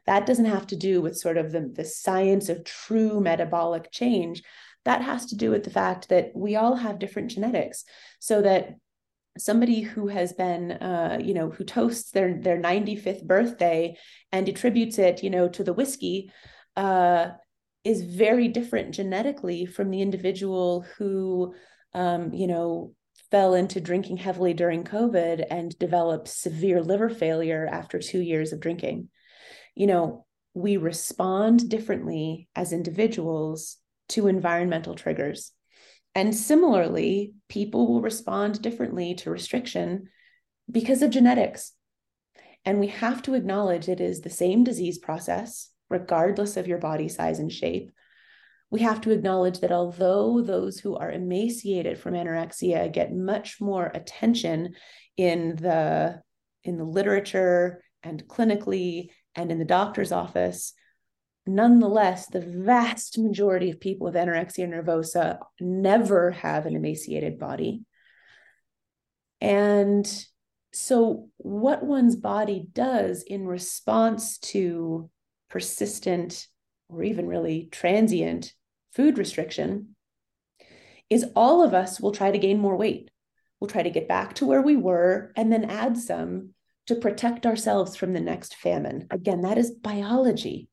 That 0.06 0.26
doesn't 0.26 0.46
have 0.46 0.66
to 0.68 0.76
do 0.76 1.00
with 1.00 1.16
sort 1.16 1.36
of 1.36 1.52
the, 1.52 1.70
the 1.72 1.84
science 1.84 2.48
of 2.48 2.64
true 2.64 3.20
metabolic 3.20 3.90
change. 3.90 4.42
That 4.84 5.02
has 5.02 5.26
to 5.26 5.36
do 5.36 5.50
with 5.50 5.64
the 5.64 5.70
fact 5.70 6.08
that 6.08 6.32
we 6.34 6.56
all 6.56 6.76
have 6.76 6.98
different 6.98 7.30
genetics. 7.30 7.84
So 8.18 8.42
that 8.42 8.76
somebody 9.38 9.80
who 9.80 10.08
has 10.08 10.32
been 10.32 10.72
uh, 10.72 11.18
you 11.22 11.34
know 11.34 11.50
who 11.50 11.64
toasts 11.64 12.10
their 12.10 12.40
their 12.40 12.60
95th 12.60 13.24
birthday 13.24 13.96
and 14.30 14.48
attributes 14.48 14.98
it 14.98 15.22
you 15.22 15.30
know 15.30 15.48
to 15.48 15.64
the 15.64 15.72
whiskey 15.72 16.30
uh, 16.76 17.28
is 17.84 18.02
very 18.02 18.48
different 18.48 18.94
genetically 18.94 19.66
from 19.66 19.90
the 19.90 20.02
individual 20.02 20.84
who 20.98 21.54
um, 21.94 22.32
you 22.32 22.46
know 22.46 22.94
fell 23.30 23.54
into 23.54 23.80
drinking 23.80 24.18
heavily 24.18 24.52
during 24.52 24.84
COVID 24.84 25.46
and 25.50 25.76
developed 25.78 26.28
severe 26.28 26.82
liver 26.82 27.08
failure 27.08 27.66
after 27.66 27.98
two 27.98 28.20
years 28.20 28.52
of 28.52 28.60
drinking. 28.60 29.08
You 29.74 29.86
know, 29.86 30.26
we 30.52 30.76
respond 30.76 31.70
differently 31.70 32.48
as 32.54 32.74
individuals 32.74 33.78
to 34.10 34.26
environmental 34.26 34.94
triggers. 34.94 35.52
And 36.14 36.34
similarly, 36.34 37.34
people 37.48 37.86
will 37.86 38.02
respond 38.02 38.60
differently 38.60 39.14
to 39.16 39.30
restriction 39.30 40.08
because 40.70 41.02
of 41.02 41.10
genetics. 41.10 41.72
And 42.64 42.78
we 42.78 42.88
have 42.88 43.22
to 43.22 43.34
acknowledge 43.34 43.88
it 43.88 44.00
is 44.00 44.20
the 44.20 44.30
same 44.30 44.62
disease 44.62 44.98
process, 44.98 45.70
regardless 45.88 46.56
of 46.56 46.68
your 46.68 46.78
body 46.78 47.08
size 47.08 47.38
and 47.38 47.50
shape 47.50 47.90
we 48.72 48.80
have 48.80 49.02
to 49.02 49.10
acknowledge 49.10 49.60
that 49.60 49.70
although 49.70 50.40
those 50.40 50.78
who 50.78 50.96
are 50.96 51.12
emaciated 51.12 51.98
from 51.98 52.14
anorexia 52.14 52.90
get 52.90 53.14
much 53.14 53.60
more 53.60 53.92
attention 53.94 54.74
in 55.18 55.54
the 55.56 56.20
in 56.64 56.78
the 56.78 56.84
literature 56.84 57.84
and 58.02 58.26
clinically 58.26 59.10
and 59.34 59.52
in 59.52 59.58
the 59.58 59.66
doctor's 59.66 60.10
office 60.10 60.72
nonetheless 61.46 62.26
the 62.26 62.40
vast 62.40 63.18
majority 63.18 63.70
of 63.70 63.80
people 63.80 64.04
with 64.04 64.14
anorexia 64.14 64.68
nervosa 64.68 65.38
never 65.60 66.30
have 66.30 66.66
an 66.66 66.76
emaciated 66.76 67.38
body 67.38 67.82
and 69.40 70.26
so 70.72 71.28
what 71.38 71.82
one's 71.82 72.16
body 72.16 72.66
does 72.72 73.22
in 73.22 73.46
response 73.46 74.38
to 74.38 75.10
persistent 75.50 76.46
or 76.88 77.02
even 77.02 77.26
really 77.26 77.68
transient 77.70 78.54
food 78.92 79.18
restriction 79.18 79.96
is 81.10 81.26
all 81.36 81.62
of 81.62 81.74
us 81.74 82.00
will 82.00 82.12
try 82.12 82.30
to 82.30 82.38
gain 82.38 82.58
more 82.58 82.76
weight. 82.76 83.10
We'll 83.60 83.68
try 83.68 83.82
to 83.82 83.90
get 83.90 84.08
back 84.08 84.34
to 84.34 84.46
where 84.46 84.62
we 84.62 84.76
were 84.76 85.32
and 85.36 85.52
then 85.52 85.64
add 85.64 85.98
some 85.98 86.50
to 86.86 86.94
protect 86.94 87.46
ourselves 87.46 87.96
from 87.96 88.12
the 88.12 88.20
next 88.20 88.54
famine. 88.56 89.06
Again, 89.10 89.42
that 89.42 89.58
is 89.58 89.70
biology. 89.70 90.68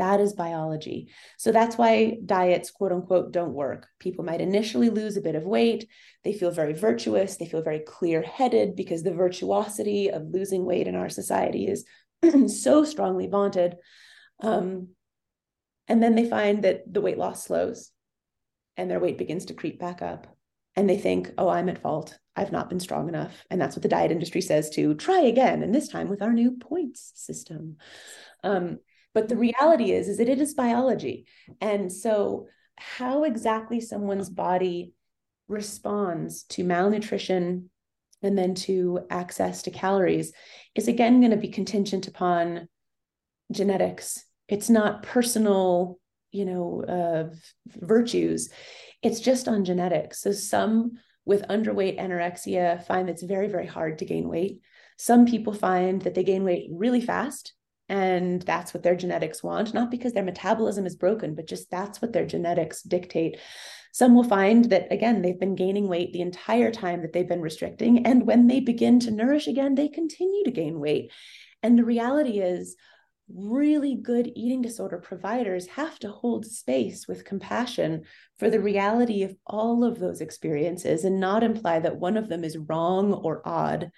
That 0.00 0.18
is 0.18 0.32
biology. 0.32 1.08
So 1.36 1.52
that's 1.52 1.76
why 1.76 2.16
diets, 2.24 2.70
quote 2.70 2.90
unquote, 2.90 3.32
don't 3.32 3.52
work. 3.52 3.86
People 3.98 4.24
might 4.24 4.40
initially 4.40 4.88
lose 4.88 5.18
a 5.18 5.20
bit 5.20 5.34
of 5.34 5.44
weight. 5.44 5.88
They 6.24 6.32
feel 6.32 6.50
very 6.50 6.72
virtuous. 6.72 7.36
They 7.36 7.44
feel 7.44 7.60
very 7.60 7.80
clear 7.80 8.22
headed 8.22 8.76
because 8.76 9.02
the 9.02 9.12
virtuosity 9.12 10.10
of 10.10 10.30
losing 10.30 10.64
weight 10.64 10.88
in 10.88 10.96
our 10.96 11.10
society 11.10 11.66
is 11.66 11.84
so 12.62 12.82
strongly 12.82 13.26
vaunted. 13.26 13.76
Um, 14.42 14.88
and 15.86 16.02
then 16.02 16.14
they 16.14 16.24
find 16.24 16.64
that 16.64 16.90
the 16.90 17.02
weight 17.02 17.18
loss 17.18 17.44
slows 17.44 17.90
and 18.78 18.90
their 18.90 19.00
weight 19.00 19.18
begins 19.18 19.44
to 19.46 19.54
creep 19.54 19.78
back 19.78 20.00
up. 20.00 20.34
And 20.76 20.88
they 20.88 20.96
think, 20.96 21.30
oh, 21.36 21.50
I'm 21.50 21.68
at 21.68 21.82
fault. 21.82 22.18
I've 22.34 22.52
not 22.52 22.70
been 22.70 22.80
strong 22.80 23.06
enough. 23.10 23.44
And 23.50 23.60
that's 23.60 23.76
what 23.76 23.82
the 23.82 23.88
diet 23.88 24.12
industry 24.12 24.40
says 24.40 24.70
to 24.70 24.94
try 24.94 25.20
again. 25.20 25.62
And 25.62 25.74
this 25.74 25.88
time 25.88 26.08
with 26.08 26.22
our 26.22 26.32
new 26.32 26.52
points 26.52 27.12
system. 27.16 27.76
Um, 28.42 28.78
but 29.14 29.28
the 29.28 29.36
reality 29.36 29.92
is, 29.92 30.08
is 30.08 30.18
that 30.18 30.28
it 30.28 30.40
is 30.40 30.54
biology. 30.54 31.26
And 31.60 31.92
so 31.92 32.46
how 32.76 33.24
exactly 33.24 33.80
someone's 33.80 34.30
body 34.30 34.94
responds 35.48 36.44
to 36.44 36.64
malnutrition 36.64 37.70
and 38.22 38.38
then 38.38 38.54
to 38.54 39.00
access 39.10 39.62
to 39.62 39.70
calories 39.70 40.32
is 40.74 40.88
again 40.88 41.20
going 41.20 41.32
to 41.32 41.36
be 41.36 41.48
contingent 41.48 42.06
upon 42.06 42.68
genetics. 43.50 44.24
It's 44.48 44.70
not 44.70 45.02
personal 45.02 45.98
you 46.32 46.44
know 46.44 46.84
uh, 46.84 47.34
virtues. 47.66 48.50
It's 49.02 49.20
just 49.20 49.48
on 49.48 49.64
genetics. 49.64 50.20
So 50.20 50.32
some 50.32 50.92
with 51.24 51.48
underweight 51.48 51.98
anorexia 51.98 52.84
find 52.86 53.10
it's 53.10 53.22
very 53.22 53.48
very 53.48 53.66
hard 53.66 53.98
to 53.98 54.04
gain 54.04 54.28
weight. 54.28 54.60
Some 54.96 55.26
people 55.26 55.52
find 55.52 56.02
that 56.02 56.14
they 56.14 56.24
gain 56.24 56.44
weight 56.44 56.68
really 56.70 57.00
fast 57.00 57.54
and 57.90 58.42
that's 58.42 58.72
what 58.72 58.82
their 58.82 58.96
genetics 58.96 59.42
want 59.42 59.74
not 59.74 59.90
because 59.90 60.12
their 60.12 60.22
metabolism 60.22 60.86
is 60.86 60.96
broken 60.96 61.34
but 61.34 61.46
just 61.46 61.70
that's 61.70 62.00
what 62.00 62.12
their 62.12 62.24
genetics 62.24 62.82
dictate 62.82 63.38
some 63.92 64.14
will 64.14 64.24
find 64.24 64.66
that 64.66 64.90
again 64.92 65.20
they've 65.20 65.40
been 65.40 65.56
gaining 65.56 65.88
weight 65.88 66.12
the 66.12 66.22
entire 66.22 66.70
time 66.70 67.02
that 67.02 67.12
they've 67.12 67.28
been 67.28 67.42
restricting 67.42 68.06
and 68.06 68.26
when 68.26 68.46
they 68.46 68.60
begin 68.60 69.00
to 69.00 69.10
nourish 69.10 69.48
again 69.48 69.74
they 69.74 69.88
continue 69.88 70.44
to 70.44 70.50
gain 70.50 70.78
weight 70.78 71.10
and 71.62 71.76
the 71.76 71.84
reality 71.84 72.38
is 72.38 72.76
really 73.34 73.94
good 73.94 74.30
eating 74.34 74.62
disorder 74.62 74.98
providers 74.98 75.66
have 75.66 75.98
to 75.98 76.10
hold 76.10 76.46
space 76.46 77.06
with 77.06 77.24
compassion 77.24 78.02
for 78.38 78.50
the 78.50 78.60
reality 78.60 79.22
of 79.22 79.34
all 79.46 79.84
of 79.84 79.98
those 79.98 80.20
experiences 80.20 81.04
and 81.04 81.20
not 81.20 81.42
imply 81.42 81.78
that 81.78 81.96
one 81.96 82.16
of 82.16 82.28
them 82.28 82.44
is 82.44 82.58
wrong 82.58 83.12
or 83.12 83.46
odd, 83.46 83.90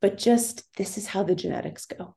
but 0.00 0.16
just 0.16 0.64
this 0.76 0.96
is 0.96 1.06
how 1.06 1.22
the 1.22 1.34
genetics 1.34 1.86
go. 1.86 2.14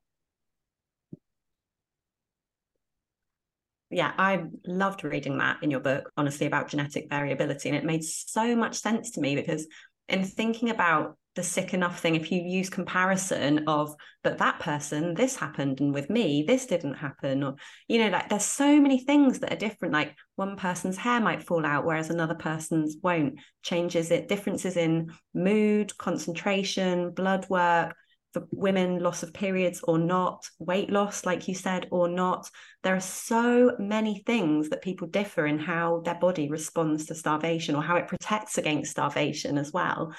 Yeah, 3.90 4.14
I 4.18 4.44
loved 4.66 5.04
reading 5.04 5.40
that 5.40 5.64
in 5.64 5.72
your 5.72 5.80
book, 5.80 6.12
honestly, 6.16 6.46
about 6.46 6.70
genetic 6.70 7.10
variability. 7.10 7.70
And 7.70 7.78
it 7.78 7.86
made 7.86 8.04
so 8.04 8.56
much 8.56 8.76
sense 8.76 9.12
to 9.12 9.22
me 9.22 9.36
because 9.36 9.68
in 10.08 10.24
thinking 10.24 10.70
about 10.70 11.18
the 11.36 11.44
sick 11.44 11.74
enough 11.74 12.02
thing 12.02 12.16
if 12.16 12.32
you 12.32 12.42
use 12.42 12.70
comparison 12.70 13.64
of 13.68 13.96
but 14.24 14.40
that 14.40 14.60
person 14.60 15.14
this 15.14 15.36
happened 15.38 15.80
and 15.80 15.94
with 15.94 16.10
me 16.10 16.44
this 16.46 16.66
didn't 16.66 16.96
happen 16.96 17.44
or 17.44 17.56
you 17.88 18.00
know 18.00 18.10
like 18.10 18.28
there's 18.28 18.44
so 18.44 18.80
many 18.82 19.00
things 19.00 19.40
that 19.40 19.54
are 19.54 19.56
different 19.56 19.94
like 19.94 20.16
one 20.36 20.58
person's 20.58 20.98
hair 20.98 21.22
might 21.22 21.44
fall 21.44 21.66
out 21.66 21.86
whereas 21.86 22.10
another 22.10 22.36
person's 22.36 22.98
won't 23.02 23.36
changes 23.62 24.12
it 24.12 24.28
differences 24.28 24.76
in 24.76 25.14
mood 25.34 25.96
concentration 25.98 27.12
blood 27.12 27.48
work 27.48 27.96
for 28.34 28.48
women 28.52 29.00
loss 29.00 29.24
of 29.24 29.34
periods 29.34 29.82
or 29.84 29.98
not 29.98 30.48
weight 30.60 30.90
loss 30.90 31.26
like 31.26 31.48
you 31.48 31.56
said 31.56 31.88
or 31.92 32.08
not. 32.08 32.50
There 32.84 32.96
are 32.96 33.02
so 33.02 33.76
many 33.80 34.24
things 34.26 34.70
that 34.70 34.82
people 34.82 35.08
differ 35.08 35.46
in 35.46 35.60
how 35.60 36.02
their 36.06 36.16
body 36.16 36.50
responds 36.50 37.06
to 37.08 37.16
starvation 37.16 37.76
or 37.76 37.82
how 37.82 37.96
it 37.96 38.08
protects 38.08 38.58
against 38.58 38.92
starvation 38.92 39.58
as 39.58 39.74
well. 39.74 40.14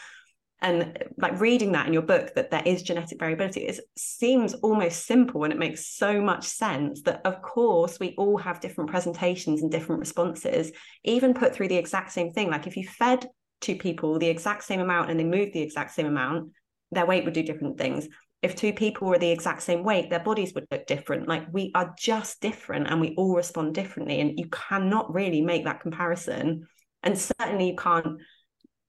And 0.63 0.99
like 1.17 1.41
reading 1.41 1.73
that 1.73 1.87
in 1.87 1.95
your 1.95 2.03
book 2.03 2.35
that 2.35 2.51
there 2.51 2.63
is 2.67 2.83
genetic 2.83 3.19
variability 3.19 3.63
it 3.63 3.81
seems 3.97 4.53
almost 4.55 5.07
simple 5.07 5.45
and 5.45 5.55
it 5.55 5.59
makes 5.59 5.87
so 5.87 6.21
much 6.21 6.47
sense 6.47 7.01
that 7.03 7.23
of 7.25 7.41
course 7.41 7.99
we 7.99 8.15
all 8.19 8.37
have 8.37 8.61
different 8.61 8.91
presentations 8.91 9.63
and 9.63 9.71
different 9.71 10.01
responses 10.01 10.71
even 11.03 11.33
put 11.33 11.55
through 11.55 11.69
the 11.69 11.77
exact 11.77 12.13
same 12.13 12.31
thing. 12.33 12.51
Like 12.51 12.67
if 12.67 12.77
you 12.77 12.87
fed 12.87 13.27
two 13.63 13.77
people 13.77 14.19
the 14.19 14.29
exact 14.29 14.65
same 14.65 14.81
amount 14.81 15.11
and 15.11 15.19
they 15.19 15.25
moved 15.25 15.53
the 15.53 15.63
exact 15.63 15.93
same 15.93 16.07
amount 16.07 16.51
their 16.93 17.07
weight 17.07 17.25
would 17.25 17.35
do 17.35 17.43
different 17.43 17.79
things 17.79 18.09
if 18.43 18.57
two 18.57 18.73
people 18.73 19.07
were 19.07 19.19
the 19.19 19.31
exact 19.31 19.63
same 19.63 19.85
weight 19.85 20.11
their 20.11 20.21
bodies 20.21 20.55
would 20.55 20.67
look 20.71 20.87
different 20.87 21.29
like 21.29 21.45
we 21.53 21.71
are 21.75 21.95
just 21.99 22.41
different 22.41 22.89
and 22.89 23.01
we 23.01 23.15
all 23.17 23.35
respond 23.35 23.75
differently 23.75 24.21
and 24.21 24.39
you 24.39 24.49
cannot 24.51 25.13
really 25.13 25.41
make 25.41 25.65
that 25.65 25.81
comparison 25.81 26.67
and 27.03 27.19
certainly 27.19 27.71
you 27.71 27.77
can't 27.77 28.19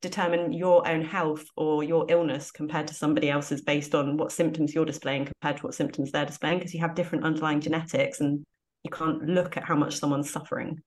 determine 0.02 0.52
your 0.52 0.88
own 0.88 1.04
health 1.04 1.46
or 1.56 1.84
your 1.84 2.06
illness 2.10 2.50
compared 2.50 2.88
to 2.88 2.94
somebody 2.94 3.30
else's 3.30 3.62
based 3.62 3.94
on 3.94 4.18
what 4.18 4.32
symptoms 4.32 4.74
you're 4.74 4.86
displaying 4.86 5.26
compared 5.26 5.58
to 5.58 5.64
what 5.64 5.76
symptoms 5.76 6.12
they're 6.12 6.26
displaying 6.26 6.58
because 6.58 6.74
you 6.74 6.80
have 6.80 6.96
different 6.96 7.24
underlying 7.24 7.62
genetics 7.62 8.20
and 8.20 8.44
you 8.84 8.90
can't 8.90 9.24
look 9.24 9.58
at 9.58 9.64
how 9.64 9.76
much 9.76 10.00
someone's 10.00 10.32
suffering. 10.32 10.82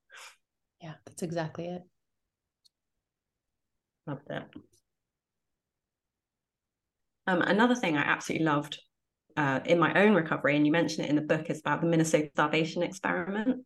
Yeah, 0.82 0.94
that's 1.06 1.22
exactly 1.22 1.68
it. 1.68 1.82
Loved 4.06 4.28
it. 4.30 4.42
Um, 7.27 7.43
another 7.43 7.75
thing 7.75 7.97
I 7.97 8.03
absolutely 8.03 8.47
loved 8.47 8.79
uh, 9.37 9.61
in 9.64 9.79
my 9.79 9.95
own 10.03 10.14
recovery, 10.14 10.57
and 10.57 10.66
you 10.66 10.72
mentioned 10.72 11.07
it 11.07 11.11
in 11.11 11.16
the 11.16 11.22
book, 11.22 11.51
is 11.51 11.61
about 11.61 11.81
the 11.81 11.87
Minnesota 11.87 12.29
starvation 12.33 12.83
experiment. 12.83 13.64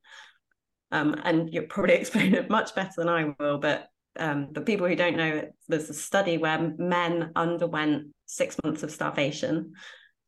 Um, 0.91 1.17
and 1.25 1.53
you'll 1.53 1.67
probably 1.67 1.95
explain 2.01 2.35
it 2.35 2.51
much 2.51 2.75
better 2.75 2.93
than 2.97 3.09
I 3.09 3.35
will, 3.39 3.59
but 3.59 3.89
um, 4.19 4.49
but 4.51 4.67
people 4.67 4.89
who 4.89 4.97
don't 4.97 5.17
know, 5.17 5.49
there's 5.69 5.91
a 5.91 5.95
study 5.95 6.39
where 6.39 6.75
men 6.77 7.31
underwent 7.37 8.09
six 8.27 8.57
months 8.65 8.83
of 8.83 8.91
starvation 8.91 9.75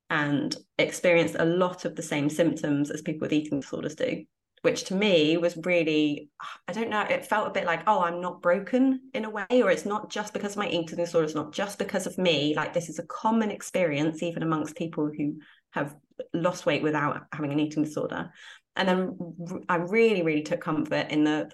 and 0.09 0.57
experienced 0.79 1.35
a 1.39 1.45
lot 1.45 1.85
of 1.85 1.97
the 1.97 2.03
same 2.03 2.31
symptoms 2.31 2.91
as 2.91 3.03
people 3.03 3.23
with 3.23 3.33
eating 3.33 3.61
disorders 3.61 3.97
do 3.97 4.25
which 4.63 4.85
to 4.85 4.95
me 4.95 5.37
was 5.37 5.57
really 5.65 6.29
i 6.69 6.73
don't 6.73 6.91
know 6.91 7.01
it 7.01 7.25
felt 7.25 7.49
a 7.49 7.53
bit 7.53 7.65
like 7.65 7.83
oh 7.87 8.01
i'm 8.01 8.21
not 8.21 8.43
broken 8.43 9.01
in 9.15 9.25
a 9.25 9.31
way 9.31 9.47
or 9.51 9.71
it's 9.71 9.87
not 9.87 10.11
just 10.11 10.33
because 10.33 10.53
of 10.53 10.59
my 10.59 10.69
eating 10.69 10.97
disorder 10.97 11.25
it's 11.25 11.35
not 11.35 11.53
just 11.53 11.79
because 11.79 12.07
of 12.07 12.19
me. 12.19 12.55
Like 12.55 12.75
this 12.75 12.89
is 12.89 12.99
a 12.99 13.07
common 13.07 13.51
experience 13.51 14.23
even 14.23 14.43
amongst 14.43 14.77
people 14.77 15.11
who 15.17 15.39
have 15.73 15.95
lost 16.35 16.67
weight 16.67 16.83
without 16.83 17.23
having 17.33 17.53
an 17.53 17.61
eating 17.61 17.85
disorder. 17.85 18.33
And 18.77 18.89
then 18.89 19.65
i 19.69 19.77
really 19.77 20.23
really 20.23 20.43
took 20.43 20.61
comfort 20.61 21.11
in 21.11 21.25
the 21.25 21.51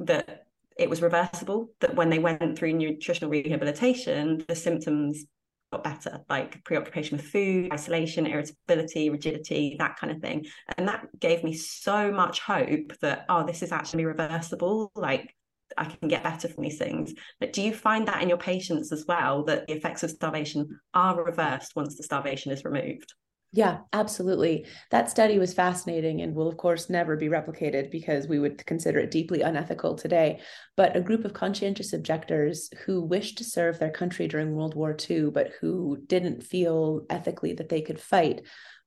that 0.00 0.46
it 0.76 0.90
was 0.90 1.02
reversible 1.02 1.70
that 1.80 1.94
when 1.94 2.10
they 2.10 2.18
went 2.18 2.58
through 2.58 2.72
nutritional 2.72 3.30
rehabilitation 3.30 4.44
the 4.46 4.54
symptoms 4.54 5.24
got 5.72 5.82
better, 5.82 6.20
like 6.28 6.62
preoccupation 6.64 7.16
with 7.16 7.26
food, 7.26 7.72
isolation, 7.72 8.26
irritability, 8.26 9.10
rigidity, 9.10 9.76
that 9.78 9.96
kind 9.96 10.12
of 10.12 10.20
thing. 10.20 10.46
And 10.76 10.86
that 10.86 11.08
gave 11.18 11.42
me 11.42 11.54
so 11.54 12.12
much 12.12 12.40
hope 12.40 12.92
that, 13.00 13.24
oh, 13.28 13.44
this 13.44 13.62
is 13.62 13.72
actually 13.72 14.04
reversible. 14.04 14.92
Like 14.94 15.34
I 15.76 15.86
can 15.86 16.08
get 16.08 16.22
better 16.22 16.48
from 16.48 16.62
these 16.62 16.78
things. 16.78 17.14
But 17.40 17.52
do 17.52 17.62
you 17.62 17.74
find 17.74 18.06
that 18.06 18.22
in 18.22 18.28
your 18.28 18.38
patients 18.38 18.92
as 18.92 19.06
well, 19.08 19.44
that 19.44 19.66
the 19.66 19.74
effects 19.74 20.02
of 20.02 20.10
starvation 20.10 20.78
are 20.94 21.24
reversed 21.24 21.74
once 21.74 21.96
the 21.96 22.02
starvation 22.02 22.52
is 22.52 22.64
removed? 22.64 23.14
Yeah, 23.54 23.80
absolutely. 23.92 24.66
That 24.90 25.10
study 25.10 25.38
was 25.38 25.52
fascinating 25.52 26.22
and 26.22 26.34
will, 26.34 26.48
of 26.48 26.56
course, 26.56 26.88
never 26.88 27.16
be 27.16 27.28
replicated 27.28 27.90
because 27.90 28.26
we 28.26 28.38
would 28.38 28.64
consider 28.64 28.98
it 28.98 29.10
deeply 29.10 29.42
unethical 29.42 29.94
today. 29.94 30.40
But 30.74 30.96
a 30.96 31.02
group 31.02 31.26
of 31.26 31.34
conscientious 31.34 31.92
objectors 31.92 32.70
who 32.86 33.02
wished 33.02 33.36
to 33.38 33.44
serve 33.44 33.78
their 33.78 33.90
country 33.90 34.26
during 34.26 34.54
World 34.54 34.74
War 34.74 34.94
II, 34.94 35.30
but 35.32 35.50
who 35.60 35.98
didn't 36.06 36.42
feel 36.42 37.04
ethically 37.10 37.52
that 37.52 37.68
they 37.68 37.82
could 37.82 38.00
fight, 38.00 38.40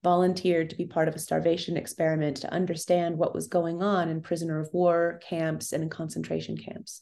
volunteered 0.03 0.72
to 0.72 0.76
be 0.76 0.86
part 0.88 1.07
of 1.07 1.13
a 1.13 1.20
starvation 1.20 1.78
experiment 1.78 2.38
to 2.38 2.51
understand 2.51 3.20
what 3.20 3.36
was 3.36 3.47
going 3.47 3.84
on 3.84 4.09
in 4.09 4.20
prisoner 4.20 4.59
of 4.59 4.70
war 4.74 5.20
camps 5.28 5.74
and 5.74 5.84
in 5.84 5.89
concentration 5.91 6.57
camps. 6.57 7.01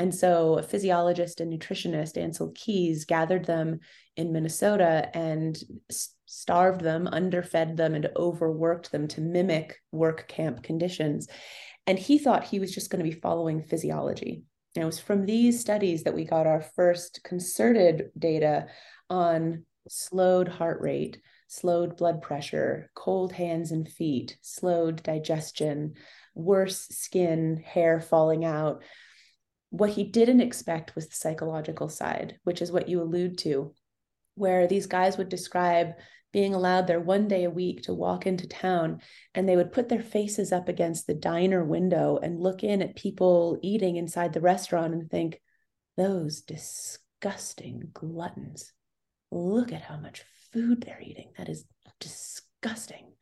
And 0.00 0.14
so, 0.14 0.56
a 0.56 0.62
physiologist 0.62 1.42
and 1.42 1.52
nutritionist, 1.52 2.16
Ansel 2.16 2.52
Keys, 2.54 3.04
gathered 3.04 3.44
them 3.44 3.80
in 4.16 4.32
Minnesota 4.32 5.10
and 5.12 5.62
starved 6.26 6.80
them, 6.80 7.06
underfed 7.06 7.76
them, 7.76 7.94
and 7.94 8.08
overworked 8.16 8.92
them 8.92 9.08
to 9.08 9.20
mimic 9.20 9.76
work 9.92 10.26
camp 10.26 10.62
conditions. 10.62 11.28
And 11.86 11.98
he 11.98 12.16
thought 12.16 12.44
he 12.44 12.60
was 12.60 12.74
just 12.74 12.88
going 12.88 13.04
to 13.04 13.10
be 13.10 13.20
following 13.20 13.62
physiology. 13.62 14.42
And 14.74 14.82
it 14.84 14.86
was 14.86 14.98
from 14.98 15.26
these 15.26 15.60
studies 15.60 16.04
that 16.04 16.14
we 16.14 16.24
got 16.24 16.46
our 16.46 16.62
first 16.62 17.20
concerted 17.22 18.08
data 18.18 18.68
on 19.10 19.66
slowed 19.86 20.48
heart 20.48 20.80
rate, 20.80 21.20
slowed 21.46 21.98
blood 21.98 22.22
pressure, 22.22 22.90
cold 22.94 23.34
hands 23.34 23.70
and 23.70 23.86
feet, 23.86 24.38
slowed 24.40 25.02
digestion, 25.02 25.92
worse 26.34 26.88
skin, 26.88 27.62
hair 27.62 28.00
falling 28.00 28.46
out. 28.46 28.82
What 29.70 29.90
he 29.90 30.04
didn't 30.04 30.40
expect 30.40 30.94
was 30.94 31.08
the 31.08 31.16
psychological 31.16 31.88
side, 31.88 32.38
which 32.44 32.60
is 32.60 32.72
what 32.72 32.88
you 32.88 33.02
allude 33.02 33.38
to, 33.38 33.74
where 34.34 34.66
these 34.66 34.86
guys 34.86 35.16
would 35.16 35.28
describe 35.28 35.94
being 36.32 36.54
allowed 36.54 36.86
their 36.86 37.00
one 37.00 37.26
day 37.28 37.44
a 37.44 37.50
week 37.50 37.82
to 37.82 37.94
walk 37.94 38.26
into 38.26 38.46
town 38.46 39.00
and 39.34 39.48
they 39.48 39.56
would 39.56 39.72
put 39.72 39.88
their 39.88 40.02
faces 40.02 40.52
up 40.52 40.68
against 40.68 41.06
the 41.06 41.14
diner 41.14 41.64
window 41.64 42.18
and 42.22 42.40
look 42.40 42.62
in 42.62 42.82
at 42.82 42.94
people 42.94 43.58
eating 43.62 43.96
inside 43.96 44.32
the 44.32 44.40
restaurant 44.40 44.92
and 44.94 45.10
think, 45.10 45.40
those 45.96 46.40
disgusting 46.42 47.90
gluttons. 47.92 48.72
Look 49.30 49.72
at 49.72 49.82
how 49.82 49.96
much 49.96 50.24
food 50.52 50.82
they're 50.82 51.02
eating. 51.02 51.32
That 51.36 51.48
is 51.48 51.64
disgusting. 51.98 53.12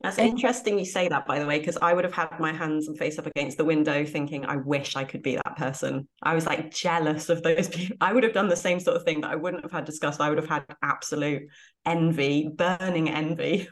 That's 0.00 0.18
interesting 0.18 0.78
you 0.78 0.84
say 0.84 1.08
that, 1.08 1.26
by 1.26 1.40
the 1.40 1.46
way, 1.46 1.58
because 1.58 1.76
I 1.82 1.92
would 1.92 2.04
have 2.04 2.14
had 2.14 2.38
my 2.38 2.52
hands 2.52 2.86
and 2.86 2.96
face 2.96 3.18
up 3.18 3.26
against 3.26 3.58
the 3.58 3.64
window 3.64 4.04
thinking, 4.04 4.46
I 4.46 4.56
wish 4.56 4.94
I 4.94 5.02
could 5.02 5.22
be 5.22 5.34
that 5.34 5.56
person. 5.56 6.06
I 6.22 6.34
was 6.34 6.46
like 6.46 6.72
jealous 6.72 7.28
of 7.28 7.42
those 7.42 7.68
people. 7.74 7.96
I 8.00 8.12
would 8.12 8.22
have 8.22 8.32
done 8.32 8.48
the 8.48 8.56
same 8.56 8.78
sort 8.78 8.96
of 8.96 9.02
thing 9.02 9.22
that 9.22 9.32
I 9.32 9.36
wouldn't 9.36 9.64
have 9.64 9.72
had 9.72 9.84
discussed. 9.84 10.20
I 10.20 10.28
would 10.28 10.38
have 10.38 10.48
had 10.48 10.64
absolute 10.82 11.48
envy, 11.84 12.48
burning 12.54 13.10
envy. 13.10 13.68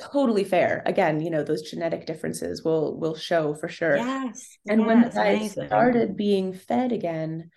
Totally 0.00 0.42
fair. 0.42 0.82
Again, 0.86 1.20
you 1.20 1.30
know, 1.30 1.44
those 1.44 1.62
genetic 1.62 2.04
differences 2.04 2.64
will 2.64 2.98
will 2.98 3.14
show 3.14 3.54
for 3.54 3.68
sure. 3.68 3.96
Yes. 3.96 4.58
And 4.68 4.80
yes, 4.80 4.86
when 4.88 5.18
I 5.18 5.46
started 5.46 6.16
being 6.16 6.52
fed 6.52 6.90
again, 6.90 7.50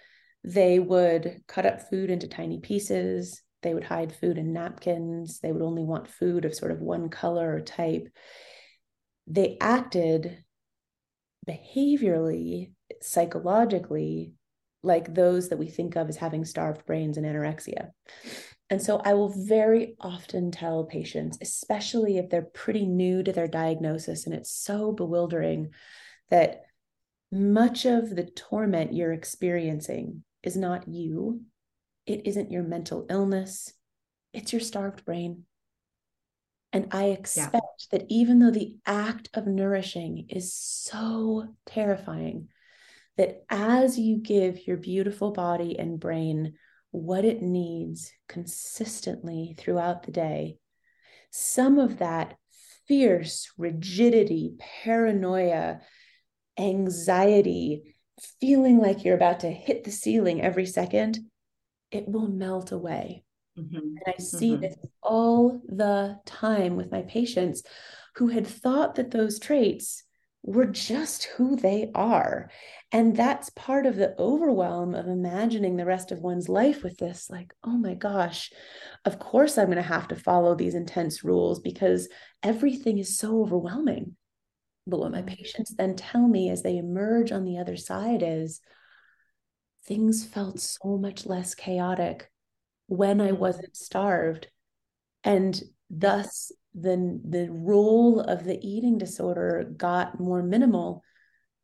they 0.43 0.77
would 0.77 1.41
cut 1.47 1.65
up 1.65 1.89
food 1.89 2.11
into 2.11 2.27
tiny 2.27 2.59
pieces 2.59 3.41
they 3.67 3.73
would 3.73 3.83
hide 3.83 4.15
food 4.15 4.37
in 4.37 4.53
napkins. 4.53 5.41
They 5.41 5.51
would 5.51 5.61
only 5.61 5.83
want 5.83 6.07
food 6.07 6.45
of 6.45 6.55
sort 6.55 6.71
of 6.71 6.79
one 6.79 7.09
color 7.09 7.53
or 7.53 7.59
type. 7.59 8.07
They 9.27 9.57
acted 9.59 10.41
behaviorally, 11.45 12.71
psychologically, 13.01 14.35
like 14.83 15.13
those 15.13 15.49
that 15.49 15.57
we 15.57 15.67
think 15.67 15.97
of 15.97 16.07
as 16.07 16.15
having 16.15 16.45
starved 16.45 16.85
brains 16.85 17.17
and 17.17 17.25
anorexia. 17.25 17.89
And 18.69 18.81
so 18.81 19.01
I 19.03 19.15
will 19.15 19.33
very 19.35 19.97
often 19.99 20.49
tell 20.49 20.85
patients, 20.85 21.37
especially 21.41 22.17
if 22.17 22.29
they're 22.29 22.41
pretty 22.41 22.85
new 22.85 23.21
to 23.21 23.33
their 23.33 23.49
diagnosis 23.49 24.25
and 24.25 24.33
it's 24.33 24.49
so 24.49 24.93
bewildering, 24.93 25.71
that 26.29 26.61
much 27.33 27.83
of 27.83 28.15
the 28.15 28.23
torment 28.23 28.93
you're 28.93 29.11
experiencing 29.11 30.23
is 30.41 30.55
not 30.55 30.87
you, 30.87 31.41
it 32.07 32.25
isn't 32.25 32.51
your 32.51 32.63
mental 32.63 33.05
illness, 33.09 33.73
it's 34.33 34.53
your 34.53 34.61
starved 34.61 35.05
brain. 35.05 35.43
And 36.73 36.87
I 36.91 37.05
expect 37.05 37.87
yeah. 37.91 37.99
that 37.99 38.05
even 38.09 38.39
though 38.39 38.51
the 38.51 38.77
act 38.85 39.29
of 39.33 39.45
nourishing 39.45 40.27
is 40.29 40.53
so 40.53 41.47
terrifying, 41.65 42.47
that 43.17 43.43
as 43.49 43.97
you 43.97 44.17
give 44.17 44.67
your 44.67 44.77
beautiful 44.77 45.31
body 45.31 45.77
and 45.77 45.99
brain 45.99 46.53
what 46.91 47.25
it 47.25 47.41
needs 47.41 48.11
consistently 48.27 49.55
throughout 49.57 50.03
the 50.03 50.11
day, 50.11 50.57
some 51.31 51.79
of 51.79 51.99
that 51.99 52.37
fierce 52.87 53.51
rigidity, 53.57 54.55
paranoia, 54.59 55.79
anxiety, 56.57 57.95
feeling 58.39 58.79
like 58.79 59.03
you're 59.03 59.15
about 59.15 59.41
to 59.41 59.51
hit 59.51 59.83
the 59.83 59.91
ceiling 59.91 60.41
every 60.41 60.65
second 60.65 61.19
it 61.91 62.07
will 62.07 62.27
melt 62.27 62.71
away. 62.71 63.23
Mm-hmm. 63.57 63.77
And 63.77 63.99
I 64.07 64.21
see 64.21 64.51
mm-hmm. 64.51 64.61
this 64.61 64.75
all 65.01 65.61
the 65.67 66.19
time 66.25 66.75
with 66.75 66.91
my 66.91 67.01
patients 67.03 67.63
who 68.15 68.27
had 68.27 68.47
thought 68.47 68.95
that 68.95 69.11
those 69.11 69.39
traits 69.39 70.03
were 70.43 70.65
just 70.65 71.25
who 71.25 71.55
they 71.55 71.91
are. 71.93 72.49
And 72.91 73.15
that's 73.15 73.49
part 73.49 73.85
of 73.85 73.95
the 73.95 74.15
overwhelm 74.17 74.95
of 74.95 75.07
imagining 75.07 75.75
the 75.75 75.85
rest 75.85 76.11
of 76.11 76.19
one's 76.19 76.47
life 76.47 76.83
with 76.83 76.97
this 76.97 77.29
like, 77.29 77.53
oh 77.63 77.77
my 77.77 77.95
gosh, 77.95 78.51
of 79.03 79.19
course 79.19 79.57
I'm 79.57 79.65
going 79.65 79.77
to 79.77 79.81
have 79.81 80.07
to 80.09 80.15
follow 80.15 80.55
these 80.55 80.75
intense 80.75 81.23
rules 81.23 81.59
because 81.59 82.07
everything 82.43 82.97
is 82.97 83.17
so 83.17 83.41
overwhelming. 83.41 84.15
But 84.85 84.99
what 84.99 85.11
my 85.11 85.21
mm-hmm. 85.21 85.35
patients 85.35 85.75
then 85.75 85.95
tell 85.95 86.27
me 86.27 86.49
as 86.49 86.63
they 86.63 86.77
emerge 86.77 87.31
on 87.31 87.43
the 87.43 87.57
other 87.57 87.75
side 87.75 88.23
is, 88.23 88.61
things 89.87 90.25
felt 90.25 90.59
so 90.59 90.97
much 90.97 91.25
less 91.25 91.55
chaotic 91.55 92.29
when 92.87 93.21
I 93.21 93.29
mm-hmm. 93.29 93.39
wasn't 93.39 93.75
starved. 93.75 94.47
And 95.23 95.59
thus, 95.89 96.51
the, 96.73 97.19
the 97.27 97.47
role 97.49 98.19
of 98.19 98.43
the 98.43 98.59
eating 98.61 98.97
disorder 98.97 99.73
got 99.75 100.19
more 100.19 100.43
minimal 100.43 101.03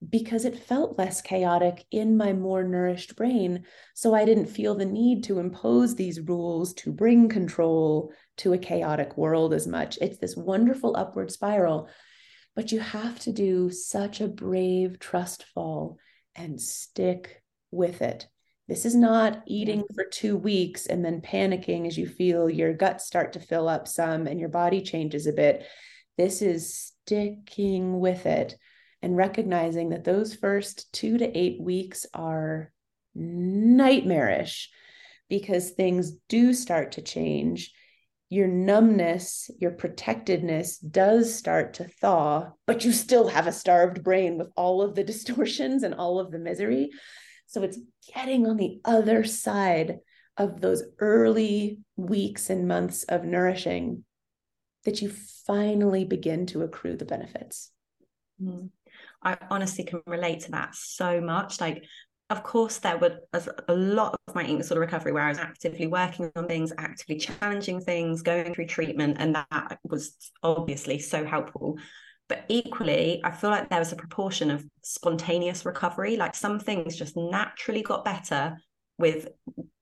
because 0.09 0.43
it 0.43 0.65
felt 0.65 0.97
less 0.97 1.21
chaotic 1.21 1.86
in 1.91 2.17
my 2.17 2.34
more 2.34 2.63
nourished 2.63 3.15
brain. 3.15 3.63
So 3.93 4.13
I 4.13 4.26
didn't 4.26 4.47
feel 4.47 4.76
the 4.76 4.86
need 4.86 5.24
to 5.26 5.39
impose 5.39 5.95
these 5.95 6.19
rules 6.19 6.74
to 6.76 6.91
bring 6.91 7.30
control 7.30 8.11
to 8.38 8.53
a 8.53 8.57
chaotic 8.57 9.15
world 9.17 9.53
as 9.53 9.67
much. 9.67 9.97
It's 10.01 10.17
this 10.17 10.36
wonderful 10.36 10.97
upward 10.97 11.32
spiral, 11.32 11.88
but 12.55 12.71
you 12.71 12.80
have 12.80 13.19
to 13.19 13.32
do 13.32 13.69
such 13.69 14.19
a 14.19 14.28
brave 14.28 14.99
trust 14.99 15.45
fall 15.53 15.97
and 16.36 16.59
stick 16.59 17.43
with 17.74 18.01
it. 18.01 18.28
This 18.67 18.86
is 18.86 18.95
not 18.95 19.43
eating 19.45 19.84
for 19.93 20.05
two 20.05 20.38
weeks 20.38 20.86
and 20.86 21.03
then 21.03 21.21
panicking 21.21 21.86
as 21.86 21.97
you 21.97 22.07
feel 22.07 22.49
your 22.49 22.74
guts 22.74 23.05
start 23.05 23.34
to 23.34 23.39
fill 23.39 23.67
up 23.67 23.88
some 23.88 24.26
and 24.26 24.39
your 24.39 24.49
body 24.49 24.82
changes 24.82 25.28
a 25.28 25.34
bit. 25.34 25.65
This 26.17 26.41
is 26.41 26.93
sticking 27.05 27.99
with 27.99 28.26
it 28.26 28.55
and 29.01 29.17
recognizing 29.17 29.89
that 29.89 30.05
those 30.05 30.34
first 30.34 30.93
two 30.93 31.17
to 31.17 31.38
eight 31.38 31.61
weeks 31.61 32.05
are 32.13 32.71
nightmarish 33.13 34.69
because 35.30 35.71
things 35.71 36.13
do 36.30 36.53
start 36.53 36.93
to 36.93 37.01
change 37.01 37.74
your 38.34 38.47
numbness, 38.47 39.51
your 39.59 39.69
protectedness 39.69 40.80
does 40.80 41.36
start 41.36 41.76
to 41.76 41.84
thaw, 41.84 42.51
but 42.65 42.84
you 42.84 42.91
still 42.91 43.28
have 43.28 43.45
a 43.45 43.51
starved 43.51 44.03
brain 44.03 44.39
with 44.39 44.47
all 44.55 44.82
of 44.82 44.95
the 44.95 45.03
distortions 45.11 45.84
and 45.84 45.93
all 45.93 46.19
of 46.19 46.32
the 46.32 46.39
misery. 46.39 46.89
So 47.54 47.62
it's 47.62 47.78
getting 48.14 48.47
on 48.47 48.58
the 48.58 48.82
other 48.84 49.24
side 49.24 49.99
of 50.38 50.60
those 50.60 50.82
early 50.97 51.80
weeks 51.95 52.49
and 52.49 52.68
months 52.68 53.04
of 53.04 53.24
nourishing 53.24 54.04
that 54.86 55.04
you 55.04 55.14
finally 55.45 56.04
begin 56.04 56.47
to 56.47 56.64
accrue 56.64 56.97
the 56.97 57.06
benefits. 57.06 57.70
Mm. 58.41 58.70
I 59.22 59.38
honestly 59.51 59.84
can 59.84 60.01
relate 60.08 60.41
to 60.41 60.51
that 60.51 60.74
so 60.74 61.22
much. 61.22 61.62
Like 61.62 61.84
of 62.32 62.41
course, 62.41 62.80
there 62.80 62.97
were 62.97 63.20
a 63.68 63.76
lot 63.76 64.16
of 64.28 64.34
my 64.34 64.43
eating 64.43 64.58
disorder 64.58 64.82
recovery 64.82 65.12
where 65.12 65.22
I 65.22 65.30
was 65.30 65.38
actively 65.38 65.86
working 65.86 66.32
on 66.36 66.47
things, 66.47 66.74
actively 66.80 67.18
challenging 67.18 67.80
things, 67.80 68.24
going 68.24 68.56
through 68.56 68.66
treatment, 68.66 69.18
and 69.20 69.36
that 69.36 69.78
was 69.84 70.18
obviously 70.41 70.97
so 70.97 71.26
helpful. 71.26 71.78
But 72.34 72.46
equally, 72.50 73.22
I 73.24 73.30
feel 73.30 73.52
like 73.52 73.70
there 73.70 73.78
was 73.78 73.92
a 73.92 73.96
proportion 73.96 74.50
of 74.50 74.66
spontaneous 74.82 75.68
recovery. 75.68 76.18
Like 76.18 76.34
some 76.34 76.60
things 76.60 76.96
just 76.96 77.16
naturally 77.16 77.84
got 77.84 78.04
better 78.04 78.58
with 78.98 79.28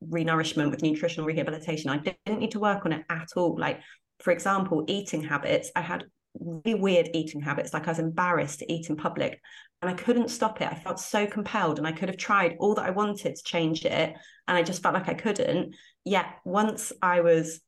renourishment, 0.05 0.69
with 0.69 0.81
nutritional 0.81 1.25
rehabilitation. 1.25 1.89
I 1.89 1.99
didn't 1.99 2.39
need 2.41 2.51
to 2.51 2.59
work 2.59 2.85
on 2.85 2.91
it 2.91 3.05
at 3.09 3.29
all. 3.37 3.57
Like, 3.57 3.79
for 4.19 4.31
example, 4.31 4.83
eating 4.89 5.23
habits. 5.23 5.71
I 5.77 5.81
had 5.81 6.03
really 6.41 6.77
weird 6.77 7.11
eating 7.13 7.39
habits. 7.39 7.73
Like 7.73 7.87
I 7.87 7.91
was 7.91 7.99
embarrassed 7.99 8.59
to 8.59 8.73
eat 8.73 8.89
in 8.89 8.97
public 8.97 9.39
and 9.81 9.89
I 9.89 9.93
couldn't 9.93 10.29
stop 10.29 10.59
it. 10.59 10.67
I 10.67 10.75
felt 10.75 10.99
so 10.99 11.25
compelled 11.25 11.77
and 11.77 11.87
I 11.87 11.93
could 11.93 12.09
have 12.09 12.17
tried 12.17 12.57
all 12.59 12.75
that 12.75 12.85
I 12.85 12.91
wanted 12.91 13.37
to 13.37 13.43
change 13.45 13.85
it. 13.85 14.13
And 14.49 14.57
I 14.57 14.61
just 14.61 14.83
felt 14.83 14.93
like 14.93 15.07
I 15.07 15.13
couldn't. 15.13 15.73
Yet 16.03 16.25
once 16.43 16.91
I 17.01 17.21
was 17.21 17.61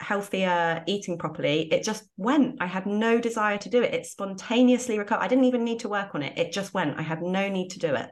healthier, 0.00 0.82
eating 0.86 1.18
properly, 1.18 1.72
it 1.72 1.82
just 1.82 2.04
went. 2.16 2.56
I 2.60 2.66
had 2.66 2.86
no 2.86 3.20
desire 3.20 3.58
to 3.58 3.68
do 3.68 3.82
it. 3.82 3.94
It 3.94 4.06
spontaneously 4.06 4.98
recovered. 4.98 5.22
I 5.22 5.28
didn't 5.28 5.44
even 5.44 5.64
need 5.64 5.80
to 5.80 5.88
work 5.88 6.14
on 6.14 6.22
it. 6.22 6.38
It 6.38 6.52
just 6.52 6.74
went. 6.74 6.98
I 6.98 7.02
had 7.02 7.22
no 7.22 7.48
need 7.48 7.70
to 7.70 7.78
do 7.78 7.94
it. 7.94 8.10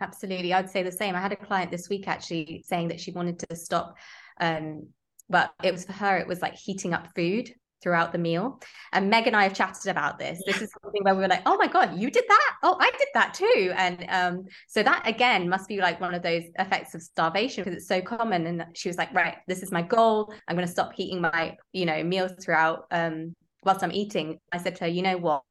Absolutely. 0.00 0.54
I'd 0.54 0.70
say 0.70 0.82
the 0.82 0.92
same. 0.92 1.16
I 1.16 1.20
had 1.20 1.32
a 1.32 1.36
client 1.36 1.70
this 1.70 1.88
week 1.88 2.06
actually 2.06 2.64
saying 2.66 2.88
that 2.88 3.00
she 3.00 3.10
wanted 3.10 3.40
to 3.40 3.56
stop 3.56 3.96
um, 4.40 4.88
but 5.28 5.52
it 5.62 5.72
was 5.72 5.84
for 5.84 5.92
her, 5.92 6.16
it 6.16 6.26
was 6.26 6.40
like 6.40 6.54
heating 6.54 6.94
up 6.94 7.08
food 7.14 7.52
throughout 7.82 8.12
the 8.12 8.18
meal. 8.18 8.60
And 8.92 9.10
Meg 9.10 9.26
and 9.26 9.36
I 9.36 9.44
have 9.44 9.54
chatted 9.54 9.90
about 9.90 10.18
this. 10.18 10.42
This 10.46 10.62
is 10.62 10.70
something 10.82 11.02
where 11.02 11.14
we 11.14 11.22
were 11.22 11.28
like, 11.28 11.42
oh 11.46 11.56
my 11.56 11.66
God, 11.66 11.98
you 11.98 12.10
did 12.10 12.24
that? 12.28 12.56
Oh, 12.62 12.76
I 12.80 12.90
did 12.98 13.08
that 13.14 13.34
too. 13.34 13.72
And 13.76 14.06
um, 14.08 14.44
so 14.66 14.82
that 14.82 15.06
again 15.06 15.48
must 15.48 15.68
be 15.68 15.78
like 15.78 16.00
one 16.00 16.14
of 16.14 16.22
those 16.22 16.44
effects 16.58 16.94
of 16.94 17.02
starvation 17.02 17.64
because 17.64 17.76
it's 17.76 17.88
so 17.88 18.00
common. 18.00 18.46
And 18.46 18.64
she 18.74 18.88
was 18.88 18.98
like, 18.98 19.12
right, 19.14 19.36
this 19.46 19.62
is 19.62 19.70
my 19.70 19.82
goal. 19.82 20.32
I'm 20.46 20.56
going 20.56 20.66
to 20.66 20.72
stop 20.72 20.92
eating 20.96 21.20
my, 21.20 21.56
you 21.72 21.86
know, 21.86 22.02
meals 22.02 22.32
throughout 22.42 22.86
um, 22.90 23.34
whilst 23.64 23.82
I'm 23.82 23.92
eating. 23.92 24.38
I 24.52 24.58
said 24.58 24.76
to 24.76 24.84
her, 24.84 24.90
you 24.90 25.02
know 25.02 25.16
what? 25.16 25.42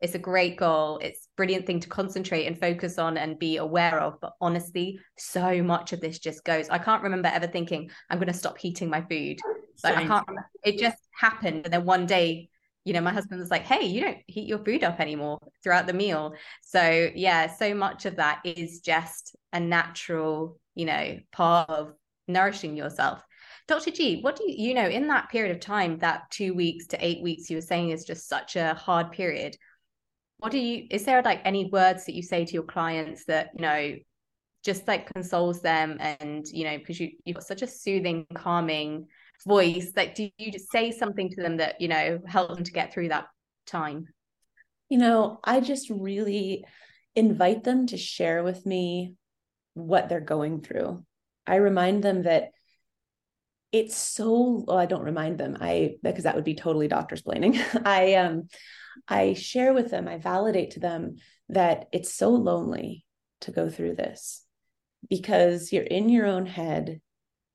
it's 0.00 0.14
a 0.14 0.18
great 0.18 0.56
goal 0.56 0.98
it's 0.98 1.28
brilliant 1.36 1.66
thing 1.66 1.80
to 1.80 1.88
concentrate 1.88 2.46
and 2.46 2.60
focus 2.60 2.98
on 2.98 3.16
and 3.16 3.38
be 3.38 3.56
aware 3.56 3.98
of 4.00 4.20
but 4.20 4.32
honestly 4.40 4.98
so 5.16 5.62
much 5.62 5.92
of 5.92 6.00
this 6.00 6.18
just 6.18 6.44
goes 6.44 6.68
i 6.68 6.78
can't 6.78 7.02
remember 7.02 7.28
ever 7.32 7.46
thinking 7.46 7.90
i'm 8.10 8.18
going 8.18 8.26
to 8.26 8.34
stop 8.34 8.58
heating 8.58 8.90
my 8.90 9.00
food 9.08 9.38
like 9.84 9.96
i 9.96 10.06
can't 10.06 10.26
it 10.64 10.78
just 10.78 10.98
happened 11.12 11.62
and 11.64 11.72
then 11.72 11.84
one 11.84 12.06
day 12.06 12.48
you 12.84 12.92
know 12.92 13.00
my 13.00 13.12
husband 13.12 13.40
was 13.40 13.50
like 13.50 13.62
hey 13.62 13.84
you 13.84 14.00
don't 14.00 14.18
heat 14.26 14.46
your 14.46 14.58
food 14.64 14.84
up 14.84 15.00
anymore 15.00 15.38
throughout 15.62 15.86
the 15.86 15.92
meal. 15.92 16.34
So 16.62 17.10
yeah 17.14 17.52
so 17.52 17.74
much 17.74 18.06
of 18.06 18.16
that 18.16 18.40
is 18.44 18.80
just 18.80 19.34
a 19.52 19.58
natural 19.58 20.60
you 20.74 20.86
know 20.86 21.18
part 21.32 21.68
of 21.68 21.94
nourishing 22.28 22.76
yourself. 22.76 23.22
Dr. 23.68 23.90
G, 23.90 24.20
what 24.20 24.36
do 24.36 24.44
you, 24.48 24.68
you 24.68 24.74
know, 24.74 24.86
in 24.86 25.08
that 25.08 25.28
period 25.28 25.50
of 25.50 25.60
time, 25.60 25.98
that 25.98 26.30
two 26.30 26.54
weeks 26.54 26.86
to 26.88 27.04
eight 27.04 27.20
weeks 27.20 27.50
you 27.50 27.56
were 27.56 27.60
saying 27.60 27.90
is 27.90 28.04
just 28.04 28.28
such 28.28 28.54
a 28.54 28.74
hard 28.74 29.10
period 29.10 29.56
what 30.38 30.52
do 30.52 30.58
you 30.58 30.86
is 30.90 31.04
there 31.04 31.22
like 31.22 31.40
any 31.44 31.66
words 31.70 32.04
that 32.04 32.14
you 32.14 32.22
say 32.22 32.44
to 32.44 32.52
your 32.52 32.62
clients 32.62 33.24
that 33.24 33.50
you 33.54 33.62
know 33.62 33.94
just 34.64 34.86
like 34.88 35.12
consoles 35.12 35.62
them 35.62 35.96
and 36.00 36.46
you 36.48 36.64
know 36.64 36.76
because 36.76 37.00
you 37.00 37.10
you've 37.24 37.36
got 37.36 37.46
such 37.46 37.62
a 37.62 37.66
soothing 37.66 38.26
calming 38.34 39.06
voice 39.44 39.92
like 39.96 40.14
do 40.14 40.30
you 40.38 40.52
just 40.52 40.70
say 40.70 40.90
something 40.90 41.30
to 41.30 41.42
them 41.42 41.58
that 41.58 41.80
you 41.80 41.88
know 41.88 42.20
help 42.26 42.54
them 42.54 42.64
to 42.64 42.72
get 42.72 42.92
through 42.92 43.08
that 43.08 43.26
time 43.66 44.06
you 44.88 44.98
know 44.98 45.38
i 45.44 45.60
just 45.60 45.90
really 45.90 46.64
invite 47.14 47.64
them 47.64 47.86
to 47.86 47.96
share 47.96 48.42
with 48.42 48.64
me 48.66 49.14
what 49.74 50.08
they're 50.08 50.20
going 50.20 50.60
through 50.60 51.04
i 51.46 51.56
remind 51.56 52.02
them 52.02 52.22
that 52.22 52.50
it's 53.72 53.96
so 53.96 54.64
well, 54.66 54.78
i 54.78 54.86
don't 54.86 55.04
remind 55.04 55.38
them 55.38 55.56
i 55.60 55.94
because 56.02 56.24
that 56.24 56.34
would 56.34 56.44
be 56.44 56.54
totally 56.54 56.88
doctorsplaining 56.88 57.60
i 57.86 58.14
um 58.14 58.48
I 59.08 59.34
share 59.34 59.72
with 59.72 59.90
them, 59.90 60.08
I 60.08 60.18
validate 60.18 60.72
to 60.72 60.80
them 60.80 61.16
that 61.48 61.86
it's 61.92 62.14
so 62.14 62.30
lonely 62.30 63.04
to 63.42 63.50
go 63.52 63.68
through 63.68 63.96
this 63.96 64.44
because 65.08 65.72
you're 65.72 65.84
in 65.84 66.08
your 66.08 66.26
own 66.26 66.46
head. 66.46 67.00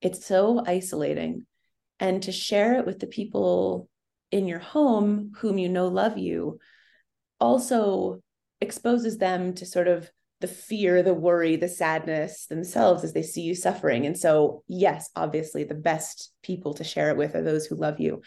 It's 0.02 0.26
so 0.26 0.64
isolating. 0.66 1.46
And 2.02 2.22
to 2.24 2.34
share 2.34 2.78
it 2.78 2.86
with 2.86 2.99
the 2.99 3.08
people 3.08 3.88
in 4.32 4.47
your 4.47 4.60
home 4.60 5.32
whom 5.38 5.58
you 5.58 5.70
know 5.70 5.88
love 5.88 6.18
you 6.18 6.60
also 7.39 8.22
exposes 8.60 9.18
them 9.18 9.54
to 9.54 9.66
sort 9.66 9.88
of 9.88 10.10
the 10.41 10.47
fear, 10.47 11.04
the 11.04 11.14
worry, 11.14 11.56
the 11.56 11.68
sadness 11.68 12.47
themselves 12.47 13.04
as 13.04 13.14
they 13.14 13.22
see 13.22 13.41
you 13.41 13.56
suffering. 13.56 14.06
And 14.06 14.18
so, 14.18 14.64
yes, 14.68 15.10
obviously, 15.16 15.64
the 15.64 15.76
best 15.76 16.34
people 16.41 16.74
to 16.74 16.84
share 16.84 17.10
it 17.10 17.18
with 17.18 17.36
are 17.36 17.43
those 17.43 17.68
who 17.68 17.76
love 17.76 17.99
you. 17.99 18.22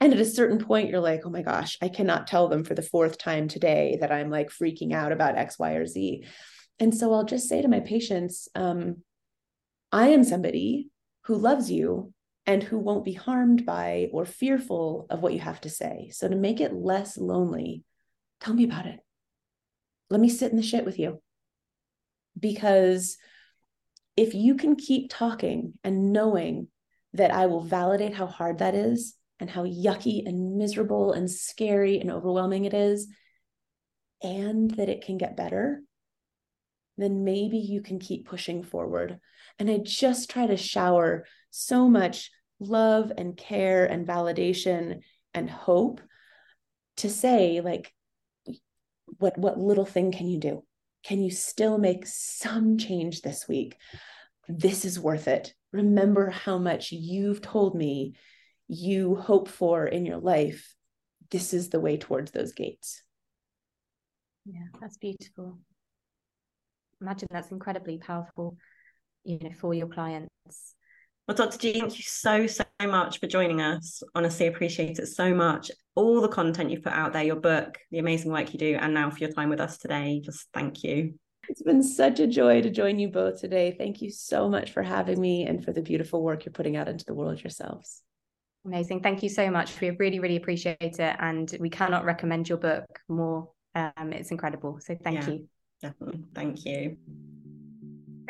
And 0.00 0.12
at 0.12 0.20
a 0.20 0.24
certain 0.24 0.58
point, 0.58 0.90
you're 0.90 1.00
like, 1.00 1.22
oh 1.24 1.30
my 1.30 1.42
gosh, 1.42 1.78
I 1.80 1.88
cannot 1.88 2.26
tell 2.26 2.48
them 2.48 2.64
for 2.64 2.74
the 2.74 2.82
fourth 2.82 3.16
time 3.16 3.46
today 3.46 3.98
that 4.00 4.10
I'm 4.10 4.30
like 4.30 4.50
freaking 4.50 4.92
out 4.92 5.12
about 5.12 5.38
X, 5.38 5.58
Y, 5.58 5.72
or 5.74 5.86
Z. 5.86 6.26
And 6.80 6.92
so 6.92 7.12
I'll 7.12 7.24
just 7.24 7.48
say 7.48 7.62
to 7.62 7.68
my 7.68 7.80
patients, 7.80 8.48
um, 8.56 8.96
I 9.92 10.08
am 10.08 10.24
somebody 10.24 10.88
who 11.26 11.36
loves 11.36 11.70
you 11.70 12.11
and 12.46 12.62
who 12.62 12.78
won't 12.78 13.04
be 13.04 13.12
harmed 13.12 13.64
by 13.64 14.08
or 14.12 14.24
fearful 14.24 15.06
of 15.10 15.22
what 15.22 15.32
you 15.32 15.40
have 15.40 15.60
to 15.62 15.70
say. 15.70 16.10
So 16.12 16.28
to 16.28 16.36
make 16.36 16.60
it 16.60 16.74
less 16.74 17.16
lonely, 17.16 17.84
tell 18.40 18.54
me 18.54 18.64
about 18.64 18.86
it. 18.86 19.00
Let 20.10 20.20
me 20.20 20.28
sit 20.28 20.50
in 20.50 20.56
the 20.56 20.62
shit 20.62 20.84
with 20.84 20.98
you. 20.98 21.22
Because 22.38 23.16
if 24.16 24.34
you 24.34 24.56
can 24.56 24.76
keep 24.76 25.10
talking 25.10 25.74
and 25.84 26.12
knowing 26.12 26.68
that 27.14 27.30
I 27.30 27.46
will 27.46 27.62
validate 27.62 28.14
how 28.14 28.26
hard 28.26 28.58
that 28.58 28.74
is, 28.74 29.14
and 29.40 29.50
how 29.50 29.64
yucky 29.64 30.24
and 30.24 30.56
miserable 30.56 31.12
and 31.12 31.28
scary 31.28 31.98
and 31.98 32.12
overwhelming 32.12 32.64
it 32.64 32.72
is, 32.72 33.08
and 34.22 34.70
that 34.72 34.88
it 34.88 35.04
can 35.04 35.18
get 35.18 35.36
better, 35.36 35.82
then 36.96 37.24
maybe 37.24 37.58
you 37.58 37.80
can 37.80 37.98
keep 37.98 38.28
pushing 38.28 38.62
forward. 38.62 39.18
And 39.58 39.68
I 39.68 39.78
just 39.78 40.30
try 40.30 40.46
to 40.46 40.56
shower 40.56 41.26
so 41.52 41.88
much 41.88 42.30
love 42.58 43.12
and 43.16 43.36
care 43.36 43.84
and 43.84 44.06
validation 44.06 45.00
and 45.34 45.48
hope 45.48 46.00
to 46.96 47.08
say, 47.08 47.60
like, 47.60 47.92
what, 49.18 49.38
what 49.38 49.58
little 49.58 49.84
thing 49.84 50.10
can 50.10 50.26
you 50.26 50.38
do? 50.38 50.64
Can 51.04 51.20
you 51.20 51.30
still 51.30 51.78
make 51.78 52.06
some 52.06 52.78
change 52.78 53.22
this 53.22 53.46
week? 53.46 53.76
This 54.48 54.84
is 54.84 54.98
worth 54.98 55.28
it. 55.28 55.54
Remember 55.72 56.30
how 56.30 56.58
much 56.58 56.90
you've 56.92 57.40
told 57.40 57.76
me 57.76 58.14
you 58.68 59.14
hope 59.14 59.48
for 59.48 59.86
in 59.86 60.06
your 60.06 60.18
life, 60.18 60.74
this 61.30 61.52
is 61.52 61.68
the 61.68 61.80
way 61.80 61.96
towards 61.96 62.30
those 62.30 62.52
gates. 62.52 63.02
Yeah, 64.44 64.64
that's 64.80 64.96
beautiful. 64.96 65.58
Imagine 67.00 67.28
that's 67.30 67.50
incredibly 67.50 67.98
powerful, 67.98 68.56
you 69.24 69.38
know, 69.38 69.50
for 69.58 69.74
your 69.74 69.88
clients. 69.88 70.74
Well, 71.28 71.36
Dr. 71.36 71.58
G, 71.58 71.78
thank 71.78 71.96
you 71.96 72.04
so, 72.04 72.46
so 72.48 72.64
much 72.80 73.20
for 73.20 73.28
joining 73.28 73.60
us. 73.60 74.02
Honestly, 74.14 74.48
appreciate 74.48 74.98
it 74.98 75.06
so 75.06 75.32
much. 75.32 75.70
All 75.94 76.20
the 76.20 76.28
content 76.28 76.70
you've 76.70 76.82
put 76.82 76.92
out 76.92 77.12
there, 77.12 77.22
your 77.22 77.36
book, 77.36 77.78
the 77.92 77.98
amazing 77.98 78.32
work 78.32 78.52
you 78.52 78.58
do, 78.58 78.76
and 78.80 78.92
now 78.92 79.08
for 79.08 79.18
your 79.18 79.30
time 79.30 79.48
with 79.48 79.60
us 79.60 79.78
today. 79.78 80.20
Just 80.24 80.48
thank 80.52 80.82
you. 80.82 81.14
It's 81.48 81.62
been 81.62 81.82
such 81.82 82.18
a 82.18 82.26
joy 82.26 82.62
to 82.62 82.70
join 82.70 82.98
you 82.98 83.08
both 83.08 83.40
today. 83.40 83.74
Thank 83.76 84.02
you 84.02 84.10
so 84.10 84.48
much 84.48 84.72
for 84.72 84.82
having 84.82 85.20
me 85.20 85.46
and 85.46 85.64
for 85.64 85.72
the 85.72 85.82
beautiful 85.82 86.22
work 86.22 86.44
you're 86.44 86.52
putting 86.52 86.76
out 86.76 86.88
into 86.88 87.04
the 87.04 87.14
world 87.14 87.42
yourselves. 87.42 88.02
Amazing. 88.64 89.02
Thank 89.02 89.22
you 89.22 89.28
so 89.28 89.50
much. 89.50 89.80
We 89.80 89.90
really, 89.90 90.20
really 90.20 90.36
appreciate 90.36 90.78
it. 90.80 91.16
And 91.18 91.54
we 91.60 91.70
cannot 91.70 92.04
recommend 92.04 92.48
your 92.48 92.58
book 92.58 92.84
more. 93.08 93.48
Um, 93.74 94.12
it's 94.12 94.30
incredible. 94.30 94.78
So 94.80 94.96
thank 95.02 95.26
yeah, 95.26 95.30
you. 95.30 95.48
Definitely. 95.80 96.24
Thank 96.34 96.64
you. 96.64 96.96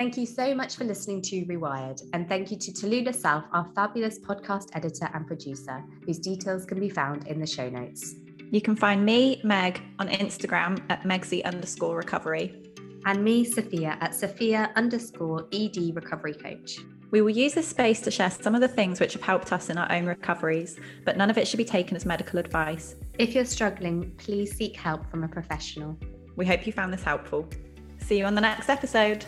Thank 0.02 0.16
you 0.16 0.26
so 0.26 0.52
much 0.52 0.74
for 0.74 0.82
listening 0.82 1.22
to 1.22 1.44
Rewired. 1.44 2.02
And 2.12 2.28
thank 2.28 2.50
you 2.50 2.58
to 2.58 2.72
Tallulah 2.72 3.14
Self, 3.14 3.44
our 3.52 3.70
fabulous 3.72 4.18
podcast 4.18 4.70
editor 4.74 5.08
and 5.14 5.28
producer, 5.28 5.84
whose 6.04 6.18
details 6.18 6.64
can 6.64 6.80
be 6.80 6.90
found 6.90 7.28
in 7.28 7.38
the 7.38 7.46
show 7.46 7.70
notes. 7.70 8.16
You 8.50 8.60
can 8.60 8.74
find 8.74 9.04
me, 9.04 9.40
Meg, 9.44 9.80
on 10.00 10.08
Instagram 10.08 10.82
at 10.90 11.04
Megsy 11.04 11.44
underscore 11.44 11.96
recovery. 11.96 12.64
And 13.06 13.22
me, 13.22 13.46
Safia, 13.46 13.96
at 14.00 14.10
Safia 14.10 14.74
underscore 14.74 15.46
ED 15.52 15.94
Recovery 15.94 16.34
Coach. 16.34 16.80
We 17.12 17.22
will 17.22 17.30
use 17.30 17.54
this 17.54 17.68
space 17.68 18.00
to 18.00 18.10
share 18.10 18.32
some 18.32 18.56
of 18.56 18.60
the 18.60 18.66
things 18.66 18.98
which 18.98 19.12
have 19.12 19.22
helped 19.22 19.52
us 19.52 19.70
in 19.70 19.78
our 19.78 19.90
own 19.92 20.06
recoveries, 20.06 20.80
but 21.04 21.16
none 21.16 21.30
of 21.30 21.38
it 21.38 21.46
should 21.46 21.58
be 21.58 21.64
taken 21.64 21.94
as 21.94 22.04
medical 22.04 22.40
advice. 22.40 22.96
If 23.20 23.36
you're 23.36 23.44
struggling, 23.44 24.10
please 24.18 24.56
seek 24.56 24.74
help 24.74 25.08
from 25.08 25.22
a 25.22 25.28
professional. 25.28 25.96
We 26.34 26.44
hope 26.44 26.66
you 26.66 26.72
found 26.72 26.92
this 26.92 27.04
helpful. 27.04 27.48
See 28.00 28.18
you 28.18 28.24
on 28.24 28.34
the 28.34 28.40
next 28.40 28.68
episode. 28.68 29.24